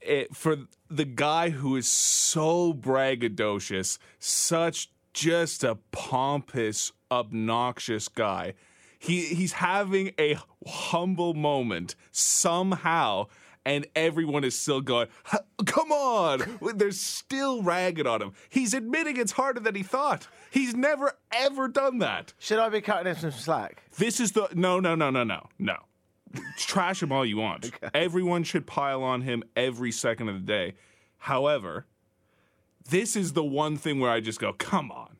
it, 0.00 0.36
for 0.36 0.56
the 0.90 1.04
guy 1.04 1.50
who 1.50 1.76
is 1.76 1.88
so 1.88 2.72
braggadocious, 2.74 3.98
such 4.18 4.90
just 5.14 5.64
a 5.64 5.76
pompous, 5.92 6.92
obnoxious 7.10 8.08
guy. 8.08 8.54
He 8.98 9.22
he's 9.26 9.52
having 9.52 10.12
a 10.18 10.36
humble 10.66 11.32
moment 11.32 11.94
somehow. 12.12 13.28
And 13.66 13.86
everyone 13.96 14.44
is 14.44 14.60
still 14.60 14.82
going, 14.82 15.08
come 15.64 15.90
on. 15.90 16.58
They're 16.76 16.90
still 16.90 17.62
ragging 17.62 18.06
on 18.06 18.20
him. 18.20 18.32
He's 18.50 18.74
admitting 18.74 19.16
it's 19.16 19.32
harder 19.32 19.58
than 19.58 19.74
he 19.74 19.82
thought. 19.82 20.28
He's 20.50 20.74
never, 20.74 21.14
ever 21.32 21.68
done 21.68 21.96
that. 22.00 22.34
Should 22.38 22.58
I 22.58 22.68
be 22.68 22.82
cutting 22.82 23.14
him 23.14 23.16
some 23.18 23.30
slack? 23.30 23.82
This 23.96 24.20
is 24.20 24.32
the 24.32 24.50
no, 24.52 24.80
no, 24.80 24.94
no, 24.94 25.08
no, 25.08 25.24
no, 25.24 25.48
no. 25.58 25.76
Trash 26.58 27.02
him 27.02 27.10
all 27.10 27.24
you 27.24 27.38
want. 27.38 27.70
Everyone 27.94 28.44
should 28.44 28.66
pile 28.66 29.02
on 29.02 29.22
him 29.22 29.42
every 29.56 29.92
second 29.92 30.28
of 30.28 30.34
the 30.34 30.46
day. 30.46 30.74
However, 31.16 31.86
this 32.90 33.16
is 33.16 33.32
the 33.32 33.44
one 33.44 33.76
thing 33.76 34.00
where 34.00 34.10
I 34.10 34.20
just 34.20 34.40
go, 34.40 34.52
come 34.52 34.90
on. 34.92 35.16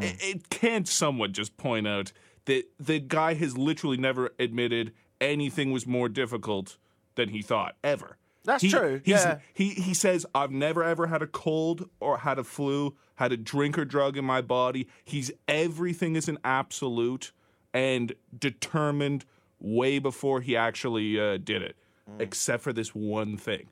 It, 0.00 0.16
it 0.20 0.50
can't 0.50 0.86
someone 0.86 1.32
just 1.32 1.56
point 1.56 1.86
out 1.88 2.12
that 2.44 2.64
the 2.78 2.98
guy 3.00 3.34
has 3.34 3.56
literally 3.56 3.96
never 3.96 4.30
admitted 4.38 4.92
anything 5.20 5.72
was 5.72 5.86
more 5.86 6.08
difficult 6.08 6.76
than 7.14 7.30
he 7.30 7.40
thought 7.42 7.74
ever. 7.82 8.18
That's 8.44 8.62
He- 8.62 8.70
true, 8.70 9.00
yeah. 9.04 9.38
He 9.52 9.70
he 9.70 9.92
says 9.94 10.24
I've 10.34 10.50
never 10.52 10.84
ever 10.84 11.06
had 11.08 11.22
a 11.22 11.26
cold 11.26 11.88
or 12.00 12.18
had 12.18 12.38
a 12.38 12.44
flu, 12.44 12.96
had 13.16 13.32
a 13.32 13.36
drink 13.36 13.78
or 13.78 13.84
drug 13.84 14.16
in 14.16 14.24
my 14.24 14.40
body. 14.42 14.88
He's 15.04 15.30
everything 15.48 16.16
is 16.16 16.28
an 16.28 16.38
absolute 16.44 17.32
and 17.74 18.14
determined 18.38 19.24
way 19.60 19.98
before 19.98 20.40
he 20.40 20.56
actually 20.56 21.18
uh, 21.20 21.36
did 21.38 21.62
it, 21.62 21.76
Mm. 22.08 22.20
except 22.22 22.62
for 22.62 22.72
this 22.72 22.94
one 22.94 23.36
thing. 23.36 23.68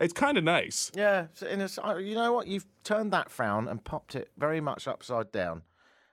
It's 0.00 0.14
kind 0.14 0.38
of 0.38 0.44
nice. 0.44 0.90
Yeah, 0.94 1.26
so 1.34 1.46
in 1.46 1.60
a 1.60 1.64
s 1.64 1.78
uh, 1.78 1.96
you 1.96 2.14
know 2.14 2.32
what? 2.32 2.46
You've 2.46 2.66
turned 2.84 3.12
that 3.12 3.30
frown 3.30 3.68
and 3.68 3.84
popped 3.84 4.14
it 4.14 4.30
very 4.38 4.60
much 4.60 4.88
upside 4.88 5.30
down. 5.30 5.62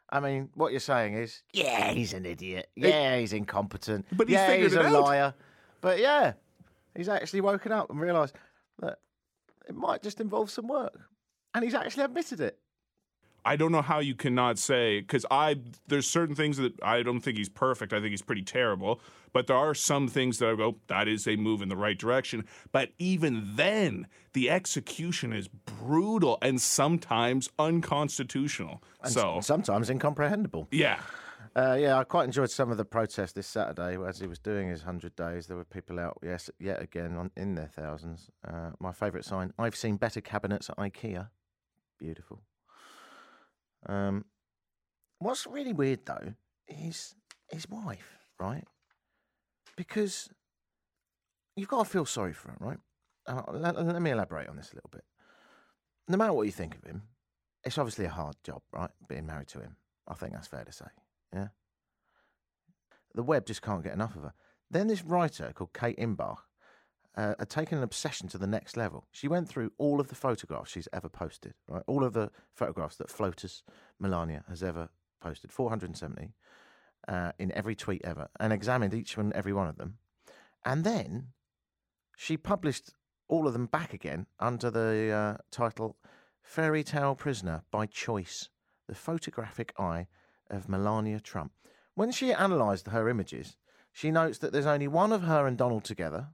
I 0.10 0.19
mean, 0.19 0.50
what 0.56 0.71
you're 0.71 0.80
saying 0.80 1.13
is, 1.15 1.41
yeah, 1.54 1.91
he's 1.91 2.13
an 2.13 2.26
idiot. 2.26 2.69
Yeah, 2.76 3.17
he's 3.17 3.34
incompetent. 3.34 4.06
But 4.12 4.28
he's 4.28 4.36
yeah, 4.36 4.56
he's 4.56 4.73
it 4.73 4.82
a 4.82 4.88
out. 4.88 5.04
liar. 5.04 5.34
But 5.82 6.00
yeah, 6.00 6.34
he's 6.95 7.10
actually 7.10 7.41
woken 7.41 7.71
up 7.71 7.89
and 7.89 8.00
realised 8.00 8.36
that 8.80 9.00
it 9.67 9.76
might 9.76 10.04
just 10.04 10.19
involve 10.19 10.50
some 10.50 10.67
work, 10.67 11.00
and 11.54 11.63
he's 11.63 11.73
actually 11.73 12.04
admitted 12.04 12.41
it. 12.41 12.60
I 13.48 13.56
don't 13.56 13.72
know 13.72 13.82
how 13.82 14.00
you 14.00 14.14
cannot 14.14 14.60
say 14.60 15.00
because 15.00 15.26
I 15.32 15.56
there's 15.88 16.06
certain 16.08 16.36
things 16.36 16.58
that 16.58 16.74
I 16.84 17.02
don't 17.02 17.22
think 17.22 17.38
he's 17.38 17.48
perfect. 17.48 17.94
I 17.94 18.00
think 18.02 18.12
he's 18.12 18.22
pretty 18.22 18.44
terrible. 18.44 19.00
But 19.32 19.48
there 19.48 19.56
are 19.56 19.74
some 19.74 20.08
things 20.10 20.40
that 20.40 20.50
I 20.50 20.56
go 20.56 20.78
that 20.88 21.08
is 21.08 21.28
a 21.28 21.38
move 21.38 21.62
in 21.62 21.70
the 21.70 21.78
right 21.78 21.98
direction. 21.98 22.46
But 22.72 22.90
even 22.98 23.56
then, 23.56 24.08
the 24.34 24.50
execution 24.50 25.32
is 25.32 25.48
brutal 25.48 26.38
and 26.42 26.60
sometimes 26.62 27.50
unconstitutional. 27.58 28.84
And 29.02 29.14
so 29.14 29.40
sometimes 29.42 29.90
incomprehensible. 29.90 30.68
yeah, 30.72 31.00
Uh, 31.56 31.78
yeah, 31.80 31.98
I 31.98 32.04
quite 32.04 32.26
enjoyed 32.26 32.52
some 32.52 32.70
of 32.70 32.78
the 32.78 32.86
protests 32.86 33.32
this 33.32 33.48
Saturday 33.48 33.98
as 34.06 34.20
he 34.20 34.28
was 34.28 34.40
doing 34.40 34.68
his 34.68 34.82
100 34.82 35.16
days. 35.16 35.48
There 35.48 35.58
were 35.58 35.64
people 35.64 36.00
out, 36.00 36.18
yes, 36.22 36.50
yet 36.60 36.82
again, 36.82 37.16
on, 37.16 37.32
in 37.36 37.56
their 37.56 37.68
thousands. 37.70 38.30
Uh, 38.48 38.72
my 38.80 38.92
favourite 38.92 39.26
sign 39.26 39.54
I've 39.58 39.76
seen 39.76 39.96
better 39.96 40.22
cabinets 40.22 40.70
at 40.70 40.78
IKEA. 40.78 41.30
Beautiful. 41.98 42.42
Um, 43.86 44.26
what's 45.20 45.48
really 45.48 45.74
weird, 45.74 46.06
though, 46.06 46.34
is 46.68 47.16
his 47.50 47.70
wife, 47.70 48.18
right? 48.40 48.66
Because 49.76 50.30
you've 51.56 51.70
got 51.70 51.84
to 51.84 51.90
feel 51.90 52.06
sorry 52.06 52.34
for 52.34 52.50
him, 52.50 52.58
right? 52.60 52.80
Uh, 53.28 53.42
let, 53.52 53.76
let 53.86 54.02
me 54.02 54.12
elaborate 54.12 54.50
on 54.50 54.56
this 54.56 54.72
a 54.72 54.76
little 54.76 54.90
bit. 54.92 55.04
No 56.08 56.18
matter 56.18 56.34
what 56.34 56.46
you 56.46 56.52
think 56.52 56.76
of 56.76 56.84
him, 56.84 57.04
it's 57.63 57.78
obviously 57.78 58.06
a 58.06 58.10
hard 58.10 58.36
job, 58.44 58.62
right? 58.72 58.90
Being 59.08 59.26
married 59.26 59.50
to 59.50 59.60
him. 59.60 59.76
I 60.08 60.13
think 60.13 60.34
that's 60.34 60.48
fair 60.48 60.63
to 60.63 60.72
say. 60.72 60.86
Yeah. 61.34 61.48
The 63.13 63.24
web 63.24 63.46
just 63.46 63.62
can't 63.62 63.84
get 63.84 63.94
enough 63.94 64.16
of 64.16 64.24
her. 64.24 64.34
Then 64.70 64.88
this 64.88 65.04
writer 65.04 65.52
called 65.54 65.74
Kate 65.74 65.98
Imbach 65.98 66.38
uh, 67.17 67.34
had 67.39 67.49
taken 67.49 67.80
an 67.80 67.84
obsession 67.84 68.27
to 68.30 68.38
the 68.38 68.47
next 68.47 68.77
level. 68.77 69.08
She 69.12 69.27
went 69.27 69.49
through 69.49 69.71
all 69.77 69.99
of 69.99 70.08
the 70.08 70.15
photographs 70.15 70.71
she's 70.71 70.88
ever 70.93 71.10
posted, 71.10 71.56
right? 71.67 71.84
All 71.88 72.03
of 72.03 72.13
the 72.13 72.30
photographs 72.53 72.95
that 72.97 73.10
Flotus 73.10 73.63
Melania 73.99 74.43
has 74.47 74.63
ever 74.63 74.89
posted, 75.19 75.51
470 75.51 76.34
uh, 77.08 77.32
in 77.39 77.51
every 77.51 77.75
tweet 77.75 78.01
ever, 78.06 78.30
and 78.39 78.53
examined 78.53 78.93
each 78.93 79.17
and 79.17 79.34
every 79.34 79.51
one 79.51 79.67
of 79.67 79.77
them. 79.77 79.97
And 80.63 80.84
then 80.84 81.30
she 82.15 82.38
published 82.38 82.91
all 83.27 83.47
of 83.47 83.53
them 83.53 83.65
back 83.65 83.93
again 83.93 84.27
under 84.39 84.69
the 84.69 85.12
uh, 85.12 85.38
title 85.51 85.97
Fairy 86.43 86.84
Tale 86.84 87.15
Prisoner 87.15 87.63
by 87.71 87.88
Choice 87.88 88.49
the 88.88 88.95
photographic 88.95 89.73
eye 89.77 90.08
of 90.49 90.69
Melania 90.69 91.19
Trump. 91.19 91.51
When 91.95 92.12
she 92.12 92.32
analysed 92.32 92.88
her 92.88 93.10
images, 93.10 93.58
she 93.91 94.12
notes 94.12 94.38
that 94.38 94.53
there's 94.53 94.65
only 94.65 94.88
one 94.88 95.12
of 95.12 95.23
her 95.23 95.45
and 95.45 95.58
Donald 95.58 95.84
together. 95.84 96.27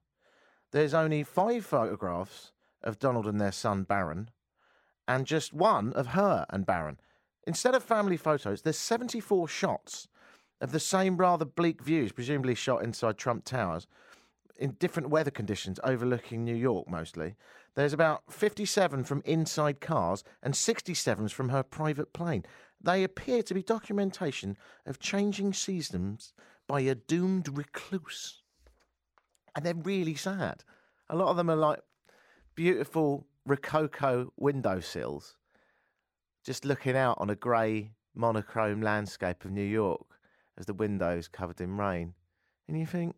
There's 0.74 0.96
only 0.96 1.22
five 1.22 1.68
photographs 1.68 2.52
of 2.84 2.98
Donald 2.98 3.28
and 3.28 3.40
their 3.40 3.52
son 3.52 3.84
Barron, 3.84 4.32
and 5.08 5.28
just 5.28 5.54
one 5.54 5.94
of 5.94 6.08
her 6.08 6.48
and 6.50 6.66
Barron. 6.66 7.00
Instead 7.46 7.76
of 7.76 7.84
family 7.84 8.18
photos, 8.18 8.64
there's 8.64 8.80
74 8.80 9.48
shots 9.48 10.08
of 10.60 10.72
the 10.72 10.80
same 10.80 11.18
rather 11.18 11.46
bleak 11.46 11.84
views, 11.84 12.12
presumably 12.12 12.56
shot 12.56 12.84
inside 12.84 13.20
Trump 13.20 13.46
Towers, 13.46 13.86
in 14.58 14.72
different 14.72 15.12
weather 15.12 15.30
conditions 15.30 15.80
overlooking 15.84 16.44
New 16.44 16.56
York 16.56 16.90
mostly. 16.90 17.36
There's 17.76 17.94
about 17.94 18.24
57 18.32 19.04
from 19.04 19.22
inside 19.26 19.80
cars 19.80 20.24
and 20.42 20.56
67 20.56 21.28
from 21.30 21.50
her 21.50 21.62
private 21.62 22.14
plane. 22.14 22.46
They 22.82 23.04
appear 23.04 23.44
to 23.44 23.54
be 23.54 23.62
documentation 23.62 24.58
of 24.88 25.00
changing 25.00 25.54
seasons 25.54 26.34
by 26.68 26.82
a 26.82 26.96
doomed 26.96 27.56
recluse. 27.56 28.43
And 29.56 29.66
they're 29.66 29.76
really 29.76 30.16
sad. 30.16 30.64
A 31.10 31.16
lot 31.16 31.30
of 31.30 31.38
them 31.38 31.50
are 31.50 31.56
like 31.56 31.80
beautiful 32.56 33.28
Rococo 33.46 34.32
windowsills, 34.38 35.36
just 36.44 36.66
looking 36.66 36.96
out 36.96 37.18
on 37.20 37.30
a 37.30 37.36
grey 37.36 37.92
monochrome 38.16 38.82
landscape 38.82 39.46
of 39.46 39.52
New 39.52 39.62
York 39.64 40.06
as 40.58 40.66
the 40.66 40.74
windows 40.74 41.28
covered 41.28 41.62
in 41.62 41.78
rain. 41.78 42.14
And 42.68 42.80
you 42.80 42.86
think, 42.86 43.16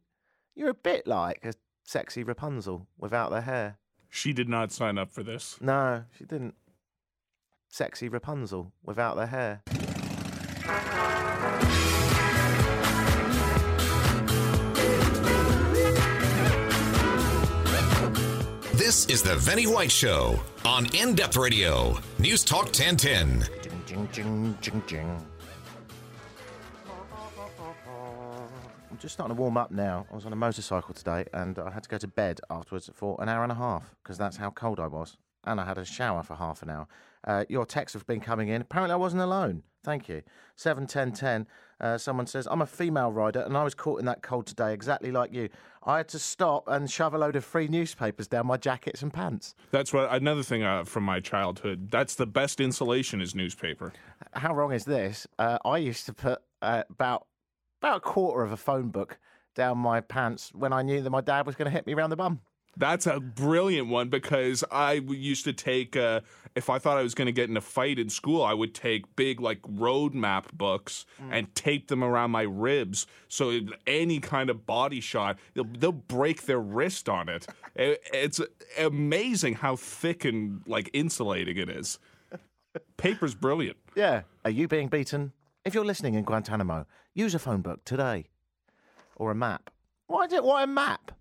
you're 0.55 0.69
a 0.69 0.73
bit 0.73 1.05
like 1.05 1.45
a 1.45 1.53
sexy 1.83 2.23
Rapunzel 2.23 2.87
without 2.97 3.29
the 3.29 3.41
hair. 3.41 3.77
She 4.09 4.33
did 4.33 4.49
not 4.49 4.71
sign 4.71 4.97
up 4.97 5.11
for 5.11 5.23
this. 5.23 5.57
No, 5.61 6.05
she 6.17 6.25
didn't. 6.25 6.55
Sexy 7.67 8.07
Rapunzel 8.07 8.71
without 8.83 9.15
the 9.15 9.27
hair. 9.27 9.61
This 18.85 19.07
is 19.07 19.23
the 19.23 19.31
Vinney 19.31 19.65
White 19.65 19.91
Show 19.91 20.39
on 20.63 20.85
In 20.93 21.15
Depth 21.15 21.37
Radio, 21.37 21.97
News 22.19 22.43
Talk 22.43 22.65
1010. 22.65 23.43
Jing, 23.63 23.83
jing, 23.87 24.09
jing, 24.11 24.57
jing, 24.61 24.83
jing. 24.85 25.25
I'm 28.91 28.97
just 28.99 29.15
starting 29.15 29.35
to 29.35 29.41
warm 29.41 29.57
up 29.57 29.71
now. 29.71 30.05
I 30.11 30.13
was 30.13 30.27
on 30.27 30.33
a 30.33 30.35
motorcycle 30.35 30.93
today 30.93 31.25
and 31.33 31.57
I 31.57 31.71
had 31.71 31.81
to 31.81 31.89
go 31.89 31.97
to 31.97 32.07
bed 32.07 32.41
afterwards 32.51 32.91
for 32.93 33.19
an 33.23 33.27
hour 33.27 33.41
and 33.41 33.51
a 33.51 33.55
half 33.55 33.95
because 34.03 34.19
that's 34.19 34.37
how 34.37 34.51
cold 34.51 34.79
I 34.79 34.85
was. 34.85 35.17
And 35.45 35.59
I 35.59 35.65
had 35.65 35.79
a 35.79 35.85
shower 35.85 36.21
for 36.21 36.35
half 36.35 36.61
an 36.61 36.69
hour. 36.69 36.87
Uh, 37.23 37.43
your 37.49 37.65
texts 37.65 37.95
have 37.95 38.05
been 38.05 38.21
coming 38.21 38.49
in. 38.49 38.61
Apparently, 38.61 38.93
I 38.93 38.97
wasn't 38.97 39.23
alone. 39.23 39.63
Thank 39.83 40.07
you. 40.09 40.21
71010. 40.57 41.47
Uh, 41.79 41.97
someone 41.97 42.27
says, 42.27 42.47
I'm 42.49 42.61
a 42.61 42.65
female 42.65 43.11
rider 43.11 43.41
and 43.41 43.57
I 43.57 43.63
was 43.63 43.75
caught 43.75 43.99
in 43.99 44.05
that 44.05 44.21
cold 44.21 44.47
today, 44.47 44.73
exactly 44.73 45.11
like 45.11 45.33
you. 45.33 45.49
I 45.83 45.97
had 45.97 46.07
to 46.09 46.19
stop 46.19 46.67
and 46.67 46.89
shove 46.89 47.13
a 47.13 47.17
load 47.17 47.35
of 47.35 47.45
free 47.45 47.67
newspapers 47.67 48.27
down 48.27 48.47
my 48.47 48.57
jackets 48.57 49.01
and 49.01 49.13
pants. 49.13 49.55
That's 49.71 49.93
what 49.93 50.11
another 50.11 50.43
thing 50.43 50.63
uh, 50.63 50.83
from 50.85 51.03
my 51.03 51.19
childhood. 51.19 51.91
That's 51.91 52.15
the 52.15 52.25
best 52.25 52.59
insulation 52.59 53.21
is 53.21 53.35
newspaper. 53.35 53.93
How 54.33 54.53
wrong 54.53 54.71
is 54.71 54.85
this? 54.85 55.27
Uh, 55.37 55.59
I 55.65 55.77
used 55.77 56.05
to 56.07 56.13
put 56.13 56.39
uh, 56.61 56.83
about 56.89 57.27
about 57.81 57.97
a 57.97 57.99
quarter 57.99 58.41
of 58.41 58.51
a 58.51 58.57
phone 58.57 58.89
book 58.89 59.19
down 59.53 59.77
my 59.77 60.01
pants 60.01 60.51
when 60.55 60.73
I 60.73 60.81
knew 60.81 61.01
that 61.01 61.09
my 61.09 61.21
dad 61.21 61.45
was 61.45 61.55
going 61.55 61.65
to 61.65 61.71
hit 61.71 61.85
me 61.85 61.93
around 61.93 62.09
the 62.09 62.15
bum. 62.15 62.41
That's 62.77 63.07
a 63.07 63.19
brilliant 63.19 63.87
one 63.87 64.09
because 64.09 64.63
I 64.71 64.93
used 64.93 65.45
to 65.45 65.53
take, 65.53 65.95
uh, 65.95 66.21
if 66.55 66.69
I 66.69 66.77
thought 66.77 66.97
I 66.97 67.03
was 67.03 67.15
going 67.15 67.27
to 67.27 67.31
get 67.31 67.49
in 67.49 67.55
a 67.55 67.61
fight 67.61 67.97
in 67.99 68.09
school, 68.09 68.43
I 68.43 68.53
would 68.53 68.73
take 68.73 69.15
big, 69.15 69.39
like, 69.39 69.59
road 69.67 70.13
map 70.13 70.51
books 70.51 71.05
and 71.31 71.53
tape 71.55 71.87
them 71.87 72.03
around 72.03 72.31
my 72.31 72.41
ribs. 72.41 73.07
So 73.29 73.57
any 73.87 74.19
kind 74.19 74.49
of 74.49 74.65
body 74.65 74.99
shot, 74.99 75.37
they'll, 75.53 75.63
they'll 75.63 75.91
break 75.93 76.45
their 76.45 76.59
wrist 76.59 77.07
on 77.09 77.29
it. 77.29 77.47
It- 77.77 78.01
It's 78.13 78.39
amazing 78.77 79.55
how 79.55 79.75
thick 79.75 80.23
and, 80.25 80.61
like, 80.67 80.89
insulating 80.93 81.57
it 81.57 81.69
is. 81.69 81.99
Paper's 82.97 83.35
brilliant. 83.35 83.77
Yeah. 83.95 84.21
Are 84.43 84.51
you 84.51 84.67
being 84.67 84.87
beaten? 84.89 85.31
If 85.63 85.73
you're 85.73 85.85
listening 85.85 86.13
in 86.15 86.23
Guantanamo, 86.23 86.85
use 87.13 87.33
a 87.35 87.39
phone 87.39 87.61
book 87.61 87.83
today 87.85 88.25
or 89.15 89.31
a 89.31 89.35
map. 89.35 89.69
Why, 90.07 90.27
do, 90.27 90.43
why 90.43 90.63
a 90.63 90.67
map? 90.67 91.11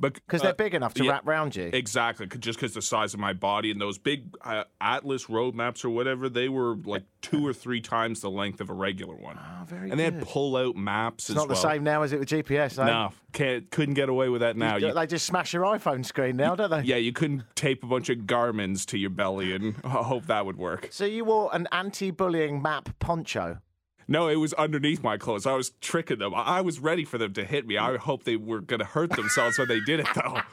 Because 0.00 0.40
uh, 0.40 0.44
they're 0.44 0.54
big 0.54 0.74
enough 0.74 0.94
to 0.94 1.04
yeah, 1.04 1.12
wrap 1.12 1.26
round 1.26 1.56
you. 1.56 1.70
Exactly, 1.72 2.26
just 2.26 2.58
because 2.58 2.74
the 2.74 2.82
size 2.82 3.14
of 3.14 3.20
my 3.20 3.32
body 3.32 3.70
and 3.70 3.80
those 3.80 3.98
big 3.98 4.34
uh, 4.42 4.64
Atlas 4.80 5.30
road 5.30 5.54
maps 5.54 5.84
or 5.84 5.90
whatever, 5.90 6.28
they 6.28 6.48
were 6.48 6.76
like 6.84 7.04
two 7.22 7.46
or 7.46 7.52
three 7.52 7.80
times 7.80 8.20
the 8.20 8.30
length 8.30 8.60
of 8.60 8.70
a 8.70 8.74
regular 8.74 9.14
one. 9.14 9.38
Oh, 9.38 9.64
very 9.64 9.90
and 9.90 9.98
they 9.98 10.04
had 10.04 10.20
pull-out 10.22 10.76
maps 10.76 11.30
It's 11.30 11.36
not 11.36 11.48
well. 11.48 11.56
the 11.56 11.68
same 11.68 11.84
now 11.84 12.02
as 12.02 12.12
it 12.12 12.18
with 12.18 12.28
GPS. 12.28 12.76
No, 12.76 13.12
can't, 13.32 13.70
couldn't 13.70 13.94
get 13.94 14.08
away 14.08 14.28
with 14.28 14.40
that 14.40 14.56
now. 14.56 14.76
You- 14.76 14.92
they 14.92 15.06
just 15.06 15.26
smash 15.26 15.52
your 15.52 15.64
iPhone 15.64 16.04
screen 16.04 16.36
now, 16.36 16.54
don't 16.54 16.70
they? 16.70 16.82
yeah, 16.82 16.96
you 16.96 17.12
couldn't 17.12 17.44
tape 17.54 17.82
a 17.82 17.86
bunch 17.86 18.08
of 18.10 18.18
Garmins 18.18 18.84
to 18.86 18.98
your 18.98 19.10
belly, 19.10 19.52
and 19.52 19.76
hope 19.84 20.26
that 20.26 20.44
would 20.46 20.56
work. 20.56 20.88
So 20.90 21.04
you 21.04 21.24
wore 21.24 21.50
an 21.54 21.66
anti-bullying 21.72 22.60
map 22.62 22.88
poncho. 22.98 23.58
No, 24.06 24.28
it 24.28 24.36
was 24.36 24.52
underneath 24.54 25.02
my 25.02 25.16
clothes. 25.16 25.46
I 25.46 25.54
was 25.54 25.72
tricking 25.80 26.18
them. 26.18 26.34
I 26.34 26.60
was 26.60 26.78
ready 26.80 27.04
for 27.04 27.18
them 27.18 27.32
to 27.34 27.44
hit 27.44 27.66
me. 27.66 27.78
I 27.78 27.96
hope 27.96 28.24
they 28.24 28.36
were 28.36 28.60
going 28.60 28.80
to 28.80 28.86
hurt 28.86 29.10
themselves 29.10 29.58
when 29.58 29.68
they 29.68 29.80
did 29.80 30.00
it, 30.00 30.08
though. 30.14 30.40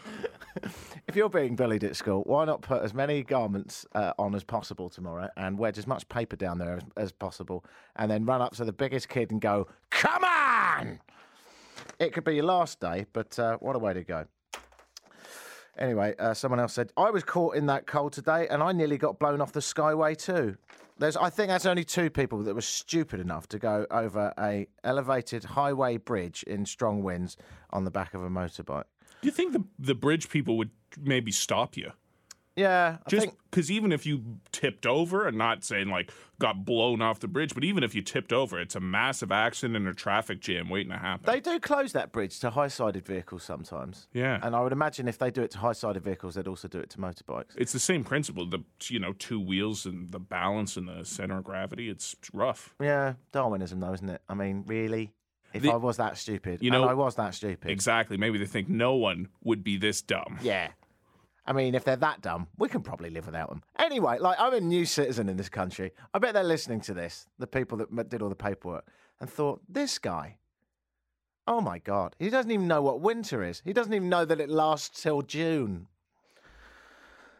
If 1.07 1.15
you're 1.17 1.29
being 1.29 1.57
bullied 1.57 1.83
at 1.83 1.97
school, 1.97 2.23
why 2.25 2.45
not 2.45 2.61
put 2.61 2.83
as 2.83 2.93
many 2.93 3.23
garments 3.23 3.85
uh, 3.95 4.13
on 4.17 4.33
as 4.33 4.45
possible 4.45 4.89
tomorrow 4.89 5.27
and 5.35 5.57
wedge 5.57 5.77
as 5.77 5.85
much 5.85 6.07
paper 6.07 6.37
down 6.37 6.57
there 6.57 6.77
as, 6.77 6.83
as 6.95 7.11
possible, 7.11 7.65
and 7.97 8.09
then 8.09 8.23
run 8.23 8.41
up 8.41 8.55
to 8.55 8.63
the 8.63 8.71
biggest 8.71 9.09
kid 9.09 9.29
and 9.31 9.41
go, 9.41 9.67
"Come 9.89 10.23
on!" 10.23 10.99
It 11.99 12.13
could 12.13 12.23
be 12.23 12.35
your 12.35 12.45
last 12.45 12.79
day, 12.79 13.07
but 13.11 13.37
uh, 13.37 13.57
what 13.57 13.75
a 13.75 13.79
way 13.79 13.93
to 13.93 14.03
go. 14.03 14.25
Anyway, 15.77 16.13
uh, 16.19 16.33
someone 16.33 16.59
else 16.59 16.73
said, 16.73 16.91
I 16.95 17.09
was 17.09 17.23
caught 17.23 17.55
in 17.55 17.65
that 17.67 17.87
cold 17.87 18.13
today 18.13 18.47
and 18.49 18.61
I 18.61 18.71
nearly 18.71 18.97
got 18.97 19.19
blown 19.19 19.41
off 19.41 19.51
the 19.51 19.61
Skyway 19.61 20.17
too. 20.17 20.57
There's, 21.01 21.17
I 21.17 21.31
think 21.31 21.49
that's 21.49 21.65
only 21.65 21.83
two 21.83 22.11
people 22.11 22.43
that 22.43 22.53
were 22.53 22.61
stupid 22.61 23.19
enough 23.19 23.47
to 23.47 23.57
go 23.57 23.87
over 23.89 24.31
a 24.37 24.67
elevated 24.83 25.43
highway 25.43 25.97
bridge 25.97 26.43
in 26.43 26.63
strong 26.67 27.01
winds 27.01 27.37
on 27.71 27.85
the 27.85 27.89
back 27.89 28.13
of 28.13 28.23
a 28.23 28.29
motorbike. 28.29 28.83
Do 29.21 29.27
you 29.27 29.31
think 29.31 29.53
the 29.53 29.63
the 29.79 29.95
bridge 29.95 30.29
people 30.29 30.59
would 30.59 30.69
maybe 31.01 31.31
stop 31.31 31.75
you? 31.75 31.93
Yeah, 32.55 32.97
I 33.05 33.09
Just 33.09 33.27
think 33.27 33.37
because 33.49 33.71
even 33.71 33.91
if 33.93 34.05
you 34.05 34.39
tipped 34.51 34.85
over, 34.85 35.25
and 35.25 35.37
not 35.37 35.63
saying 35.63 35.87
like 35.89 36.11
got 36.37 36.65
blown 36.65 37.01
off 37.01 37.19
the 37.21 37.27
bridge, 37.29 37.53
but 37.53 37.63
even 37.63 37.81
if 37.83 37.95
you 37.95 38.01
tipped 38.01 38.33
over, 38.33 38.59
it's 38.59 38.75
a 38.75 38.79
massive 38.81 39.31
accident 39.31 39.87
or 39.87 39.93
traffic 39.93 40.41
jam 40.41 40.69
waiting 40.69 40.91
to 40.91 40.97
happen. 40.97 41.25
they 41.31 41.39
do 41.39 41.59
close 41.59 41.93
that 41.93 42.11
bridge 42.11 42.39
to 42.39 42.49
high-sided 42.49 43.05
vehicles 43.05 43.43
sometimes. 43.43 44.07
Yeah. 44.13 44.39
and 44.43 44.53
I 44.55 44.59
would 44.61 44.73
imagine 44.73 45.07
if 45.07 45.17
they 45.17 45.31
do 45.31 45.41
it 45.43 45.51
to 45.51 45.59
high-sided 45.59 46.03
vehicles, 46.03 46.35
they'd 46.35 46.47
also 46.47 46.67
do 46.67 46.79
it 46.79 46.89
to 46.91 46.97
motorbikes. 46.97 47.55
it's 47.57 47.71
the 47.71 47.79
same 47.79 48.03
principle. 48.03 48.45
The 48.45 48.59
you 48.89 48.99
know 48.99 49.13
two 49.13 49.39
wheels 49.39 49.85
and 49.85 50.11
the 50.11 50.19
balance 50.19 50.75
and 50.75 50.87
the 50.89 51.05
center 51.05 51.37
of 51.37 51.45
gravity. 51.45 51.89
It's 51.89 52.15
rough. 52.33 52.75
Yeah, 52.81 53.13
Darwinism, 53.31 53.79
though, 53.79 53.93
isn't 53.93 54.09
it? 54.09 54.21
I 54.27 54.33
mean, 54.33 54.65
really, 54.67 55.13
if 55.53 55.61
The- 55.63 55.71
I 55.71 55.75
was 55.77 55.97
that 55.97 56.17
stupid, 56.17 56.61
You 56.61 56.73
and 56.73 56.81
know- 56.81 56.87
I 56.89 56.93
was 56.93 57.15
that 57.15 57.33
stupid, 57.33 57.71
Exactly. 57.71 58.17
Maybe 58.17 58.37
they 58.37 58.45
think 58.45 58.67
no 58.67 58.95
one 58.95 59.29
would 59.43 59.63
be 59.63 59.77
this 59.77 60.01
dumb. 60.01 60.37
Yeah. 60.41 60.69
I 61.45 61.53
mean, 61.53 61.73
if 61.73 61.83
they're 61.83 61.95
that 61.95 62.21
dumb, 62.21 62.47
we 62.57 62.69
can 62.69 62.81
probably 62.81 63.09
live 63.09 63.25
without 63.25 63.49
them. 63.49 63.63
Anyway, 63.77 64.19
like, 64.19 64.39
I'm 64.39 64.53
a 64.53 64.61
new 64.61 64.85
citizen 64.85 65.27
in 65.27 65.37
this 65.37 65.49
country. 65.49 65.91
I 66.13 66.19
bet 66.19 66.33
they're 66.33 66.43
listening 66.43 66.81
to 66.81 66.93
this, 66.93 67.25
the 67.39 67.47
people 67.47 67.77
that 67.79 68.09
did 68.09 68.21
all 68.21 68.29
the 68.29 68.35
paperwork, 68.35 68.85
and 69.19 69.29
thought, 69.29 69.61
this 69.67 69.97
guy, 69.97 70.37
oh 71.47 71.59
my 71.59 71.79
God, 71.79 72.15
he 72.19 72.29
doesn't 72.29 72.51
even 72.51 72.67
know 72.67 72.81
what 72.81 73.01
winter 73.01 73.43
is. 73.43 73.61
He 73.65 73.73
doesn't 73.73 73.93
even 73.93 74.09
know 74.09 74.23
that 74.25 74.39
it 74.39 74.49
lasts 74.49 75.01
till 75.01 75.23
June. 75.23 75.87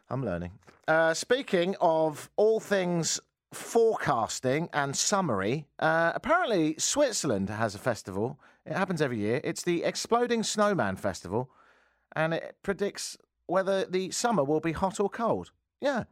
I'm 0.10 0.26
learning. 0.26 0.52
Uh, 0.88 1.14
speaking 1.14 1.76
of 1.80 2.30
all 2.36 2.60
things 2.60 3.20
forecasting 3.54 4.68
and 4.74 4.96
summary, 4.96 5.68
uh, 5.80 6.12
apparently 6.16 6.76
Switzerland 6.78 7.50
has 7.50 7.76
a 7.76 7.80
festival. 7.80 8.40
It 8.66 8.74
happens 8.74 9.02
every 9.02 9.20
year. 9.20 9.42
It's 9.44 9.64
the 9.64 9.84
Exploding 9.84 10.44
Snowman 10.44 10.96
Festival, 10.96 11.50
and 12.16 12.34
it 12.34 12.58
predicts 12.64 13.18
whether 13.52 13.86
the 13.86 14.10
summer 14.12 14.44
will 14.44 14.62
be 14.62 14.72
hot 14.72 15.00
or 15.00 15.10
cold. 15.10 15.52
Yeah. 15.82 16.06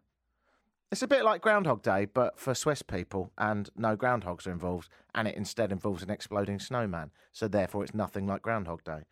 It's 0.92 1.04
a 1.04 1.08
bit 1.08 1.24
like 1.24 1.42
Groundhog 1.42 1.82
Day, 1.82 2.06
but 2.06 2.40
for 2.40 2.54
Swiss 2.54 2.82
people, 2.82 3.32
and 3.38 3.70
no 3.76 3.96
groundhogs 3.96 4.46
are 4.46 4.52
involved, 4.52 4.90
and 5.16 5.28
it 5.28 5.36
instead 5.36 5.72
involves 5.72 6.04
an 6.04 6.10
exploding 6.10 6.60
snowman. 6.60 7.12
So 7.32 7.48
therefore, 7.48 7.84
it's 7.84 7.94
nothing 7.94 8.28
like 8.28 8.42
Groundhog 8.42 8.84
Day. 8.84 9.04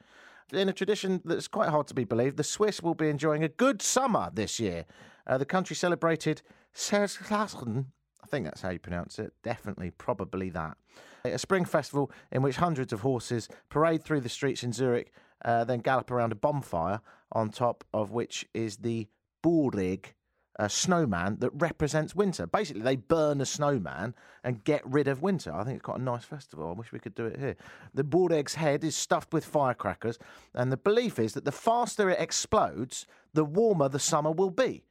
In 0.52 0.70
a 0.70 0.74
tradition 0.74 1.22
that's 1.24 1.48
quite 1.48 1.70
hard 1.70 1.88
to 1.88 1.94
be 1.94 2.04
believed, 2.04 2.38
the 2.38 2.44
Swiss 2.44 2.82
will 2.82 2.96
be 2.96 3.10
enjoying 3.10 3.44
a 3.44 3.50
good 3.50 3.82
summer 3.82 4.30
this 4.34 4.60
year. 4.60 4.86
Uh, 5.26 5.38
the 5.38 5.46
country 5.46 5.76
celebrated 5.76 6.42
Serslachen. 6.74 7.86
I 8.24 8.28
think 8.28 8.46
that's 8.46 8.62
how 8.62 8.72
you 8.72 8.80
pronounce 8.80 9.20
it. 9.20 9.34
Definitely, 9.44 9.92
probably 9.92 10.50
that. 10.50 10.78
A 11.24 11.38
spring 11.38 11.66
festival 11.66 12.12
in 12.32 12.42
which 12.42 12.58
hundreds 12.58 12.92
of 12.92 13.02
horses 13.02 13.48
parade 13.70 14.04
through 14.04 14.22
the 14.22 14.30
streets 14.30 14.64
in 14.64 14.74
Zurich, 14.74 15.12
uh, 15.44 15.64
then 15.64 15.80
gallop 15.80 16.12
around 16.12 16.32
a 16.32 16.36
bonfire, 16.36 17.02
on 17.32 17.50
top 17.50 17.84
of 17.94 18.12
which 18.12 18.46
is 18.54 18.78
the 18.78 19.08
Burrig, 19.44 20.14
a 20.60 20.70
snowman 20.70 21.38
that 21.40 21.52
represents 21.54 22.16
winter. 22.16 22.48
Basically, 22.48 22.82
they 22.82 22.96
burn 22.96 23.42
a 23.42 23.46
snowman 23.46 24.16
and 24.44 24.64
get 24.64 24.82
rid 24.86 25.08
of 25.08 25.22
winter. 25.22 25.54
I 25.54 25.64
think 25.64 25.76
it's 25.76 25.86
quite 25.86 26.00
a 26.00 26.04
nice 26.04 26.24
festival. 26.24 26.70
I 26.70 26.72
wish 26.72 26.92
we 26.92 27.00
could 27.00 27.14
do 27.14 27.28
it 27.28 27.40
here. 27.40 27.56
The 27.94 28.04
Boreg's 28.04 28.56
head 28.56 28.84
is 28.84 28.96
stuffed 28.96 29.34
with 29.34 29.46
firecrackers, 29.46 30.18
and 30.54 30.72
the 30.72 30.78
belief 30.78 31.20
is 31.20 31.34
that 31.34 31.46
the 31.46 31.52
faster 31.52 32.10
it 32.10 32.20
explodes, 32.20 33.06
the 33.34 33.46
warmer 33.46 33.88
the 33.88 34.00
summer 34.00 34.32
will 34.32 34.50
be. 34.50 34.84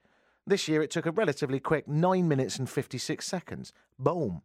This 0.46 0.68
year, 0.68 0.82
it 0.82 0.92
took 0.92 1.06
a 1.06 1.10
relatively 1.10 1.58
quick 1.58 1.88
9 1.88 2.28
minutes 2.28 2.58
and 2.58 2.70
56 2.70 3.26
seconds. 3.26 3.72
Boom. 3.98 4.42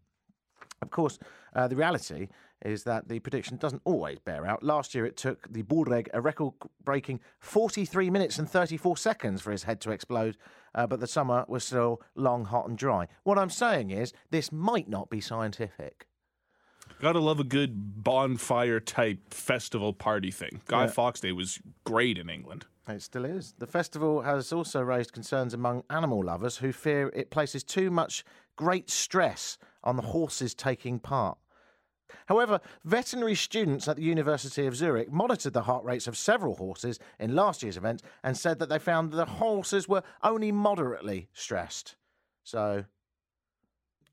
Of 0.82 0.90
course, 0.90 1.20
uh, 1.56 1.68
the 1.68 1.76
reality 1.76 2.30
is 2.64 2.84
that 2.84 3.08
the 3.08 3.20
prediction 3.20 3.58
doesn't 3.58 3.82
always 3.86 4.20
bear 4.20 4.46
out. 4.46 4.64
Last 4.64 4.94
year, 4.94 5.06
it 5.06 5.18
took 5.18 5.52
the 5.52 5.64
Boreg 5.64 6.08
a 6.14 6.22
record 6.22 6.54
breaking 6.84 7.20
43 7.40 8.10
minutes 8.10 8.38
and 8.40 8.50
34 8.50 8.98
seconds 8.98 9.42
for 9.42 9.52
his 9.52 9.64
head 9.64 9.82
to 9.82 9.92
explode, 9.92 10.38
uh, 10.76 10.88
but 10.88 11.00
the 11.00 11.08
summer 11.08 11.46
was 11.48 11.64
still 11.64 12.02
long, 12.16 12.46
hot, 12.46 12.68
and 12.68 12.78
dry. 12.78 13.08
What 13.24 13.38
I'm 13.38 13.50
saying 13.50 13.92
is, 13.92 14.14
this 14.30 14.52
might 14.52 14.88
not 14.90 15.10
be 15.10 15.22
scientific. 15.22 16.08
Gotta 17.00 17.20
love 17.20 17.40
a 17.40 17.44
good 17.44 18.04
bonfire 18.04 18.80
type 18.80 19.34
festival 19.34 19.92
party 19.92 20.30
thing. 20.30 20.62
Guy 20.68 20.84
Yeah. 20.84 20.92
Fawkes 20.92 21.22
Day 21.22 21.32
was 21.32 21.60
great 21.84 22.20
in 22.20 22.30
England. 22.30 22.66
It 22.88 23.02
still 23.02 23.26
is. 23.26 23.54
The 23.58 23.68
festival 23.68 24.22
has 24.22 24.52
also 24.52 24.82
raised 24.82 25.12
concerns 25.14 25.54
among 25.54 25.84
animal 25.90 26.24
lovers 26.24 26.58
who 26.58 26.72
fear 26.72 27.10
it 27.16 27.32
places 27.32 27.64
too 27.64 27.90
much 27.90 28.24
great 28.56 28.90
stress 28.90 29.58
on 29.84 29.96
the 29.96 30.02
horses 30.04 30.54
taking 30.54 31.00
part. 31.00 31.38
However, 32.28 32.60
veterinary 32.84 33.36
students 33.36 33.88
at 33.88 33.98
the 33.98 34.04
University 34.04 34.66
of 34.66 34.76
Zurich 34.76 35.12
monitored 35.12 35.54
the 35.54 35.64
heart 35.64 35.84
rates 35.84 36.08
of 36.08 36.18
several 36.18 36.56
horses 36.56 37.00
in 37.20 37.36
last 37.36 37.64
year's 37.64 37.78
event 37.78 38.02
and 38.24 38.38
said 38.38 38.60
that 38.60 38.70
they 38.70 38.80
found 38.80 39.12
that 39.12 39.18
the 39.18 39.26
horses 39.26 39.88
were 39.88 40.04
only 40.24 40.52
moderately 40.52 41.28
stressed. 41.34 41.96
So 42.44 42.86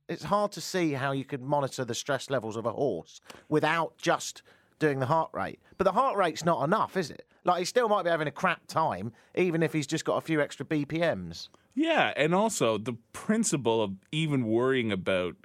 it's 0.08 0.24
hard 0.24 0.52
to 0.52 0.60
see 0.60 0.92
how 0.92 1.12
you 1.12 1.24
could 1.24 1.42
monitor 1.42 1.84
the 1.84 1.94
stress 1.94 2.30
levels 2.30 2.56
of 2.56 2.66
a 2.66 2.72
horse 2.72 3.20
without 3.48 3.96
just 3.98 4.42
doing 4.78 5.00
the 5.00 5.06
heart 5.06 5.30
rate. 5.32 5.60
But 5.76 5.84
the 5.84 5.92
heart 5.92 6.16
rate's 6.16 6.44
not 6.44 6.64
enough, 6.64 6.96
is 6.96 7.10
it? 7.10 7.26
Like 7.44 7.60
he 7.60 7.64
still 7.64 7.88
might 7.88 8.04
be 8.04 8.10
having 8.10 8.28
a 8.28 8.32
crap 8.32 8.66
time, 8.66 9.12
even 9.34 9.62
if 9.62 9.72
he's 9.72 9.86
just 9.86 10.04
got 10.04 10.16
a 10.16 10.20
few 10.20 10.40
extra 10.40 10.66
BPMs. 10.66 11.48
Yeah, 11.74 12.12
and 12.16 12.34
also 12.34 12.78
the 12.78 12.96
principle 13.12 13.82
of 13.82 13.92
even 14.10 14.46
worrying 14.46 14.90
about 14.90 15.36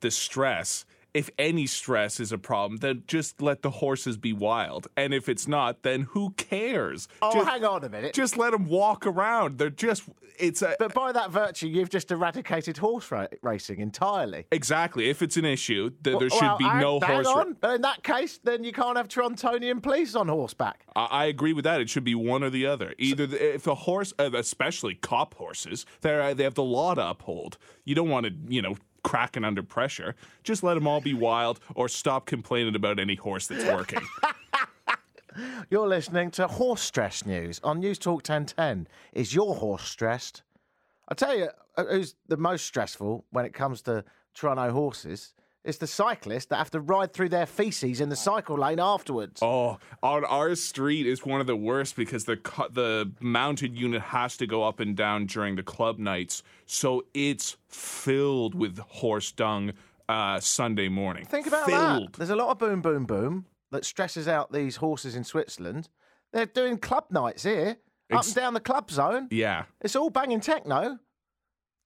the 0.00 0.10
stress. 0.10 0.84
If 1.14 1.30
any 1.38 1.66
stress 1.66 2.20
is 2.20 2.32
a 2.32 2.38
problem, 2.38 2.78
then 2.78 3.02
just 3.06 3.40
let 3.40 3.62
the 3.62 3.70
horses 3.70 4.16
be 4.16 4.32
wild. 4.32 4.88
And 4.96 5.14
if 5.14 5.28
it's 5.28 5.48
not, 5.48 5.82
then 5.82 6.02
who 6.02 6.30
cares? 6.32 7.08
Oh, 7.22 7.32
just, 7.32 7.48
hang 7.48 7.64
on 7.64 7.82
a 7.84 7.88
minute. 7.88 8.14
just 8.14 8.36
let 8.36 8.52
them 8.52 8.66
walk 8.66 9.06
around. 9.06 9.58
They're 9.58 9.70
just 9.70 10.04
it's 10.38 10.62
a 10.62 10.76
But 10.78 10.94
by 10.94 11.10
that 11.12 11.30
virtue, 11.30 11.66
you've 11.66 11.90
just 11.90 12.10
eradicated 12.12 12.76
horse 12.76 13.10
ra- 13.10 13.26
racing 13.42 13.80
entirely. 13.80 14.46
exactly. 14.52 15.08
If 15.08 15.20
it's 15.22 15.36
an 15.36 15.44
issue, 15.44 15.90
then 16.02 16.18
there 16.18 16.28
Well, 16.30 16.38
should 16.38 16.58
be 16.58 16.64
hang- 16.64 16.80
no 16.80 17.00
hang 17.00 17.10
horse. 17.24 17.26
ra- 17.26 17.32
on. 17.40 17.56
But 17.60 17.74
in 17.76 17.82
that 17.82 18.04
case, 18.04 18.38
then 18.44 18.62
you 18.62 18.72
can't 18.72 18.96
have 18.96 19.08
Torontonian 19.08 19.82
police 19.82 20.14
on 20.14 20.28
horseback. 20.28 20.84
I, 20.94 21.04
I 21.06 21.24
agree 21.24 21.52
with 21.54 21.64
that. 21.64 21.80
It 21.80 21.88
should 21.90 22.04
be 22.04 22.14
one 22.14 22.44
or 22.44 22.50
the 22.50 22.66
other. 22.66 22.94
Either 22.98 23.26
the, 23.26 23.54
if 23.54 23.66
a 23.66 23.74
horse, 23.74 24.12
uh, 24.18 24.30
especially 24.34 24.94
cop 24.94 25.34
horses, 25.34 25.86
they 26.02 26.34
they 26.36 26.44
have 26.44 26.54
the 26.54 26.62
law 26.62 26.94
to 26.94 27.08
uphold. 27.08 27.58
You 27.84 27.94
don't 27.94 28.08
want 28.10 28.26
to, 28.26 28.32
you 28.48 28.60
know, 28.62 28.76
cracking 29.08 29.42
under 29.42 29.62
pressure. 29.62 30.14
Just 30.44 30.62
let 30.62 30.74
them 30.74 30.86
all 30.86 31.00
be 31.00 31.14
wild, 31.14 31.60
or 31.74 31.88
stop 31.88 32.26
complaining 32.26 32.74
about 32.74 32.98
any 33.00 33.14
horse 33.14 33.46
that's 33.46 33.64
working. 33.64 34.00
You're 35.70 35.88
listening 35.88 36.30
to 36.32 36.46
Horse 36.46 36.82
Stress 36.82 37.24
News 37.24 37.58
on 37.64 37.80
News 37.80 37.98
Talk 37.98 38.16
1010. 38.16 38.86
Is 39.14 39.34
your 39.34 39.54
horse 39.54 39.84
stressed? 39.84 40.42
I 41.08 41.14
tell 41.14 41.34
you, 41.34 41.48
uh, 41.78 41.84
who's 41.86 42.16
the 42.26 42.36
most 42.36 42.66
stressful 42.66 43.24
when 43.30 43.46
it 43.46 43.54
comes 43.54 43.80
to 43.82 44.04
Toronto 44.34 44.72
horses? 44.72 45.32
It's 45.68 45.76
the 45.76 45.86
cyclists 45.86 46.46
that 46.46 46.56
have 46.56 46.70
to 46.70 46.80
ride 46.80 47.12
through 47.12 47.28
their 47.28 47.44
feces 47.44 48.00
in 48.00 48.08
the 48.08 48.16
cycle 48.16 48.56
lane 48.56 48.80
afterwards. 48.80 49.42
Oh, 49.42 49.76
on 50.02 50.24
our 50.24 50.54
street 50.54 51.06
is 51.06 51.26
one 51.26 51.42
of 51.42 51.46
the 51.46 51.54
worst 51.56 51.94
because 51.94 52.24
the 52.24 52.38
cu- 52.38 52.70
the 52.70 53.12
mounted 53.20 53.76
unit 53.78 54.00
has 54.00 54.38
to 54.38 54.46
go 54.46 54.62
up 54.62 54.80
and 54.80 54.96
down 54.96 55.26
during 55.26 55.56
the 55.56 55.62
club 55.62 55.98
nights, 55.98 56.42
so 56.64 57.04
it's 57.12 57.58
filled 57.68 58.54
with 58.54 58.78
horse 58.78 59.30
dung 59.30 59.74
uh, 60.08 60.40
Sunday 60.40 60.88
morning. 60.88 61.26
Think 61.26 61.46
about 61.46 61.66
filled. 61.66 62.14
that. 62.14 62.16
There's 62.16 62.30
a 62.30 62.36
lot 62.36 62.48
of 62.48 62.58
boom, 62.58 62.80
boom, 62.80 63.04
boom 63.04 63.44
that 63.70 63.84
stresses 63.84 64.26
out 64.26 64.50
these 64.50 64.76
horses 64.76 65.14
in 65.14 65.22
Switzerland. 65.22 65.90
They're 66.32 66.46
doing 66.46 66.78
club 66.78 67.04
nights 67.10 67.42
here, 67.42 67.76
up 68.10 68.20
Ex- 68.20 68.28
and 68.28 68.36
down 68.36 68.54
the 68.54 68.60
club 68.60 68.90
zone. 68.90 69.28
Yeah, 69.30 69.64
It's 69.82 69.96
all 69.96 70.08
banging 70.08 70.40
techno. 70.40 70.98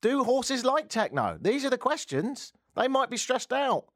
Do 0.03 0.23
horses 0.23 0.65
like 0.65 0.89
techno? 0.89 1.37
These 1.41 1.65
are 1.65 1.71
the 1.71 1.79
questions. 1.79 2.53
They 2.77 2.89
might 2.89 3.11
be 3.11 3.17
stressed 3.17 3.53
out. 3.53 3.87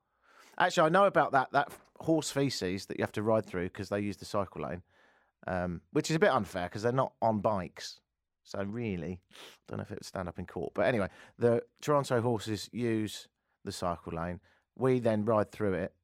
Actually, 0.58 0.86
I 0.86 0.90
know 0.90 1.04
about 1.04 1.32
that 1.32 1.52
that 1.52 1.70
horse 2.00 2.30
feces 2.30 2.86
that 2.86 2.98
you 2.98 3.02
have 3.02 3.12
to 3.12 3.22
ride 3.22 3.46
through 3.46 3.68
because 3.68 3.88
they 3.88 4.00
use 4.00 4.16
the 4.16 4.24
cycle 4.24 4.62
lane, 4.62 4.82
um, 5.46 5.80
which 5.92 6.10
is 6.10 6.16
a 6.16 6.20
bit 6.20 6.30
unfair 6.30 6.64
because 6.64 6.82
they're 6.82 6.92
not 6.92 7.12
on 7.22 7.40
bikes. 7.40 8.00
So 8.44 8.62
really, 8.62 9.20
don't 9.66 9.78
know 9.78 9.82
if 9.82 9.90
it 9.90 9.98
would 9.98 10.04
stand 10.04 10.28
up 10.28 10.38
in 10.38 10.46
court. 10.46 10.72
But 10.74 10.86
anyway, 10.86 11.08
the 11.38 11.62
Toronto 11.80 12.20
horses 12.20 12.70
use 12.72 13.28
the 13.64 13.72
cycle 13.72 14.12
lane. 14.12 14.40
We 14.76 15.00
then 15.00 15.24
ride 15.24 15.50
through 15.50 15.74
it, 15.74 15.94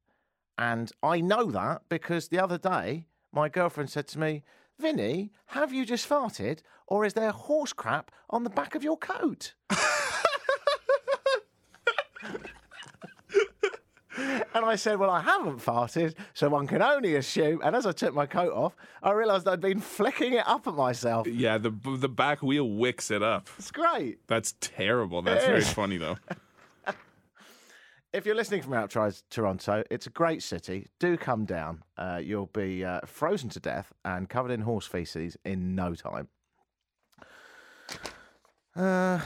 and 0.59 0.91
I 1.03 1.21
know 1.21 1.51
that 1.51 1.83
because 1.89 2.29
the 2.29 2.41
other 2.41 2.59
day 2.59 3.07
my 3.33 3.49
girlfriend 3.49 3.91
said 3.91 4.09
to 4.09 4.19
me, 4.19 4.43
"Vinney, 4.83 5.31
have 5.47 5.73
you 5.73 5.85
just 5.85 6.09
farted, 6.09 6.61
or 6.87 7.05
is 7.05 7.15
there 7.15 7.31
horse 7.31 7.73
crap 7.73 8.11
on 8.29 8.45
the 8.45 8.51
back 8.51 8.75
of 8.75 8.83
your 8.83 8.97
coat?" 8.97 9.55
And 14.55 14.65
I 14.65 14.77
said, 14.77 14.99
Well, 14.99 15.11
I 15.11 15.21
haven't 15.21 15.59
farted, 15.59 16.15
so 16.35 16.49
one 16.49 16.67
can 16.67 16.83
only 16.83 17.15
assume. 17.17 17.61
And 17.65 17.75
as 17.75 17.87
I 17.87 17.93
took 17.93 18.15
my 18.15 18.27
coat 18.27 18.53
off, 18.53 18.77
I 19.03 19.13
realised 19.13 19.49
I'd 19.49 19.61
been 19.61 19.81
flicking 19.81 20.35
it 20.35 20.47
up 20.47 20.67
at 20.67 20.75
myself. 20.75 21.27
yeah. 21.27 21.59
The 21.59 21.71
the 21.71 22.09
back 22.09 22.43
wheel 22.43 22.69
wicks 22.69 23.11
it 23.11 23.23
up. 23.23 23.49
It's 23.59 23.71
great. 23.71 24.19
That's 24.27 24.55
terrible. 24.61 25.23
That's 25.23 25.45
very 25.45 25.61
funny 25.81 25.97
though. 25.97 26.17
If 28.13 28.27
you're 28.27 28.35
listening 28.35 28.61
from 28.61 28.75
outside 28.75 29.15
Toronto, 29.31 29.85
it's 29.91 30.07
a 30.07 30.11
great 30.11 30.43
city. 30.43 30.89
Do 30.99 31.17
come 31.17 31.47
down. 31.47 31.83
Uh, 31.97 32.21
you'll 32.23 32.45
be 32.53 32.85
uh, 32.85 33.01
frozen 33.07 33.49
to 33.51 33.61
death 33.61 33.91
and 34.05 34.29
covered 34.29 34.51
in 34.51 34.61
horse 34.61 34.87
feces 34.87 35.39
in 35.47 35.75
no 35.75 35.95
time. 35.95 36.29
Uh, 38.77 39.19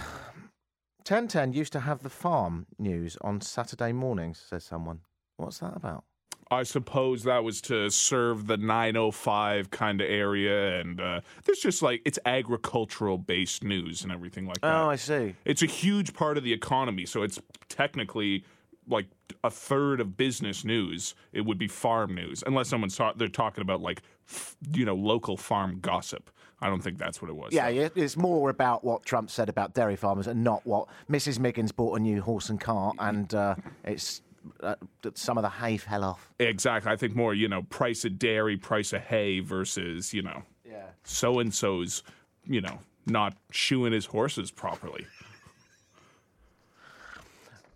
1010 1.03 1.53
used 1.53 1.73
to 1.73 1.81
have 1.81 2.05
the 2.05 2.09
farm 2.11 2.67
news 2.79 3.17
on 3.23 3.41
Saturday 3.41 3.93
mornings, 3.93 4.39
says 4.49 4.63
someone. 4.63 5.01
What's 5.37 5.59
that 5.59 5.77
about? 5.77 6.05
I 6.51 6.63
suppose 6.63 7.25
that 7.25 7.43
was 7.43 7.61
to 7.63 7.91
serve 7.91 8.47
the 8.47 8.57
905 8.57 9.71
kind 9.71 10.01
of 10.01 10.09
area, 10.09 10.81
and 10.81 11.01
uh, 11.01 11.21
there's 11.45 11.59
just 11.59 11.83
like 11.83 12.03
it's 12.05 12.21
agricultural 12.25 13.19
based 13.19 13.65
news 13.65 14.03
and 14.05 14.13
everything 14.13 14.47
like 14.47 14.61
that. 14.61 14.73
Oh, 14.73 14.89
I 14.89 14.97
see. 14.97 15.35
It's 15.45 15.63
a 15.63 15.67
huge 15.67 16.15
part 16.15 16.39
of 16.39 16.45
the 16.45 16.53
economy, 16.53 17.05
so 17.05 17.23
it's 17.23 17.41
technically 17.69 18.45
like 18.89 19.07
a 19.43 19.51
third 19.51 20.01
of 20.01 20.17
business 20.17 20.65
news. 20.65 21.17
It 21.33 21.41
would 21.41 21.59
be 21.59 21.67
farm 21.67 22.15
news, 22.15 22.45
unless 22.47 22.69
someone's 22.69 22.97
ta- 22.97 23.15
they're 23.17 23.27
talking 23.27 23.63
about 23.63 23.81
like 23.81 24.03
f- 24.29 24.57
you 24.73 24.85
know 24.85 24.95
local 24.95 25.37
farm 25.37 25.81
gossip. 25.81 26.31
I 26.61 26.69
don't 26.69 26.81
think 26.81 26.97
that's 26.97 27.21
what 27.21 27.29
it 27.29 27.35
was. 27.35 27.53
Yeah, 27.53 27.69
yeah, 27.69 27.89
it's 27.97 28.17
more 28.17 28.51
about 28.51 28.85
what 28.85 29.05
Trump 29.05 29.31
said 29.31 29.49
about 29.49 29.75
dairy 29.75 29.97
farmers 29.97 30.27
and 30.27 30.43
not 30.43 30.65
what 30.65 30.87
Mrs. 31.11 31.39
Miggins 31.39 31.73
bought 31.73 31.99
a 31.99 32.01
new 32.01 32.23
horse 32.23 32.49
and 32.49 32.59
cart 32.59 32.97
and 32.99 33.35
uh, 33.35 33.57
it's 33.85 34.23
uh, 34.63 34.75
that 35.03 35.17
some 35.19 35.37
of 35.39 35.43
the 35.43 35.49
hay 35.51 35.77
fell 35.77 36.05
off. 36.05 36.33
exactly. 36.39 36.91
I 36.93 36.97
think 36.97 37.15
more 37.17 37.35
you 37.35 37.49
know 37.49 37.63
price 37.63 38.05
of 38.05 38.19
dairy, 38.19 38.57
price 38.57 38.93
of 38.93 39.03
hay 39.03 39.41
versus 39.41 40.13
you 40.15 40.23
know 40.23 40.43
Yeah. 40.65 40.87
so 41.05 41.39
and 41.39 41.53
so's 41.55 42.03
you 42.45 42.61
know 42.61 42.79
not 43.07 43.37
shoeing 43.51 43.93
his 43.93 44.07
horses 44.07 44.51
properly. 44.51 45.07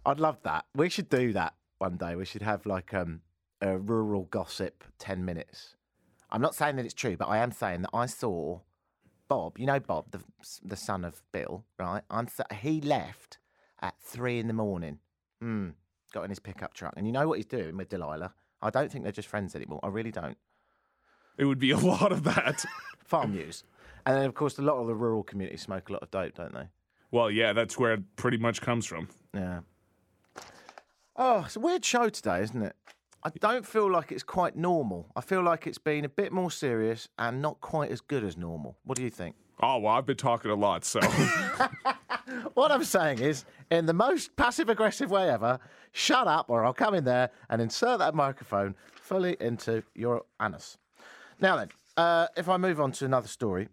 I'd 0.06 0.20
love 0.20 0.38
that. 0.42 0.64
We 0.74 0.88
should 0.88 1.08
do 1.08 1.32
that 1.34 1.54
one 1.78 1.96
day. 1.96 2.16
We 2.16 2.24
should 2.24 2.42
have 2.42 2.66
like 2.66 2.94
um, 2.94 3.20
a 3.60 3.76
rural 3.78 4.24
gossip 4.24 4.82
10 4.98 5.24
minutes. 5.24 5.76
I'm 6.30 6.40
not 6.40 6.54
saying 6.54 6.76
that 6.76 6.84
it's 6.84 6.94
true, 6.94 7.16
but 7.16 7.28
I 7.28 7.38
am 7.38 7.52
saying 7.52 7.82
that 7.82 7.90
I 7.92 8.06
saw 8.06 8.60
Bob, 9.28 9.58
you 9.58 9.66
know 9.66 9.78
Bob, 9.80 10.10
the, 10.10 10.20
the 10.64 10.76
son 10.76 11.04
of 11.04 11.22
Bill, 11.32 11.64
right? 11.78 12.02
I'm 12.10 12.28
he 12.60 12.80
left 12.80 13.38
at 13.82 13.94
three 14.00 14.38
in 14.38 14.46
the 14.46 14.52
morning. 14.52 14.98
Mm, 15.42 15.74
got 16.10 16.24
in 16.24 16.30
his 16.30 16.38
pickup 16.38 16.74
truck. 16.74 16.94
And 16.96 17.06
you 17.06 17.12
know 17.12 17.26
what 17.28 17.38
he's 17.38 17.46
doing 17.46 17.76
with 17.76 17.88
Delilah? 17.88 18.32
I 18.62 18.70
don't 18.70 18.90
think 18.90 19.04
they're 19.04 19.12
just 19.12 19.28
friends 19.28 19.54
anymore. 19.54 19.80
I 19.82 19.88
really 19.88 20.10
don't. 20.10 20.36
It 21.38 21.44
would 21.46 21.58
be 21.58 21.70
a 21.70 21.78
lot 21.94 22.12
of 22.12 22.24
that. 22.24 22.64
farm 23.04 23.32
news. 23.32 23.64
And 24.06 24.16
then, 24.16 24.24
of 24.24 24.34
course, 24.34 24.58
a 24.58 24.62
lot 24.62 24.76
of 24.76 24.86
the 24.86 24.94
rural 24.94 25.22
communities 25.22 25.62
smoke 25.62 25.88
a 25.88 25.92
lot 25.92 26.02
of 26.02 26.10
dope, 26.10 26.34
don't 26.34 26.54
they? 26.54 26.68
well, 27.12 27.30
yeah, 27.30 27.52
that's 27.52 27.76
where 27.76 27.94
it 27.94 28.02
pretty 28.16 28.36
much 28.36 28.60
comes 28.60 28.86
from. 28.86 29.08
Yeah. 29.34 29.60
Oh, 31.16 31.42
it's 31.44 31.56
a 31.56 31.60
weird 31.60 31.84
show 31.84 32.08
today, 32.08 32.40
isn't 32.42 32.62
it? 32.62 32.76
I 33.24 33.30
don't 33.40 33.66
feel 33.66 33.90
like 33.90 34.12
it's 34.12 34.22
quite 34.22 34.56
normal. 34.56 35.10
I 35.16 35.20
feel 35.20 35.42
like 35.42 35.66
it's 35.66 35.76
been 35.78 36.04
a 36.04 36.08
bit 36.08 36.32
more 36.32 36.50
serious 36.50 37.08
and 37.18 37.42
not 37.42 37.60
quite 37.60 37.90
as 37.90 38.00
good 38.00 38.24
as 38.24 38.36
normal. 38.36 38.78
What 38.84 38.96
do 38.96 39.02
you 39.02 39.10
think? 39.10 39.34
Oh 39.62 39.78
well, 39.78 39.92
I've 39.94 40.06
been 40.06 40.16
talking 40.16 40.50
a 40.50 40.54
lot, 40.54 40.84
so 40.84 41.00
What 42.54 42.70
I'm 42.70 42.84
saying 42.84 43.18
is, 43.18 43.44
in 43.70 43.86
the 43.86 43.92
most 43.92 44.36
passive 44.36 44.68
aggressive 44.68 45.10
way 45.10 45.30
ever, 45.30 45.58
shut 45.92 46.26
up 46.26 46.50
or 46.50 46.64
I'll 46.64 46.72
come 46.72 46.94
in 46.94 47.04
there 47.04 47.30
and 47.48 47.62
insert 47.62 47.98
that 48.00 48.14
microphone 48.14 48.74
fully 48.94 49.36
into 49.40 49.82
your 49.94 50.24
anus. 50.40 50.78
Now 51.40 51.56
then, 51.56 51.68
uh, 51.96 52.26
if 52.36 52.48
I 52.48 52.56
move 52.56 52.80
on 52.80 52.92
to 52.92 53.04
another 53.04 53.28
story. 53.28 53.68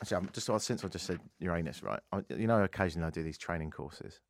Actually, 0.00 0.16
I'm 0.16 0.30
just 0.32 0.50
since 0.64 0.84
I 0.84 0.88
just 0.88 1.04
said 1.04 1.20
Uranus, 1.40 1.82
right? 1.82 2.00
You 2.30 2.46
know, 2.46 2.62
occasionally 2.62 3.06
I 3.06 3.10
do 3.10 3.22
these 3.22 3.36
training 3.36 3.70
courses. 3.70 4.20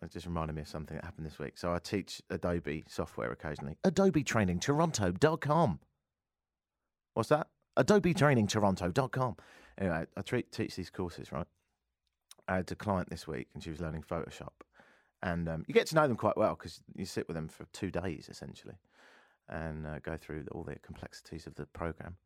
It 0.00 0.12
just 0.12 0.26
reminded 0.26 0.54
me 0.54 0.62
of 0.62 0.68
something 0.68 0.96
that 0.96 1.04
happened 1.04 1.26
this 1.26 1.40
week. 1.40 1.58
So 1.58 1.72
I 1.72 1.78
teach 1.80 2.22
Adobe 2.30 2.84
software 2.86 3.32
occasionally. 3.32 3.76
Adobe 3.82 4.22
Training 4.22 4.60
Toronto.com. 4.60 5.80
What's 7.14 7.30
that? 7.30 7.48
Adobe 7.76 8.14
Training 8.14 8.46
Toronto.com. 8.46 9.36
Anyway, 9.76 10.06
I 10.16 10.22
treat, 10.22 10.52
teach 10.52 10.76
these 10.76 10.90
courses, 10.90 11.32
right? 11.32 11.46
I 12.48 12.56
had 12.56 12.72
a 12.72 12.74
client 12.74 13.10
this 13.10 13.28
week 13.28 13.48
and 13.54 13.62
she 13.62 13.70
was 13.70 13.80
learning 13.80 14.04
Photoshop. 14.08 14.52
And 15.22 15.48
um, 15.48 15.64
you 15.66 15.74
get 15.74 15.86
to 15.88 15.94
know 15.94 16.06
them 16.06 16.16
quite 16.16 16.36
well 16.36 16.54
because 16.54 16.80
you 16.94 17.04
sit 17.04 17.28
with 17.28 17.34
them 17.34 17.48
for 17.48 17.66
two 17.72 17.90
days 17.90 18.28
essentially 18.30 18.74
and 19.48 19.86
uh, 19.86 19.98
go 20.00 20.16
through 20.16 20.46
all 20.52 20.62
the 20.62 20.76
complexities 20.76 21.46
of 21.46 21.54
the 21.54 21.66
program. 21.66 22.16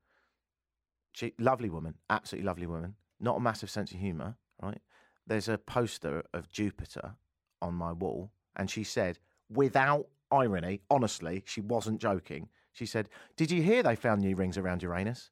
She, 1.12 1.34
lovely 1.38 1.70
woman, 1.70 1.94
absolutely 2.10 2.46
lovely 2.46 2.66
woman, 2.66 2.94
not 3.20 3.36
a 3.36 3.40
massive 3.40 3.70
sense 3.70 3.92
of 3.92 3.98
humour, 3.98 4.36
right? 4.62 4.80
There's 5.26 5.48
a 5.48 5.58
poster 5.58 6.24
of 6.32 6.50
Jupiter 6.50 7.14
on 7.60 7.74
my 7.74 7.92
wall, 7.92 8.32
and 8.56 8.70
she 8.70 8.82
said, 8.82 9.18
without 9.48 10.08
irony, 10.30 10.80
honestly, 10.90 11.44
she 11.46 11.60
wasn't 11.60 12.00
joking. 12.00 12.48
She 12.72 12.86
said, 12.86 13.08
Did 13.36 13.50
you 13.50 13.62
hear 13.62 13.82
they 13.82 13.94
found 13.94 14.22
new 14.22 14.34
rings 14.34 14.58
around 14.58 14.82
Uranus? 14.82 15.30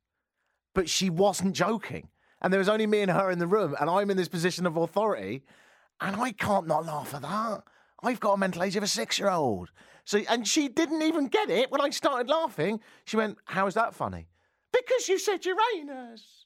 But 0.74 0.88
she 0.88 1.10
wasn't 1.10 1.56
joking. 1.56 2.08
And 2.40 2.52
there 2.52 2.58
was 2.58 2.68
only 2.68 2.86
me 2.86 3.02
and 3.02 3.10
her 3.10 3.30
in 3.30 3.38
the 3.38 3.46
room, 3.46 3.76
and 3.80 3.90
I'm 3.90 4.10
in 4.10 4.16
this 4.16 4.28
position 4.28 4.66
of 4.66 4.76
authority, 4.76 5.42
and 6.00 6.16
I 6.16 6.32
can't 6.32 6.66
not 6.66 6.86
laugh 6.86 7.14
at 7.14 7.22
that. 7.22 7.62
I've 8.02 8.20
got 8.20 8.34
a 8.34 8.38
mental 8.38 8.62
age 8.62 8.76
of 8.76 8.82
a 8.82 8.86
six 8.86 9.18
year 9.18 9.28
old. 9.28 9.70
So, 10.04 10.18
and 10.28 10.48
she 10.48 10.68
didn't 10.68 11.02
even 11.02 11.28
get 11.28 11.50
it 11.50 11.70
when 11.70 11.80
I 11.80 11.90
started 11.90 12.28
laughing. 12.28 12.80
She 13.04 13.16
went, 13.16 13.38
How 13.44 13.66
is 13.66 13.74
that 13.74 13.94
funny? 13.94 14.28
Because 14.72 15.08
you 15.08 15.18
said 15.18 15.44
Uranus. 15.44 16.39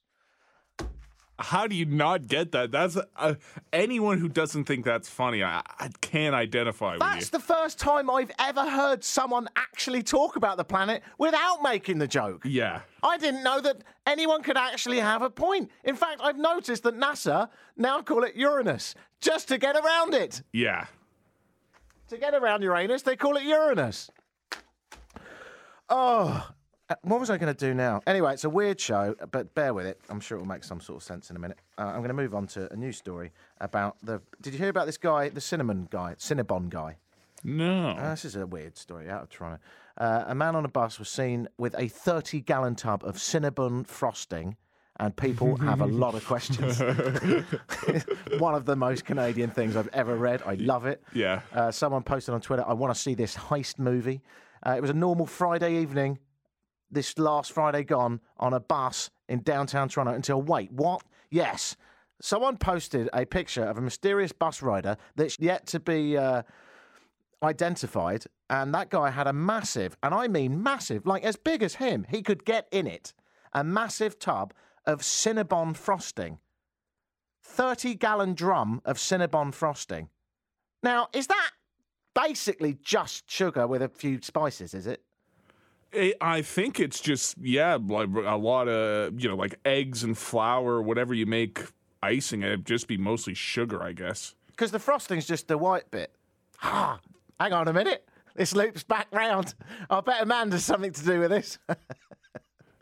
How 1.38 1.66
do 1.66 1.74
you 1.74 1.84
not 1.84 2.26
get 2.28 2.52
that? 2.52 2.70
That's 2.70 2.96
uh, 3.16 3.34
anyone 3.72 4.18
who 4.18 4.28
doesn't 4.28 4.64
think 4.64 4.84
that's 4.84 5.08
funny. 5.08 5.42
I, 5.42 5.62
I 5.78 5.88
can't 6.00 6.34
identify 6.34 6.92
with 6.92 7.00
That's 7.00 7.30
the 7.30 7.40
first 7.40 7.78
time 7.78 8.08
I've 8.08 8.30
ever 8.38 8.68
heard 8.68 9.02
someone 9.02 9.48
actually 9.56 10.02
talk 10.02 10.36
about 10.36 10.56
the 10.56 10.64
planet 10.64 11.02
without 11.18 11.62
making 11.62 11.98
the 11.98 12.06
joke. 12.08 12.42
yeah. 12.44 12.80
I 13.02 13.18
didn't 13.18 13.42
know 13.42 13.60
that 13.60 13.82
anyone 14.06 14.42
could 14.42 14.56
actually 14.56 14.98
have 14.98 15.20
a 15.20 15.28
point. 15.28 15.70
In 15.84 15.94
fact, 15.94 16.20
I've 16.22 16.38
noticed 16.38 16.84
that 16.84 16.96
NASA 16.98 17.50
now 17.76 18.00
call 18.00 18.24
it 18.24 18.34
Uranus 18.34 18.94
just 19.20 19.48
to 19.48 19.58
get 19.58 19.76
around 19.76 20.14
it. 20.14 20.42
Yeah. 20.52 20.86
To 22.08 22.16
get 22.16 22.32
around 22.32 22.62
Uranus, 22.62 23.02
they 23.02 23.16
call 23.16 23.36
it 23.36 23.42
Uranus. 23.42 24.10
Oh, 25.90 26.48
what 27.02 27.20
was 27.20 27.30
I 27.30 27.38
going 27.38 27.54
to 27.54 27.58
do 27.58 27.74
now? 27.74 28.02
Anyway, 28.06 28.32
it's 28.34 28.44
a 28.44 28.50
weird 28.50 28.78
show, 28.80 29.14
but 29.30 29.54
bear 29.54 29.72
with 29.72 29.86
it. 29.86 30.00
I'm 30.08 30.20
sure 30.20 30.36
it 30.36 30.40
will 30.40 30.48
make 30.48 30.64
some 30.64 30.80
sort 30.80 30.98
of 30.98 31.02
sense 31.02 31.30
in 31.30 31.36
a 31.36 31.38
minute. 31.38 31.58
Uh, 31.78 31.86
I'm 31.86 31.98
going 31.98 32.08
to 32.08 32.14
move 32.14 32.34
on 32.34 32.46
to 32.48 32.70
a 32.72 32.76
news 32.76 32.96
story 32.96 33.32
about 33.60 33.96
the. 34.02 34.20
Did 34.40 34.52
you 34.52 34.58
hear 34.58 34.68
about 34.68 34.86
this 34.86 34.98
guy, 34.98 35.28
the 35.28 35.40
cinnamon 35.40 35.88
guy, 35.90 36.14
Cinnabon 36.18 36.68
guy? 36.68 36.96
No. 37.42 37.90
Uh, 37.90 38.10
this 38.10 38.24
is 38.24 38.36
a 38.36 38.46
weird 38.46 38.76
story 38.76 39.10
out 39.10 39.22
of 39.22 39.28
Toronto. 39.30 39.60
Uh, 39.96 40.24
a 40.26 40.34
man 40.34 40.56
on 40.56 40.64
a 40.64 40.68
bus 40.68 40.98
was 40.98 41.08
seen 41.08 41.48
with 41.58 41.74
a 41.78 41.88
30 41.88 42.40
gallon 42.40 42.74
tub 42.74 43.04
of 43.04 43.16
Cinnabon 43.16 43.86
frosting, 43.86 44.56
and 44.98 45.14
people 45.14 45.56
have 45.56 45.80
a 45.80 45.86
lot 45.86 46.14
of 46.14 46.24
questions. 46.26 46.80
One 48.38 48.54
of 48.54 48.64
the 48.64 48.76
most 48.76 49.04
Canadian 49.04 49.50
things 49.50 49.76
I've 49.76 49.88
ever 49.88 50.16
read. 50.16 50.42
I 50.46 50.54
love 50.54 50.86
it. 50.86 51.02
Yeah. 51.12 51.40
Uh, 51.52 51.70
someone 51.70 52.02
posted 52.02 52.34
on 52.34 52.40
Twitter, 52.40 52.64
I 52.66 52.72
want 52.72 52.94
to 52.94 53.00
see 53.00 53.14
this 53.14 53.36
heist 53.36 53.78
movie. 53.78 54.22
Uh, 54.66 54.74
it 54.76 54.80
was 54.80 54.90
a 54.90 54.94
normal 54.94 55.26
Friday 55.26 55.76
evening, 55.82 56.18
this 56.90 57.18
last 57.18 57.52
Friday 57.52 57.84
gone, 57.84 58.20
on 58.38 58.54
a 58.54 58.60
bus 58.60 59.10
in 59.28 59.42
downtown 59.42 59.88
Toronto 59.88 60.12
until, 60.12 60.42
wait, 60.42 60.70
what? 60.72 61.02
Yes. 61.30 61.76
Someone 62.20 62.56
posted 62.56 63.08
a 63.12 63.24
picture 63.24 63.64
of 63.64 63.78
a 63.78 63.80
mysterious 63.80 64.32
bus 64.32 64.62
rider 64.62 64.96
that's 65.16 65.38
yet 65.40 65.66
to 65.68 65.80
be 65.80 66.16
uh, 66.16 66.42
identified. 67.42 68.24
And 68.50 68.74
that 68.74 68.90
guy 68.90 69.10
had 69.10 69.26
a 69.26 69.32
massive, 69.32 69.96
and 70.02 70.14
I 70.14 70.28
mean 70.28 70.62
massive, 70.62 71.06
like 71.06 71.24
as 71.24 71.36
big 71.36 71.62
as 71.62 71.76
him, 71.76 72.06
he 72.08 72.22
could 72.22 72.44
get 72.44 72.68
in 72.70 72.86
it, 72.86 73.14
a 73.52 73.64
massive 73.64 74.18
tub 74.18 74.52
of 74.86 75.00
Cinnabon 75.00 75.76
frosting. 75.76 76.38
30 77.42 77.94
gallon 77.94 78.34
drum 78.34 78.80
of 78.84 78.96
Cinnabon 78.96 79.52
frosting. 79.52 80.08
Now, 80.82 81.08
is 81.12 81.26
that 81.26 81.50
basically 82.14 82.78
just 82.82 83.30
sugar 83.30 83.66
with 83.66 83.82
a 83.82 83.88
few 83.88 84.20
spices, 84.22 84.74
is 84.74 84.86
it? 84.86 85.02
It, 85.94 86.16
I 86.20 86.42
think 86.42 86.80
it's 86.80 87.00
just 87.00 87.36
yeah, 87.40 87.78
like 87.80 88.08
a 88.08 88.36
lot 88.36 88.68
of 88.68 89.20
you 89.20 89.28
know, 89.28 89.36
like 89.36 89.58
eggs 89.64 90.02
and 90.02 90.16
flour, 90.16 90.82
whatever 90.82 91.14
you 91.14 91.26
make 91.26 91.60
icing. 92.02 92.42
It'd 92.42 92.66
just 92.66 92.88
be 92.88 92.96
mostly 92.96 93.34
sugar, 93.34 93.82
I 93.82 93.92
guess. 93.92 94.34
Because 94.48 94.70
the 94.70 94.78
frosting's 94.78 95.26
just 95.26 95.48
the 95.48 95.58
white 95.58 95.90
bit. 95.90 96.12
Ah, 96.62 97.00
hang 97.40 97.52
on 97.52 97.68
a 97.68 97.72
minute. 97.72 98.08
This 98.34 98.54
loops 98.54 98.82
back 98.82 99.06
round. 99.12 99.54
I 99.88 100.00
bet 100.00 100.22
Amanda's 100.22 100.64
something 100.64 100.92
to 100.92 101.04
do 101.04 101.20
with 101.20 101.30
this. 101.30 101.58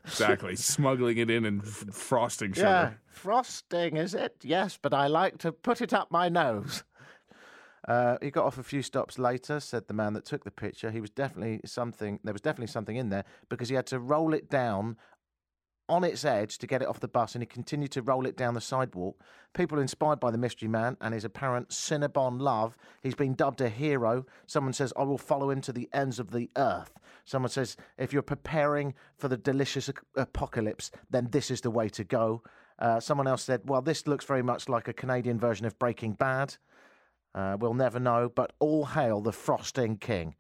Exactly, 0.05 0.57
smuggling 0.57 1.19
it 1.19 1.31
in 1.31 1.45
and 1.45 1.63
f- 1.63 1.85
frosting 1.93 2.53
sugar. 2.53 2.67
Yeah, 2.67 2.91
frosting, 3.07 3.97
is 3.97 4.15
it? 4.15 4.37
Yes, 4.43 4.79
but 4.81 4.93
I 4.93 5.07
like 5.07 5.39
to 5.39 5.53
put 5.53 5.81
it 5.81 5.93
up 5.93 6.11
my 6.11 6.29
nose. 6.29 6.83
Uh, 7.89 8.17
he 8.23 8.31
got 8.31 8.45
off 8.45 8.59
a 8.59 8.63
few 8.63 8.83
stops 8.83 9.19
later, 9.19 9.59
said 9.59 9.89
the 9.89 9.95
man 9.95 10.13
that 10.15 10.25
took 10.25 10.45
the 10.45 10.51
picture. 10.51 10.91
He 10.91 11.01
was 11.01 11.11
definitely 11.11 11.61
something, 11.65 12.21
there 12.23 12.33
was 12.33 12.41
definitely 12.41 12.69
something 12.69 12.97
in 12.97 13.09
there 13.09 13.25
because 13.49 13.69
he 13.69 13.75
had 13.75 13.87
to 13.87 13.99
roll 13.99 14.35
it 14.35 14.49
down 14.49 14.97
on 15.89 16.05
its 16.05 16.25
edge 16.25 16.59
to 16.59 16.67
get 16.67 16.81
it 16.81 16.89
off 16.89 17.01
the 17.01 17.09
bus 17.09 17.35
and 17.35 17.43
he 17.43 17.47
continued 17.47 17.91
to 17.91 18.03
roll 18.03 18.25
it 18.25 18.37
down 18.37 18.55
the 18.55 18.61
sidewalk. 18.61 19.21
People 19.53 19.79
inspired 19.79 20.21
by 20.21 20.31
the 20.31 20.39
mystery 20.39 20.69
man 20.69 20.97
and 21.01 21.13
his 21.13 21.25
apparent 21.25 21.71
Cinnabon 21.71 22.41
love. 22.41 22.77
He's 23.03 23.17
been 23.17 23.35
dubbed 23.35 23.61
a 23.61 23.69
hero. 23.69 24.25
Someone 24.47 24.73
says, 24.73 24.93
I 24.97 25.03
will 25.03 25.19
follow 25.19 25.51
him 25.51 25.61
to 25.63 25.73
the 25.73 25.89
ends 25.93 26.19
of 26.19 26.31
the 26.31 26.51
earth. 26.57 26.99
Someone 27.25 27.51
says, 27.51 27.77
if 27.99 28.13
you're 28.13 28.23
preparing 28.23 28.95
for 29.19 29.29
the 29.29 29.37
delicious 29.37 29.91
apocalypse, 30.17 30.91
then 31.11 31.29
this 31.31 31.51
is 31.51 31.61
the 31.61 31.71
way 31.71 31.89
to 31.91 32.05
go. 32.05 32.43
Uh, 32.79 32.99
someone 32.99 33.27
else 33.27 33.43
said, 33.43 33.61
well, 33.67 33.83
this 33.83 34.07
looks 34.07 34.25
very 34.25 34.43
much 34.43 34.69
like 34.69 34.89
a 34.89 34.93
Canadian 34.93 35.39
version 35.39 35.67
of 35.67 35.79
Breaking 35.79 36.13
Bad. 36.13 36.57
Uh, 37.35 37.57
we'll 37.59 37.75
never 37.75 37.99
know, 37.99 38.31
but 38.35 38.53
all 38.59 38.85
hail 38.87 39.21
the 39.21 39.33
Frosting 39.33 39.97
King. 39.97 40.35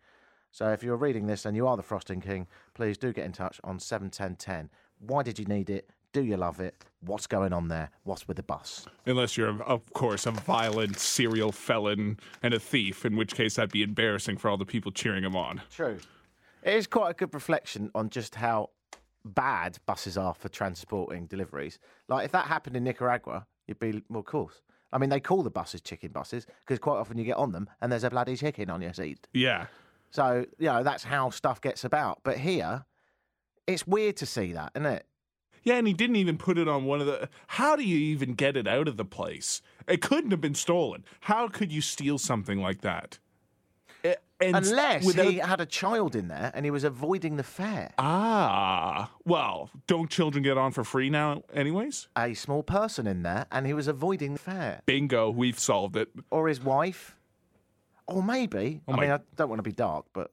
So 0.51 0.69
if 0.71 0.83
you're 0.83 0.97
reading 0.97 1.27
this 1.27 1.47
and 1.47 1.57
you 1.57 1.67
are 1.67 1.77
the 1.77 1.83
Frosting 1.83 2.21
King, 2.21 2.47
please 2.75 2.99
do 2.99 3.13
get 3.13 3.25
in 3.25 3.33
touch 3.33 3.61
on 3.65 3.79
71010. 3.79 4.69
Why 4.99 5.23
did 5.23 5.39
you 5.39 5.47
need 5.47 5.71
it? 5.71 5.89
Do 6.13 6.23
you 6.23 6.37
love 6.37 6.61
it? 6.61 6.85
What's 7.01 7.27
going 7.27 7.55
on 7.55 7.69
there? 7.69 7.91
What's 8.05 8.29
with 8.29 8.37
the 8.37 8.43
bus? 8.43 8.87
Unless 9.07 9.39
you're, 9.39 9.63
of 9.63 9.91
course, 9.95 10.27
a 10.27 10.31
violent 10.31 10.99
serial 10.99 11.53
felon 11.53 12.19
and 12.43 12.53
a 12.53 12.61
thief, 12.61 13.07
in 13.07 13.17
which 13.17 13.35
case 13.35 13.55
that'd 13.55 13.73
be 13.73 13.83
embarrassing 13.83 14.37
for 14.37 14.51
all 14.51 14.59
the 14.59 14.67
people 14.67 14.93
cheering 14.93 15.25
him 15.25 15.35
on. 15.35 15.63
True. 15.71 15.99
It 16.63 16.75
is 16.75 16.87
quite 16.87 17.11
a 17.11 17.15
good 17.15 17.33
reflection 17.33 17.91
on 17.95 18.11
just 18.11 18.35
how 18.35 18.71
bad 19.25 19.79
buses 19.87 20.19
are 20.19 20.35
for 20.35 20.49
transporting 20.49 21.27
deliveries. 21.27 21.79
Like 22.09 22.27
if 22.27 22.33
that 22.33 22.47
happened 22.47 22.77
in 22.77 22.85
Nicaragua, 22.85 23.47
you'd 23.67 23.79
be 23.79 24.03
well, 24.09 24.21
of 24.21 24.27
course. 24.27 24.61
I 24.93 24.99
mean, 24.99 25.11
they 25.11 25.21
call 25.21 25.43
the 25.43 25.51
buses 25.51 25.81
chicken 25.81 26.13
buses 26.13 26.47
because 26.61 26.79
quite 26.79 26.99
often 26.99 27.19
you 27.19 27.25
get 27.25 27.37
on 27.37 27.53
them 27.53 27.69
and 27.81 27.91
there's 27.91 28.05
a 28.05 28.11
bloody 28.11 28.37
chicken 28.37 28.71
on 28.71 28.83
your 28.83 28.93
seat. 28.93 29.27
Yeah. 29.33 29.67
So 30.11 30.45
you 30.59 30.67
know 30.67 30.83
that's 30.83 31.05
how 31.05 31.31
stuff 31.31 31.61
gets 31.61 31.85
about. 31.85 32.21
But 32.23 32.39
here, 32.39 32.85
it's 33.67 33.87
weird 33.87 34.17
to 34.19 34.27
see 34.27 34.53
that, 34.53 34.73
isn't 34.75 34.87
it? 34.87 35.07
Yeah, 35.65 35.77
and 35.77 35.87
he 35.87 35.93
didn't 35.93 36.17
even 36.17 36.39
put 36.39 36.59
it 36.59 36.69
on 36.69 36.85
one 36.85 37.01
of 37.01 37.07
the. 37.07 37.29
How 37.47 37.77
do 37.77 37.85
you 37.85 37.97
even 37.97 38.35
get 38.35 38.57
it 38.57 38.67
out 38.67 38.89
of 38.89 38.97
the 38.97 39.05
place? 39.05 39.63
It 39.87 40.03
couldn't 40.03 40.33
have 40.33 40.41
been 40.41 40.55
stolen. 40.55 41.05
How 41.21 41.49
could 41.49 41.73
you 41.73 41.81
steal 41.81 42.19
something 42.19 42.61
like 42.61 42.81
that? 42.81 43.19
And 44.43 44.57
Unless 44.57 45.05
without- 45.05 45.27
he 45.27 45.37
had 45.39 45.61
a 45.61 45.67
child 45.67 46.15
in 46.17 46.29
there 46.29 46.51
and 46.55 46.65
he 46.65 46.71
was 46.71 46.85
avoiding 46.85 47.37
the 47.37 47.43
fare. 47.43 47.93
Ah, 47.99 49.11
well, 49.25 49.71
don't 49.87 50.11
children 50.11 50.43
get 50.43 50.59
on 50.59 50.73
for 50.73 50.85
free 50.85 51.11
now, 51.11 51.43
anyways? 51.55 52.09
A 52.17 52.35
small 52.35 52.63
person 52.63 53.07
in 53.07 53.23
there 53.23 53.47
and 53.53 53.67
he 53.67 53.75
was 53.75 53.87
avoiding 53.89 54.33
the 54.35 54.39
fare. 54.39 54.83
Bingo, 54.87 55.31
we've 55.31 55.59
solved 55.59 55.97
it. 55.97 56.09
Or 56.31 56.49
his 56.49 56.61
wife. 56.63 57.17
Or 58.07 58.23
maybe. 58.23 58.81
Oh 58.89 58.93
I 58.93 58.97
my- 58.97 59.03
mean, 59.03 59.11
I 59.13 59.19
don't 59.37 59.49
want 59.49 59.59
to 59.61 59.63
be 59.63 59.73
dark, 59.73 60.07
but 60.13 60.31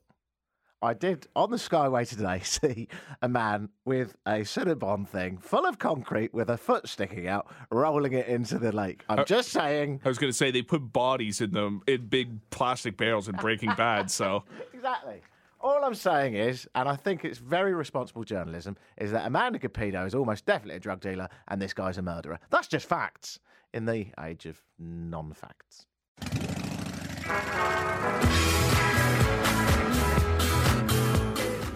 I 0.82 0.94
did 0.94 1.28
on 1.36 1.52
the 1.52 1.58
Skyway 1.58 2.08
today 2.08 2.40
see 2.44 2.88
a 3.22 3.28
man 3.28 3.70
with 3.86 4.16
a 4.26 4.40
Cinnabon 4.40 5.08
thing 5.08 5.38
full 5.38 5.66
of 5.66 5.78
concrete 5.78 6.34
with 6.34 6.50
a 6.50 6.58
foot 6.58 6.88
sticking 6.88 7.28
out, 7.28 7.48
rolling 7.70 8.14
it 8.14 8.28
into 8.28 8.58
the 8.58 8.72
lake. 8.72 9.04
Uh, 9.10 9.16
I'm 9.20 9.26
just 9.26 9.50
saying. 9.50 10.02
I 10.06 10.08
was 10.08 10.18
going 10.18 10.32
to 10.32 10.38
say 10.38 10.52
they 10.52 10.62
put 10.62 10.94
bodies 10.94 11.42
in 11.42 11.52
them 11.52 11.82
in 11.88 12.08
big 12.08 12.50
plastic 12.50 12.98
barrels 12.98 13.28
in 13.28 13.36
Breaking 13.36 13.74
Bad, 13.76 14.10
so 14.10 14.44
Exactly. 14.74 15.22
All 15.62 15.84
I'm 15.84 15.96
saying 15.96 16.36
is, 16.36 16.70
and 16.74 16.88
I 16.88 16.96
think 16.96 17.26
it's 17.26 17.38
very 17.38 17.74
responsible 17.74 18.24
journalism, 18.24 18.78
is 18.98 19.12
that 19.12 19.28
Amanda 19.28 19.60
Capito 19.60 20.06
is 20.06 20.16
almost 20.16 20.46
definitely 20.46 20.76
a 20.76 20.80
drug 20.80 21.02
dealer 21.02 21.28
and 21.50 21.62
this 21.62 21.74
guy's 21.74 21.98
a 21.98 22.02
murderer. 22.02 22.40
That's 22.50 22.68
just 22.68 22.88
facts 22.88 23.42
in 23.74 23.86
the 23.86 24.08
age 24.24 24.46
of 24.46 24.62
non 24.80 25.34
facts. 25.34 25.86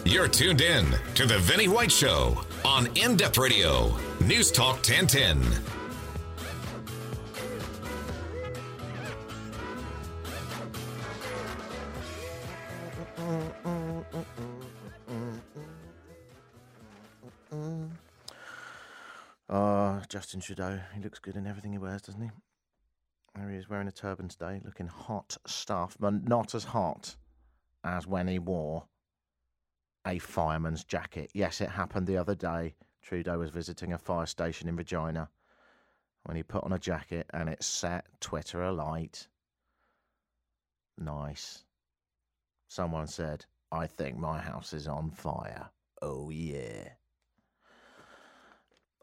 You're 0.06 0.28
tuned 0.28 0.60
in 0.60 0.86
to 1.16 1.26
The 1.26 1.36
Vinney 1.36 1.70
White 1.70 1.92
Show 1.92 2.38
on 2.66 2.88
In 2.98 3.16
Depth 3.16 3.38
Radio, 3.38 3.96
News 4.20 4.52
Talk 4.52 4.76
1010. 4.86 5.42
Oh, 19.50 19.50
ah, 19.50 20.02
Justin 20.10 20.42
Trudeau. 20.42 20.82
He 20.94 21.02
looks 21.02 21.20
good 21.20 21.38
in 21.38 21.48
everything 21.48 21.72
he 21.72 21.78
wears, 21.78 22.02
doesn't 22.02 22.22
he? 22.22 22.30
There 23.36 23.50
he 23.50 23.56
is 23.56 23.70
wearing 23.70 23.88
a 23.88 23.92
turban 23.92 24.28
today, 24.28 24.60
looking 24.66 24.88
hot 24.88 25.38
stuff, 25.48 25.96
but 25.98 26.28
not 26.28 26.54
as 26.54 26.66
hot 26.66 27.16
as 27.86 28.06
when 28.06 28.28
he 28.28 28.38
wore 28.38 28.84
a 30.06 30.20
fireman's 30.20 30.84
jacket. 30.84 31.32
Yes, 31.34 31.62
it 31.62 31.70
happened 31.70 32.08
the 32.08 32.18
other 32.18 32.36
day. 32.36 32.76
Trudeau 33.02 33.40
was 33.40 33.50
visiting 33.50 33.94
a 33.94 33.98
fire 33.98 34.26
station 34.26 34.70
in 34.70 34.76
Regina 34.76 35.30
when 36.24 36.38
he 36.38 36.44
put 36.44 36.64
on 36.64 36.74
a 36.74 36.80
jacket 36.80 37.28
and 37.34 37.50
it 37.50 37.64
set 37.64 38.06
Twitter 38.20 38.62
alight. 38.62 39.28
Nice. 40.98 41.64
Someone 42.68 43.08
said, 43.08 43.46
I 43.72 43.88
think 43.88 44.18
my 44.18 44.40
house 44.40 44.74
is 44.74 44.88
on 44.88 45.12
fire. 45.12 45.70
Oh, 46.02 46.30
yeah. 46.30 46.90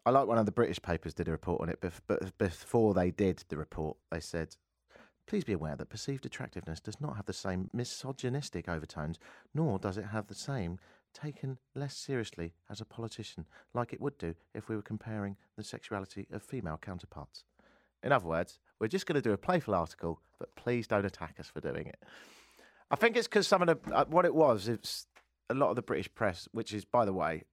I 0.07 0.11
like 0.11 0.27
one 0.27 0.39
of 0.39 0.47
the 0.47 0.53
British 0.53 0.81
papers 0.81 1.15
did 1.15 1.29
a 1.29 1.33
report 1.33 1.61
on 1.61 1.69
it, 1.69 1.85
but 2.07 2.39
before 2.39 2.95
they 2.95 3.11
did 3.11 3.45
the 3.49 3.57
report, 3.57 3.99
they 4.11 4.21
said, 4.21 4.57
Please 5.27 5.45
be 5.45 5.53
aware 5.53 5.77
that 5.77 5.91
perceived 5.91 6.27
attractiveness 6.27 6.81
does 6.81 7.01
not 7.01 7.17
have 7.17 7.27
the 7.27 7.33
same 7.33 7.71
misogynistic 7.73 8.69
overtones, 8.69 9.19
nor 9.55 9.79
does 9.79 9.97
it 9.97 10.07
have 10.07 10.27
the 10.27 10.35
same 10.35 10.79
taken 11.13 11.59
less 11.75 11.97
seriously 11.97 12.53
as 12.69 12.81
a 12.81 12.85
politician, 12.85 13.47
like 13.75 13.93
it 13.93 14.01
would 14.01 14.19
do 14.19 14.35
if 14.55 14.69
we 14.69 14.77
were 14.77 14.83
comparing 14.83 15.37
the 15.57 15.65
sexuality 15.65 16.27
of 16.33 16.43
female 16.43 16.79
counterparts. 16.81 17.45
In 18.03 18.13
other 18.13 18.27
words, 18.27 18.59
we're 18.79 18.89
just 18.89 19.07
going 19.07 19.21
to 19.21 19.29
do 19.29 19.33
a 19.33 19.39
playful 19.39 19.75
article, 19.75 20.21
but 20.39 20.55
please 20.57 20.87
don't 20.87 21.05
attack 21.05 21.37
us 21.39 21.49
for 21.49 21.61
doing 21.61 21.87
it. 21.87 22.03
I 22.91 22.97
think 22.97 23.17
it's 23.17 23.29
because 23.29 23.47
some 23.47 23.63
of 23.63 23.69
the 23.69 23.95
uh, 23.95 24.07
what 24.07 24.25
it 24.25 24.35
was. 24.35 24.69
It's 24.69 25.07
a 25.49 25.55
lot 25.55 25.71
of 25.71 25.77
the 25.77 25.83
British 25.83 26.13
press, 26.15 26.49
which 26.53 26.73
is, 26.73 26.85
by 26.85 27.05
the 27.05 27.13
way, 27.13 27.45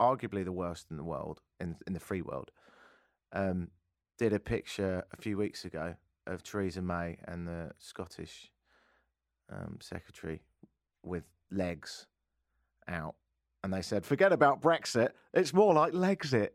arguably 0.00 0.44
the 0.44 0.52
worst 0.52 0.86
in 0.90 0.96
the 0.96 1.04
world, 1.04 1.40
in 1.60 1.76
in 1.86 1.92
the 1.92 2.00
free 2.00 2.20
world, 2.20 2.50
um, 3.32 3.68
did 4.18 4.32
a 4.32 4.40
picture 4.40 5.04
a 5.12 5.16
few 5.16 5.36
weeks 5.38 5.64
ago 5.64 5.94
of 6.26 6.42
Theresa 6.42 6.82
May 6.82 7.18
and 7.24 7.46
the 7.46 7.72
Scottish 7.78 8.50
um, 9.50 9.78
secretary 9.80 10.42
with 11.02 11.24
legs 11.50 12.06
out, 12.88 13.14
and 13.62 13.72
they 13.72 13.82
said, 13.82 14.04
"Forget 14.04 14.32
about 14.32 14.60
Brexit. 14.60 15.10
It's 15.32 15.52
more 15.52 15.74
like 15.74 15.92
Legsit." 15.92 16.50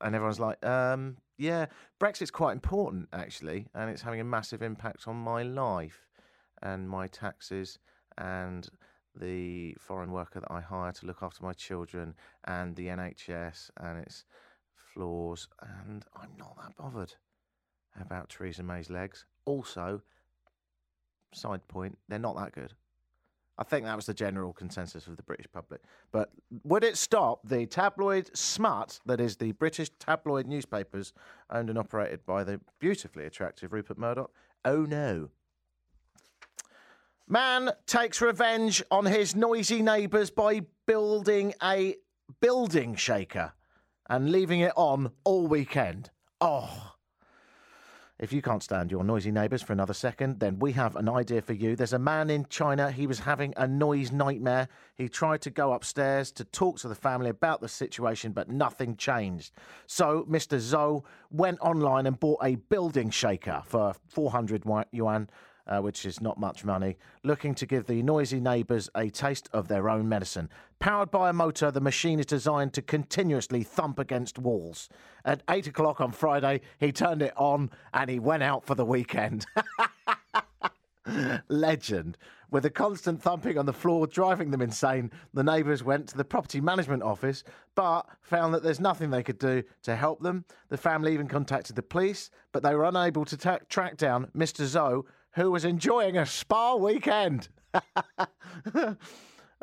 And 0.00 0.14
everyone's 0.14 0.40
like, 0.40 0.64
um, 0.64 1.18
"Yeah, 1.38 1.66
Brexit's 2.00 2.30
quite 2.30 2.52
important 2.52 3.08
actually, 3.12 3.68
and 3.74 3.90
it's 3.90 4.02
having 4.02 4.20
a 4.20 4.24
massive 4.24 4.62
impact 4.62 5.06
on 5.08 5.16
my 5.16 5.42
life 5.42 6.06
and 6.62 6.88
my 6.88 7.06
taxes 7.06 7.78
and." 8.18 8.68
the 9.16 9.76
foreign 9.78 10.10
worker 10.10 10.40
that 10.40 10.50
I 10.50 10.60
hire 10.60 10.90
to 10.90 11.06
look 11.06 11.22
after 11.22 11.44
my 11.44 11.52
children 11.52 12.16
and 12.48 12.74
the 12.74 12.88
NHS 12.88 13.70
and 13.76 14.00
its 14.00 14.24
flaws, 14.74 15.46
and 15.60 16.04
I'm 16.16 16.36
not 16.36 16.56
that 16.56 16.76
bothered 16.76 17.14
about 18.00 18.28
Theresa 18.28 18.62
May's 18.62 18.90
legs. 18.90 19.24
Also, 19.44 20.02
side 21.32 21.66
point, 21.68 21.98
they're 22.08 22.18
not 22.18 22.36
that 22.36 22.52
good. 22.52 22.72
I 23.56 23.62
think 23.62 23.84
that 23.84 23.94
was 23.94 24.06
the 24.06 24.14
general 24.14 24.52
consensus 24.52 25.06
of 25.06 25.16
the 25.16 25.22
British 25.22 25.46
public. 25.52 25.80
But 26.10 26.30
would 26.64 26.82
it 26.82 26.96
stop 26.96 27.40
the 27.48 27.66
tabloid 27.66 28.36
smut 28.36 28.98
that 29.06 29.20
is 29.20 29.36
the 29.36 29.52
British 29.52 29.90
tabloid 30.00 30.46
newspapers 30.46 31.12
owned 31.50 31.70
and 31.70 31.78
operated 31.78 32.26
by 32.26 32.42
the 32.42 32.60
beautifully 32.80 33.26
attractive 33.26 33.72
Rupert 33.72 33.98
Murdoch? 33.98 34.32
Oh 34.64 34.82
no. 34.82 35.30
Man 37.28 37.70
takes 37.86 38.20
revenge 38.20 38.82
on 38.90 39.06
his 39.06 39.36
noisy 39.36 39.82
neighbours 39.82 40.30
by 40.30 40.62
building 40.86 41.54
a 41.62 41.96
building 42.40 42.96
shaker 42.96 43.52
and 44.10 44.30
leaving 44.30 44.60
it 44.60 44.72
on 44.76 45.12
all 45.22 45.46
weekend. 45.46 46.10
Oh. 46.40 46.93
If 48.16 48.32
you 48.32 48.42
can't 48.42 48.62
stand 48.62 48.92
your 48.92 49.02
noisy 49.02 49.32
neighbours 49.32 49.60
for 49.60 49.72
another 49.72 49.92
second, 49.92 50.38
then 50.38 50.60
we 50.60 50.70
have 50.72 50.94
an 50.94 51.08
idea 51.08 51.42
for 51.42 51.52
you. 51.52 51.74
There's 51.74 51.92
a 51.92 51.98
man 51.98 52.30
in 52.30 52.46
China, 52.48 52.92
he 52.92 53.08
was 53.08 53.18
having 53.18 53.52
a 53.56 53.66
noise 53.66 54.12
nightmare. 54.12 54.68
He 54.94 55.08
tried 55.08 55.40
to 55.42 55.50
go 55.50 55.72
upstairs 55.72 56.30
to 56.32 56.44
talk 56.44 56.78
to 56.78 56.88
the 56.88 56.94
family 56.94 57.28
about 57.28 57.60
the 57.60 57.68
situation, 57.68 58.30
but 58.30 58.48
nothing 58.48 58.96
changed. 58.96 59.52
So 59.88 60.24
Mr. 60.30 60.58
Zhou 60.58 61.02
went 61.32 61.58
online 61.60 62.06
and 62.06 62.18
bought 62.18 62.38
a 62.44 62.54
building 62.54 63.10
shaker 63.10 63.62
for 63.66 63.94
400 64.10 64.62
yuan 64.92 65.28
uh, 65.66 65.80
which 65.80 66.04
is 66.04 66.20
not 66.20 66.38
much 66.38 66.64
money, 66.64 66.96
looking 67.22 67.54
to 67.54 67.66
give 67.66 67.86
the 67.86 68.02
noisy 68.02 68.40
neighbours 68.40 68.90
a 68.94 69.08
taste 69.10 69.48
of 69.52 69.68
their 69.68 69.88
own 69.88 70.08
medicine. 70.08 70.48
Powered 70.78 71.10
by 71.10 71.30
a 71.30 71.32
motor, 71.32 71.70
the 71.70 71.80
machine 71.80 72.20
is 72.20 72.26
designed 72.26 72.72
to 72.74 72.82
continuously 72.82 73.62
thump 73.62 73.98
against 73.98 74.38
walls. 74.38 74.88
At 75.24 75.42
8 75.48 75.68
o'clock 75.68 76.00
on 76.00 76.12
Friday, 76.12 76.60
he 76.78 76.92
turned 76.92 77.22
it 77.22 77.32
on 77.36 77.70
and 77.92 78.10
he 78.10 78.18
went 78.18 78.42
out 78.42 78.64
for 78.64 78.74
the 78.74 78.84
weekend. 78.84 79.46
Legend. 81.48 82.16
With 82.50 82.62
the 82.62 82.70
constant 82.70 83.20
thumping 83.20 83.58
on 83.58 83.66
the 83.66 83.72
floor 83.72 84.06
driving 84.06 84.50
them 84.52 84.62
insane, 84.62 85.10
the 85.32 85.42
neighbours 85.42 85.82
went 85.82 86.08
to 86.08 86.16
the 86.16 86.24
property 86.24 86.60
management 86.60 87.02
office 87.02 87.42
but 87.74 88.06
found 88.22 88.54
that 88.54 88.62
there's 88.62 88.78
nothing 88.78 89.10
they 89.10 89.24
could 89.24 89.38
do 89.38 89.64
to 89.82 89.96
help 89.96 90.20
them. 90.20 90.44
The 90.68 90.76
family 90.76 91.12
even 91.12 91.26
contacted 91.26 91.74
the 91.74 91.82
police, 91.82 92.30
but 92.52 92.62
they 92.62 92.74
were 92.74 92.84
unable 92.84 93.24
to 93.24 93.58
track 93.68 93.96
down 93.96 94.30
Mr. 94.36 94.64
Zoe, 94.66 95.02
who 95.34 95.50
was 95.50 95.64
enjoying 95.64 96.16
a 96.16 96.26
spa 96.26 96.74
weekend. 96.76 97.48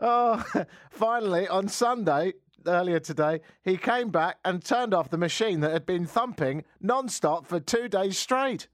oh, 0.01 0.43
finally, 0.89 1.47
on 1.47 1.67
Sunday, 1.67 2.33
earlier 2.67 2.99
today, 2.99 3.41
he 3.63 3.77
came 3.77 4.09
back 4.09 4.37
and 4.43 4.63
turned 4.63 4.93
off 4.93 5.09
the 5.09 5.17
machine 5.17 5.61
that 5.61 5.71
had 5.71 5.85
been 5.85 6.05
thumping 6.05 6.63
non 6.79 7.09
stop 7.09 7.45
for 7.47 7.59
two 7.59 7.87
days 7.87 8.17
straight. 8.17 8.67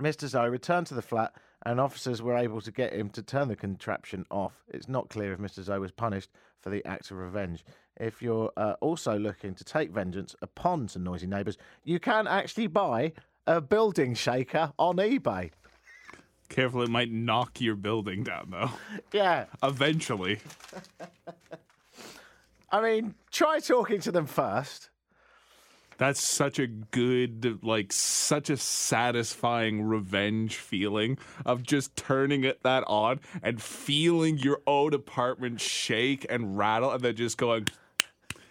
Mr. 0.00 0.26
Zoe 0.26 0.48
returned 0.48 0.86
to 0.88 0.94
the 0.94 1.02
flat 1.02 1.32
and 1.64 1.80
officers 1.80 2.20
were 2.20 2.36
able 2.36 2.60
to 2.60 2.70
get 2.70 2.92
him 2.92 3.08
to 3.10 3.22
turn 3.22 3.48
the 3.48 3.56
contraption 3.56 4.26
off. 4.30 4.64
It's 4.68 4.88
not 4.88 5.08
clear 5.08 5.32
if 5.32 5.38
Mr. 5.38 5.62
Zoe 5.62 5.78
was 5.78 5.92
punished 5.92 6.30
for 6.60 6.70
the 6.70 6.84
act 6.84 7.10
of 7.10 7.16
revenge. 7.16 7.64
If 7.98 8.20
you're 8.20 8.50
uh, 8.56 8.74
also 8.80 9.18
looking 9.18 9.54
to 9.54 9.64
take 9.64 9.90
vengeance 9.90 10.34
upon 10.42 10.88
some 10.88 11.04
noisy 11.04 11.26
neighbours, 11.26 11.56
you 11.84 12.00
can 12.00 12.26
actually 12.26 12.66
buy 12.66 13.12
a 13.46 13.60
building 13.60 14.14
shaker 14.14 14.72
on 14.78 14.96
eBay. 14.96 15.50
Careful, 16.48 16.82
it 16.82 16.90
might 16.90 17.10
knock 17.10 17.60
your 17.60 17.74
building 17.74 18.22
down, 18.22 18.48
though. 18.50 18.70
Yeah, 19.12 19.46
Eventually. 19.62 20.38
I 22.70 22.80
mean, 22.80 23.14
try 23.30 23.60
talking 23.60 24.00
to 24.00 24.12
them 24.12 24.26
first. 24.26 24.90
That's 25.96 26.20
such 26.20 26.58
a 26.58 26.66
good, 26.66 27.62
like, 27.62 27.92
such 27.92 28.50
a 28.50 28.56
satisfying 28.56 29.84
revenge 29.84 30.56
feeling 30.56 31.18
of 31.46 31.62
just 31.62 31.94
turning 31.94 32.42
it 32.42 32.64
that 32.64 32.82
on 32.88 33.20
and 33.42 33.62
feeling 33.62 34.38
your 34.38 34.60
own 34.66 34.92
apartment 34.92 35.60
shake 35.60 36.26
and 36.28 36.58
rattle 36.58 36.90
and 36.90 37.00
then 37.00 37.14
just 37.14 37.38
going, 37.38 37.68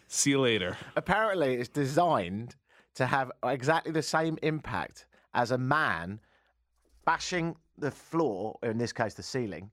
see 0.08 0.32
you 0.32 0.40
later. 0.40 0.78
Apparently, 0.96 1.56
it's 1.56 1.68
designed 1.68 2.56
to 2.96 3.06
have 3.06 3.32
exactly 3.44 3.92
the 3.92 4.02
same 4.04 4.38
impact 4.44 5.06
as 5.34 5.52
a 5.52 5.58
man 5.58 6.20
bashing 7.06 7.56
the 7.78 7.92
floor, 7.92 8.58
or 8.62 8.70
in 8.70 8.78
this 8.78 8.94
case, 8.94 9.14
the 9.16 9.24
ceiling, 9.24 9.72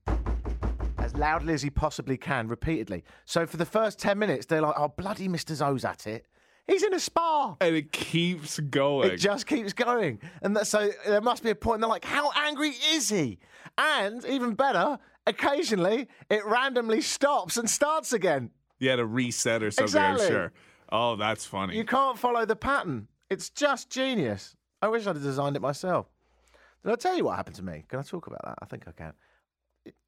as 0.98 1.14
loudly 1.16 1.54
as 1.54 1.62
he 1.62 1.70
possibly 1.70 2.16
can, 2.16 2.48
repeatedly. 2.48 3.04
So 3.24 3.46
for 3.46 3.56
the 3.56 3.66
first 3.66 3.98
10 3.98 4.18
minutes, 4.18 4.46
they're 4.46 4.62
like, 4.62 4.74
oh, 4.76 4.88
bloody 4.88 5.28
Mr. 5.28 5.54
Zoe's 5.54 5.84
at 5.84 6.06
it. 6.06 6.26
He's 6.66 6.82
in 6.82 6.94
a 6.94 7.00
spa. 7.00 7.56
And 7.60 7.74
it 7.74 7.90
keeps 7.92 8.58
going. 8.60 9.10
It 9.12 9.16
just 9.16 9.46
keeps 9.46 9.72
going. 9.72 10.20
And 10.42 10.56
that, 10.56 10.66
so 10.66 10.90
there 11.06 11.20
must 11.20 11.42
be 11.42 11.50
a 11.50 11.54
point, 11.54 11.80
they're 11.80 11.88
like, 11.88 12.04
how 12.04 12.30
angry 12.36 12.72
is 12.92 13.08
he? 13.08 13.38
And 13.76 14.24
even 14.24 14.54
better, 14.54 14.98
occasionally 15.26 16.08
it 16.30 16.44
randomly 16.46 17.00
stops 17.00 17.56
and 17.56 17.68
starts 17.68 18.12
again. 18.12 18.50
yeah, 18.78 18.96
to 18.96 19.04
reset 19.04 19.62
or 19.62 19.70
something, 19.70 19.84
Exactly. 19.84 20.26
I'm 20.26 20.30
sure. 20.32 20.52
Oh, 20.92 21.16
that's 21.16 21.46
funny. 21.46 21.76
You 21.76 21.84
can't 21.84 22.18
follow 22.18 22.44
the 22.44 22.56
pattern. 22.56 23.08
It's 23.28 23.50
just 23.50 23.90
genius. 23.90 24.56
I 24.82 24.88
wish 24.88 25.02
I'd 25.06 25.16
have 25.16 25.22
designed 25.22 25.56
it 25.56 25.62
myself. 25.62 26.06
Did 26.84 26.92
I 26.92 26.96
tell 26.96 27.16
you 27.16 27.24
what 27.24 27.36
happened 27.36 27.56
to 27.56 27.62
me? 27.62 27.84
Can 27.88 27.98
I 27.98 28.02
talk 28.02 28.26
about 28.26 28.40
that? 28.44 28.58
I 28.60 28.64
think 28.64 28.84
I 28.88 28.92
can. 28.92 29.12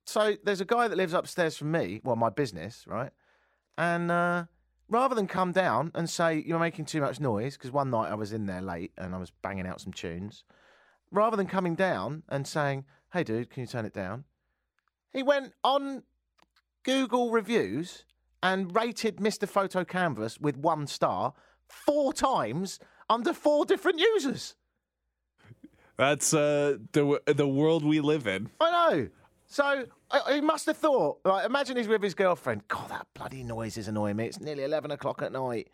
so 0.07 0.35
there's 0.45 0.61
a 0.61 0.65
guy 0.65 0.89
that 0.89 0.97
lives 0.97 1.13
upstairs 1.13 1.57
from 1.57 1.71
me, 1.71 2.01
well, 2.03 2.17
my 2.17 2.31
business, 2.31 2.85
right? 2.87 3.11
And 3.79 4.11
uh, 4.11 4.45
rather 4.89 5.15
than 5.15 5.27
come 5.27 5.53
down 5.53 5.93
and 5.95 6.09
say 6.09 6.43
you're 6.47 6.59
making 6.59 6.87
too 6.87 7.01
much 7.01 7.21
noise, 7.21 7.57
because 7.57 7.71
one 7.71 7.91
night 7.91 8.11
I 8.11 8.15
was 8.15 8.33
in 8.33 8.47
there 8.47 8.63
late 8.63 8.93
and 8.97 9.15
I 9.15 9.19
was 9.19 9.31
banging 9.31 9.67
out 9.67 9.81
some 9.81 9.93
tunes, 9.93 10.45
rather 11.11 11.37
than 11.37 11.47
coming 11.47 11.75
down 11.75 12.23
and 12.29 12.47
saying, 12.47 12.85
"Hey, 13.13 13.23
dude, 13.23 13.51
can 13.51 13.63
you 13.63 13.67
turn 13.67 13.85
it 13.85 13.95
down?" 13.95 14.25
He 15.13 15.23
went 15.23 15.53
on 15.63 16.03
Google 16.85 17.31
reviews 17.31 18.05
and 18.43 18.75
rated 18.75 19.17
Mr. 19.17 19.49
Photo 19.49 19.85
Canvas 19.85 20.39
with 20.41 20.57
one 20.57 20.87
star 20.87 21.35
four 21.69 22.13
times 22.13 22.79
under 23.09 23.33
four 23.33 23.65
different 23.65 24.01
users. 24.01 24.57
That's 25.97 26.35
uh, 26.35 26.79
the 26.93 27.21
the 27.27 27.47
world 27.47 27.85
we 27.85 28.01
live 28.01 28.27
in. 28.27 28.51
I 28.61 28.71
know. 28.71 29.09
So 29.47 29.85
I, 30.11 30.35
he 30.35 30.41
must 30.41 30.67
have 30.67 30.79
thought. 30.79 31.21
Like, 31.25 31.45
imagine 31.45 31.77
he's 31.77 31.89
with 31.89 32.03
his 32.03 32.15
girlfriend. 32.15 32.67
God, 32.69 32.91
that 32.91 33.07
bloody 33.15 33.45
noise 33.45 33.77
is 33.77 33.89
annoying 33.89 34.17
me. 34.17 34.27
It's 34.27 34.41
nearly 34.41 34.65
eleven 34.65 34.91
o'clock 34.91 35.23
at 35.23 35.33
night. 35.33 35.69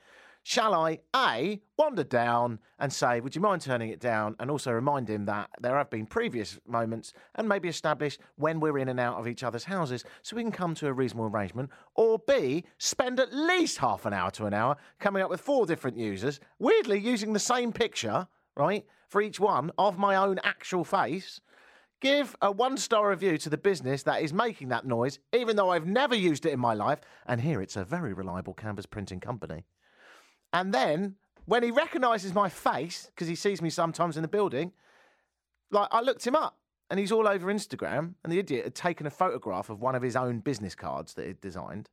Shall 0.49 0.73
I 0.73 1.01
a 1.15 1.61
wander 1.77 2.05
down 2.05 2.61
and 2.79 2.91
say, 2.91 3.21
"Would 3.21 3.35
you 3.35 3.43
mind 3.43 3.61
turning 3.61 3.91
it 3.91 4.01
down?" 4.01 4.35
And 4.41 4.51
also 4.51 4.73
remind 4.73 5.11
him 5.11 5.27
that 5.27 5.51
there 5.61 5.77
have 5.77 5.91
been 5.91 6.07
previous 6.07 6.59
moments, 6.67 7.13
and 7.35 7.47
maybe 7.47 7.69
establish 7.69 8.19
when 8.37 8.59
we're 8.59 8.79
in 8.79 8.89
and 8.89 8.99
out 8.99 9.19
of 9.19 9.29
each 9.29 9.43
other's 9.43 9.65
houses, 9.65 10.05
so 10.23 10.37
we 10.37 10.43
can 10.43 10.51
come 10.51 10.75
to 10.77 10.87
a 10.87 10.93
reasonable 10.95 11.27
arrangement. 11.27 11.69
Or 11.97 12.19
b 12.19 12.65
spend 12.79 13.21
at 13.21 13.31
least 13.31 13.77
half 13.77 14.07
an 14.07 14.15
hour 14.15 14.31
to 14.31 14.47
an 14.47 14.55
hour 14.55 14.79
coming 14.99 15.23
up 15.23 15.29
with 15.29 15.43
four 15.43 15.67
different 15.67 15.99
users, 15.99 16.41
weirdly 16.59 16.99
using 16.99 17.35
the 17.35 17.39
same 17.39 17.71
picture, 17.71 18.27
right, 18.57 18.87
for 19.07 19.21
each 19.21 19.39
one 19.39 19.71
of 19.77 19.99
my 19.99 20.17
own 20.17 20.39
actual 20.43 20.83
face. 20.83 21.43
Give 22.01 22.35
a 22.41 22.51
one 22.51 22.79
star 22.79 23.11
review 23.11 23.37
to 23.37 23.51
the 23.51 23.59
business 23.59 24.03
that 24.05 24.23
is 24.23 24.33
making 24.33 24.69
that 24.69 24.87
noise, 24.87 25.19
even 25.35 25.57
though 25.57 25.69
I've 25.69 25.87
never 25.87 26.15
used 26.15 26.47
it 26.47 26.55
in 26.55 26.59
my 26.59 26.73
life. 26.73 27.03
And 27.27 27.43
here 27.43 27.61
it's 27.61 27.77
a 27.77 27.85
very 27.85 28.15
reliable 28.15 28.55
canvas 28.55 28.87
printing 28.87 29.21
company. 29.21 29.67
And 30.53 30.73
then 30.73 31.17
when 31.45 31.63
he 31.63 31.71
recognises 31.71 32.35
my 32.35 32.49
face, 32.49 33.11
because 33.15 33.29
he 33.29 33.35
sees 33.35 33.63
me 33.63 33.71
sometimes 33.71 34.17
in 34.17 34.23
the 34.23 34.29
building, 34.29 34.73
like 35.71 35.89
I 35.91 36.01
looked 36.01 36.27
him 36.27 36.37
up 36.37 36.59
and 36.91 36.99
he's 36.99 37.13
all 37.13 37.29
over 37.29 37.53
Instagram. 37.53 38.15
And 38.23 38.33
the 38.33 38.39
idiot 38.39 38.65
had 38.65 38.75
taken 38.75 39.07
a 39.07 39.11
photograph 39.11 39.71
of 39.71 39.81
one 39.81 39.95
of 39.95 40.03
his 40.03 40.17
own 40.17 40.41
business 40.41 40.75
cards 40.75 41.15
that 41.15 41.27
he'd 41.27 41.41
designed 41.41 41.91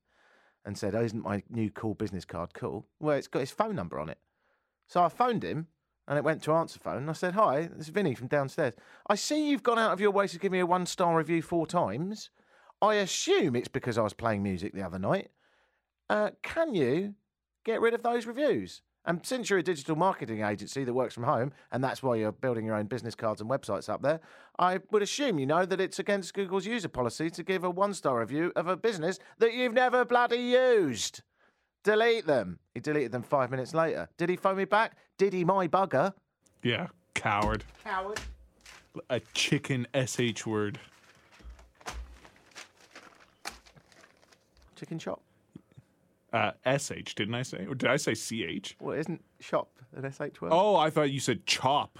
and 0.65 0.77
said, 0.77 0.95
Oh, 0.95 1.03
isn't 1.03 1.23
my 1.23 1.43
new 1.49 1.69
cool 1.69 1.93
business 1.93 2.25
card 2.25 2.53
cool? 2.53 2.87
Well, 2.99 3.17
it's 3.17 3.27
got 3.27 3.39
his 3.39 3.51
phone 3.51 3.75
number 3.75 3.99
on 3.99 4.09
it. 4.09 4.17
So 4.87 5.03
I 5.03 5.09
phoned 5.09 5.43
him 5.43 5.67
and 6.07 6.17
it 6.17 6.23
went 6.23 6.43
to 6.43 6.53
answer 6.53 6.79
phone. 6.79 6.97
And 6.97 7.09
I 7.09 7.13
said, 7.13 7.33
Hi, 7.33 7.69
this 7.75 7.87
is 7.87 7.93
Vinney 7.93 8.17
from 8.17 8.27
downstairs. 8.27 8.73
I 9.07 9.15
see 9.15 9.49
you've 9.49 9.63
gone 9.63 9.79
out 9.79 9.91
of 9.91 10.01
your 10.01 10.11
way 10.11 10.27
to 10.27 10.39
give 10.39 10.51
me 10.51 10.59
a 10.59 10.65
one 10.65 10.85
star 10.85 11.17
review 11.17 11.41
four 11.41 11.67
times. 11.67 12.29
I 12.81 12.95
assume 12.95 13.55
it's 13.55 13.67
because 13.67 13.97
I 13.97 14.01
was 14.01 14.13
playing 14.13 14.43
music 14.43 14.73
the 14.73 14.83
other 14.83 14.99
night. 14.99 15.29
Uh, 16.09 16.31
can 16.43 16.75
you 16.75 17.15
get 17.65 17.81
rid 17.81 17.93
of 17.93 18.03
those 18.03 18.25
reviews? 18.25 18.81
And 19.07 19.23
since 19.23 19.49
you're 19.49 19.59
a 19.59 19.63
digital 19.63 19.95
marketing 19.95 20.41
agency 20.41 20.83
that 20.83 20.93
works 20.93 21.13
from 21.13 21.23
home, 21.23 21.51
and 21.71 21.83
that's 21.83 22.01
why 22.01 22.15
you're 22.15 22.31
building 22.31 22.65
your 22.65 22.75
own 22.75 22.87
business 22.87 23.13
cards 23.13 23.39
and 23.39 23.49
websites 23.49 23.87
up 23.87 24.01
there, 24.01 24.19
I 24.57 24.79
would 24.91 25.03
assume 25.03 25.37
you 25.37 25.45
know 25.45 25.65
that 25.65 25.79
it's 25.79 25.99
against 25.99 26.33
Google's 26.33 26.65
user 26.65 26.87
policy 26.87 27.29
to 27.29 27.43
give 27.43 27.63
a 27.63 27.69
one 27.69 27.93
star 27.93 28.19
review 28.19 28.51
of 28.55 28.67
a 28.67 28.75
business 28.75 29.19
that 29.37 29.53
you've 29.53 29.73
never 29.73 30.05
bloody 30.05 30.37
used. 30.37 31.21
Delete 31.83 32.25
them. 32.25 32.57
He 32.73 32.79
deleted 32.79 33.11
them 33.11 33.21
five 33.21 33.51
minutes 33.51 33.75
later. 33.75 34.09
Did 34.17 34.29
he 34.29 34.37
phone 34.37 34.57
me 34.57 34.65
back? 34.65 34.97
Did 35.19 35.33
he, 35.33 35.45
my 35.45 35.67
bugger? 35.67 36.13
Yeah, 36.63 36.87
coward. 37.13 37.63
Coward. 37.83 38.19
A 39.11 39.19
chicken 39.35 39.85
sh 39.93 40.45
word. 40.47 40.79
Chicken 44.75 44.97
shop. 44.97 45.21
Uh, 46.35 46.51
sh 46.77 47.13
didn't 47.15 47.33
I 47.33 47.43
say, 47.43 47.65
or 47.65 47.75
did 47.75 47.89
I 47.89 47.95
say 47.95 48.13
ch? 48.13 48.75
Well, 48.81 48.97
isn't 48.97 49.23
shop 49.39 49.69
an 49.95 50.11
SH 50.11 50.41
word? 50.41 50.49
Oh, 50.51 50.75
I 50.75 50.89
thought 50.89 51.11
you 51.11 51.21
said 51.21 51.45
chop. 51.45 51.97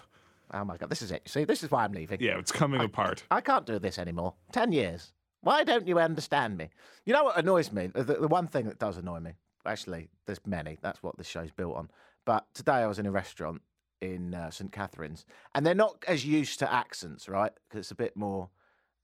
Oh 0.53 0.65
my 0.65 0.75
god, 0.75 0.89
this 0.89 1.01
is 1.01 1.11
it. 1.11 1.21
See, 1.25 1.45
this 1.45 1.63
is 1.63 1.71
why 1.71 1.85
I'm 1.85 1.93
leaving. 1.93 2.19
Yeah, 2.19 2.37
it's 2.37 2.51
coming 2.51 2.81
apart. 2.81 3.23
I 3.31 3.39
can't 3.39 3.65
do 3.65 3.79
this 3.79 3.97
anymore. 3.97 4.33
Ten 4.51 4.73
years. 4.73 5.13
Why 5.39 5.63
don't 5.63 5.87
you 5.87 5.99
understand 5.99 6.57
me? 6.57 6.69
You 7.05 7.13
know 7.13 7.23
what 7.23 7.37
annoys 7.37 7.71
me? 7.71 7.87
The, 7.87 8.03
the 8.03 8.27
one 8.27 8.47
thing 8.47 8.65
that 8.65 8.77
does 8.77 8.97
annoy 8.97 9.19
me, 9.19 9.33
actually, 9.65 10.09
there's 10.25 10.39
many. 10.45 10.79
That's 10.81 11.01
what 11.01 11.17
this 11.17 11.27
show's 11.27 11.51
built 11.51 11.77
on. 11.77 11.89
But 12.25 12.45
today 12.53 12.73
I 12.73 12.87
was 12.87 12.99
in 12.99 13.05
a 13.05 13.11
restaurant 13.11 13.61
in 14.01 14.33
uh, 14.33 14.49
St 14.49 14.71
Catharines, 14.71 15.25
and 15.53 15.65
they're 15.65 15.73
not 15.75 16.03
as 16.09 16.25
used 16.25 16.59
to 16.59 16.73
accents, 16.73 17.29
right? 17.29 17.53
Because 17.69 17.79
it's 17.79 17.91
a 17.91 17.95
bit 17.95 18.17
more. 18.17 18.49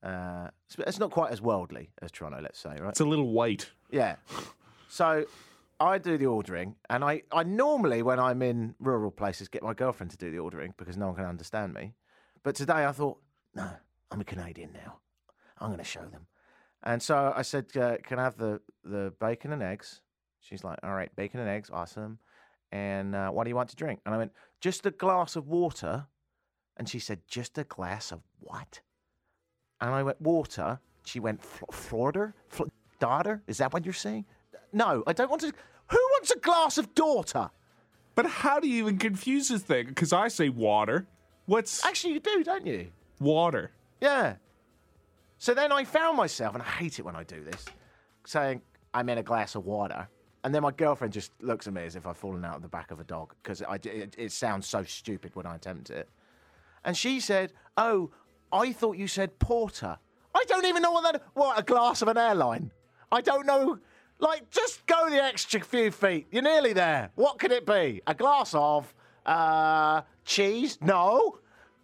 Uh, 0.03 0.47
it's, 0.65 0.75
it's 0.79 0.99
not 0.99 1.11
quite 1.11 1.31
as 1.31 1.41
worldly 1.41 1.91
as 2.01 2.11
Toronto, 2.11 2.41
let's 2.41 2.59
say, 2.59 2.75
right? 2.81 2.89
It's 2.89 2.99
a 2.99 3.05
little 3.05 3.31
white. 3.31 3.69
Yeah. 3.91 4.17
So 4.91 5.23
I 5.79 5.99
do 5.99 6.17
the 6.17 6.25
ordering, 6.25 6.75
and 6.89 7.01
I, 7.01 7.21
I 7.31 7.43
normally, 7.43 8.01
when 8.03 8.19
I'm 8.19 8.41
in 8.41 8.75
rural 8.77 9.09
places, 9.09 9.47
get 9.47 9.63
my 9.63 9.73
girlfriend 9.73 10.11
to 10.11 10.17
do 10.17 10.29
the 10.29 10.39
ordering 10.39 10.73
because 10.77 10.97
no 10.97 11.07
one 11.07 11.15
can 11.15 11.23
understand 11.23 11.73
me. 11.73 11.93
But 12.43 12.55
today 12.55 12.85
I 12.85 12.91
thought, 12.91 13.17
no, 13.55 13.69
I'm 14.11 14.19
a 14.19 14.25
Canadian 14.25 14.73
now. 14.73 14.97
I'm 15.59 15.69
going 15.69 15.77
to 15.77 15.85
show 15.85 16.01
them. 16.01 16.27
And 16.83 17.01
so 17.01 17.33
I 17.33 17.41
said, 17.41 17.67
uh, 17.77 17.99
can 18.03 18.19
I 18.19 18.23
have 18.23 18.35
the, 18.35 18.59
the 18.83 19.13
bacon 19.21 19.53
and 19.53 19.63
eggs? 19.63 20.01
She's 20.41 20.65
like, 20.65 20.77
all 20.83 20.93
right, 20.93 21.15
bacon 21.15 21.39
and 21.39 21.47
eggs, 21.47 21.69
awesome. 21.71 22.19
And 22.73 23.15
uh, 23.15 23.29
what 23.29 23.45
do 23.45 23.49
you 23.49 23.55
want 23.55 23.69
to 23.69 23.77
drink? 23.77 24.01
And 24.05 24.13
I 24.13 24.17
went, 24.17 24.33
just 24.59 24.85
a 24.85 24.91
glass 24.91 25.37
of 25.37 25.47
water. 25.47 26.07
And 26.75 26.89
she 26.89 26.99
said, 26.99 27.21
just 27.29 27.57
a 27.57 27.63
glass 27.63 28.11
of 28.11 28.19
what? 28.41 28.81
And 29.79 29.91
I 29.91 30.03
went, 30.03 30.19
water. 30.19 30.81
She 31.05 31.21
went, 31.21 31.41
"Fl- 31.41 31.71
Florida? 31.71 32.33
Fl- 32.49 32.65
daughter? 32.99 33.41
Is 33.47 33.57
that 33.59 33.71
what 33.71 33.85
you're 33.85 33.93
saying? 33.93 34.25
No, 34.73 35.03
I 35.07 35.13
don't 35.13 35.29
want 35.29 35.41
to. 35.41 35.53
Who 35.87 35.97
wants 35.97 36.31
a 36.31 36.39
glass 36.39 36.77
of 36.77 36.93
daughter? 36.95 37.49
But 38.15 38.25
how 38.25 38.59
do 38.59 38.67
you 38.67 38.77
even 38.83 38.97
confuse 38.97 39.49
this 39.49 39.61
thing? 39.61 39.87
Because 39.87 40.13
I 40.13 40.27
say 40.27 40.49
water. 40.49 41.07
What's 41.45 41.83
Actually, 41.85 42.13
you 42.13 42.19
do, 42.19 42.43
don't 42.43 42.65
you? 42.65 42.87
water? 43.19 43.71
Yeah. 43.99 44.35
So 45.37 45.53
then 45.53 45.71
I 45.71 45.83
found 45.83 46.17
myself, 46.17 46.53
and 46.53 46.61
I 46.63 46.65
hate 46.65 46.99
it 46.99 47.01
when 47.03 47.15
I 47.15 47.23
do 47.23 47.43
this, 47.43 47.65
saying, 48.25 48.61
I'm 48.93 49.09
in 49.09 49.17
a 49.17 49.23
glass 49.23 49.55
of 49.55 49.65
water. 49.65 50.07
And 50.43 50.53
then 50.53 50.63
my 50.63 50.71
girlfriend 50.71 51.13
just 51.13 51.31
looks 51.41 51.67
at 51.67 51.73
me 51.73 51.83
as 51.83 51.95
if 51.95 52.07
I've 52.07 52.17
fallen 52.17 52.43
out 52.43 52.55
of 52.55 52.61
the 52.61 52.67
back 52.67 52.91
of 52.91 52.99
a 52.99 53.03
dog 53.03 53.35
because 53.41 53.61
it, 53.61 54.15
it 54.17 54.31
sounds 54.31 54.67
so 54.67 54.83
stupid 54.83 55.35
when 55.35 55.45
I 55.45 55.55
attempt 55.55 55.89
it. 55.89 56.09
And 56.83 56.97
she 56.97 57.19
said, 57.19 57.53
Oh, 57.77 58.11
I 58.51 58.71
thought 58.71 58.97
you 58.97 59.07
said 59.07 59.37
porter. 59.37 59.97
I 60.33 60.43
don't 60.47 60.65
even 60.65 60.81
know 60.81 60.91
what 60.91 61.11
that. 61.11 61.23
What 61.35 61.59
a 61.59 61.63
glass 61.63 62.01
of 62.01 62.07
an 62.07 62.17
airline. 62.17 62.71
I 63.11 63.21
don't 63.21 63.45
know. 63.45 63.79
Like, 64.21 64.51
just 64.51 64.85
go 64.85 65.09
the 65.09 65.21
extra 65.21 65.59
few 65.61 65.89
feet. 65.91 66.27
You're 66.31 66.43
nearly 66.43 66.73
there. 66.73 67.09
What 67.15 67.39
could 67.39 67.51
it 67.51 67.65
be? 67.65 68.01
A 68.05 68.13
glass 68.13 68.53
of 68.53 68.93
uh, 69.25 70.03
cheese? 70.23 70.77
No. 70.79 71.39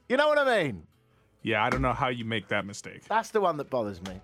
You 0.07 0.17
know 0.17 0.27
what 0.27 0.37
I 0.37 0.63
mean? 0.63 0.83
Yeah, 1.41 1.65
I 1.65 1.69
don't 1.71 1.81
know 1.81 1.93
how 1.93 2.09
you 2.09 2.25
make 2.25 2.47
that 2.49 2.65
mistake. 2.65 3.05
That's 3.09 3.31
the 3.31 3.41
one 3.41 3.57
that 3.57 3.69
bothers 3.71 4.01
me. 4.03 4.21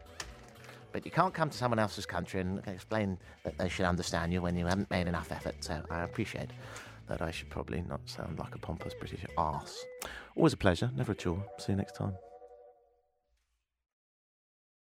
But 0.91 1.05
you 1.05 1.11
can't 1.11 1.33
come 1.33 1.49
to 1.49 1.57
someone 1.57 1.79
else's 1.79 2.05
country 2.05 2.39
and 2.39 2.61
explain 2.67 3.17
that 3.43 3.57
they 3.57 3.67
should 3.67 3.85
understand 3.85 4.31
you 4.31 4.43
when 4.43 4.55
you 4.55 4.67
haven't 4.67 4.91
made 4.91 5.07
enough 5.07 5.31
effort. 5.31 5.55
So 5.61 5.81
I 5.89 6.03
appreciate 6.03 6.51
that 7.07 7.23
I 7.23 7.31
should 7.31 7.49
probably 7.49 7.81
not 7.81 8.01
sound 8.05 8.37
like 8.37 8.53
a 8.53 8.59
pompous 8.59 8.93
British 8.93 9.25
ass. 9.39 9.83
Always 10.35 10.53
a 10.53 10.57
pleasure, 10.57 10.91
never 10.95 11.13
a 11.13 11.15
chore. 11.15 11.43
See 11.57 11.71
you 11.71 11.77
next 11.77 11.95
time. 11.95 12.13